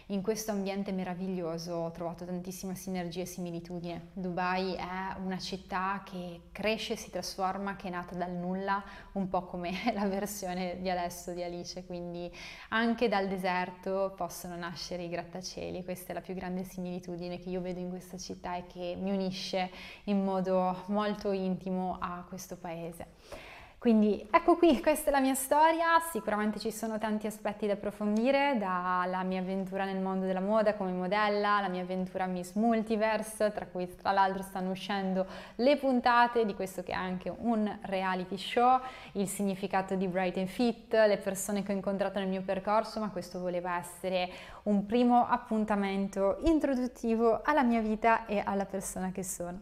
in 0.06 0.22
questo 0.22 0.52
ambiente 0.52 0.92
meraviglioso 0.92 1.72
ho 1.72 1.90
trovato 1.90 2.24
tantissime 2.24 2.76
sinergie 2.76 3.22
e 3.22 3.26
similitudini. 3.26 4.00
Dubai 4.12 4.74
è 4.74 5.16
una 5.24 5.38
città 5.38 6.02
che 6.04 6.42
cresce, 6.52 6.94
si 6.94 7.10
trasforma, 7.10 7.74
che 7.74 7.88
è 7.88 7.90
nata 7.90 8.14
dal 8.14 8.30
nulla, 8.30 8.80
un 9.14 9.28
po' 9.28 9.42
come 9.42 9.72
la 9.92 10.06
versione 10.06 10.80
di 10.80 10.88
adesso 10.88 11.32
di 11.32 11.42
Alice, 11.42 11.84
quindi 11.86 12.32
anche 12.68 13.08
dal 13.08 13.26
deserto 13.26 14.12
possono 14.16 14.54
nascere 14.54 15.02
i 15.02 15.08
grattacieli. 15.08 15.82
Questa 15.82 16.12
è 16.12 16.14
la 16.14 16.20
più 16.20 16.34
grande 16.34 16.62
similitudine 16.62 17.40
che 17.40 17.48
io 17.48 17.60
vedo 17.60 17.80
in 17.80 17.88
questa 17.88 18.18
città 18.18 18.54
e 18.54 18.66
che 18.68 18.96
mi 18.96 19.10
unisce 19.10 19.68
in 20.04 20.22
modo 20.22 20.84
molto 20.86 21.32
intimo 21.32 21.98
a 22.00 22.24
questo 22.28 22.56
paese 22.56 22.98
paese. 23.04 23.18
Quindi 23.80 24.28
ecco 24.30 24.56
qui, 24.56 24.78
questa 24.82 25.08
è 25.08 25.10
la 25.10 25.20
mia 25.20 25.34
storia, 25.34 25.98
sicuramente 26.12 26.58
ci 26.58 26.70
sono 26.70 26.98
tanti 26.98 27.26
aspetti 27.26 27.66
da 27.66 27.72
approfondire, 27.72 28.56
dalla 28.58 29.22
mia 29.22 29.40
avventura 29.40 29.86
nel 29.86 30.02
mondo 30.02 30.26
della 30.26 30.40
moda 30.40 30.74
come 30.74 30.92
modella, 30.92 31.60
la 31.62 31.68
mia 31.68 31.80
avventura 31.80 32.26
Miss 32.26 32.52
Multiverse, 32.56 33.50
tra 33.52 33.64
cui 33.64 33.88
tra 33.96 34.12
l'altro 34.12 34.42
stanno 34.42 34.70
uscendo 34.70 35.24
le 35.54 35.78
puntate 35.78 36.44
di 36.44 36.54
questo 36.54 36.82
che 36.82 36.92
è 36.92 36.94
anche 36.94 37.32
un 37.34 37.78
reality 37.84 38.36
show, 38.36 38.80
il 39.12 39.26
significato 39.26 39.94
di 39.94 40.06
Bright 40.08 40.36
and 40.36 40.48
Fit, 40.48 40.92
le 40.92 41.16
persone 41.16 41.62
che 41.62 41.72
ho 41.72 41.74
incontrato 41.74 42.18
nel 42.18 42.28
mio 42.28 42.42
percorso, 42.42 43.00
ma 43.00 43.08
questo 43.08 43.38
voleva 43.40 43.78
essere 43.78 44.28
un 44.64 44.84
primo 44.84 45.26
appuntamento 45.26 46.36
introduttivo 46.42 47.40
alla 47.42 47.62
mia 47.62 47.80
vita 47.80 48.26
e 48.26 48.42
alla 48.44 48.66
persona 48.66 49.10
che 49.10 49.22
sono. 49.22 49.60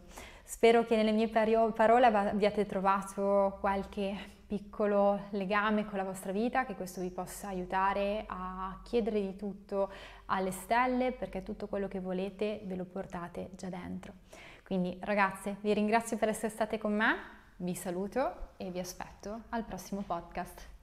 Spero 0.49 0.83
che 0.83 0.95
nelle 0.95 1.11
mie 1.11 1.27
parole 1.27 2.07
abbiate 2.07 2.65
trovato 2.65 3.59
qualche 3.59 4.17
piccolo 4.47 5.27
legame 5.29 5.85
con 5.85 5.99
la 5.99 6.03
vostra 6.03 6.31
vita, 6.31 6.65
che 6.65 6.73
questo 6.73 7.01
vi 7.01 7.11
possa 7.11 7.49
aiutare 7.49 8.23
a 8.25 8.79
chiedere 8.83 9.21
di 9.21 9.35
tutto 9.35 9.91
alle 10.25 10.49
stelle, 10.49 11.11
perché 11.11 11.43
tutto 11.43 11.67
quello 11.67 11.87
che 11.87 11.99
volete 11.99 12.61
ve 12.63 12.75
lo 12.75 12.85
portate 12.85 13.51
già 13.51 13.69
dentro. 13.69 14.13
Quindi 14.63 14.97
ragazze, 15.01 15.57
vi 15.61 15.71
ringrazio 15.71 16.17
per 16.17 16.29
essere 16.29 16.49
state 16.49 16.79
con 16.79 16.95
me, 16.95 17.15
vi 17.57 17.75
saluto 17.75 18.53
e 18.57 18.71
vi 18.71 18.79
aspetto 18.79 19.41
al 19.49 19.63
prossimo 19.63 20.01
podcast. 20.01 20.78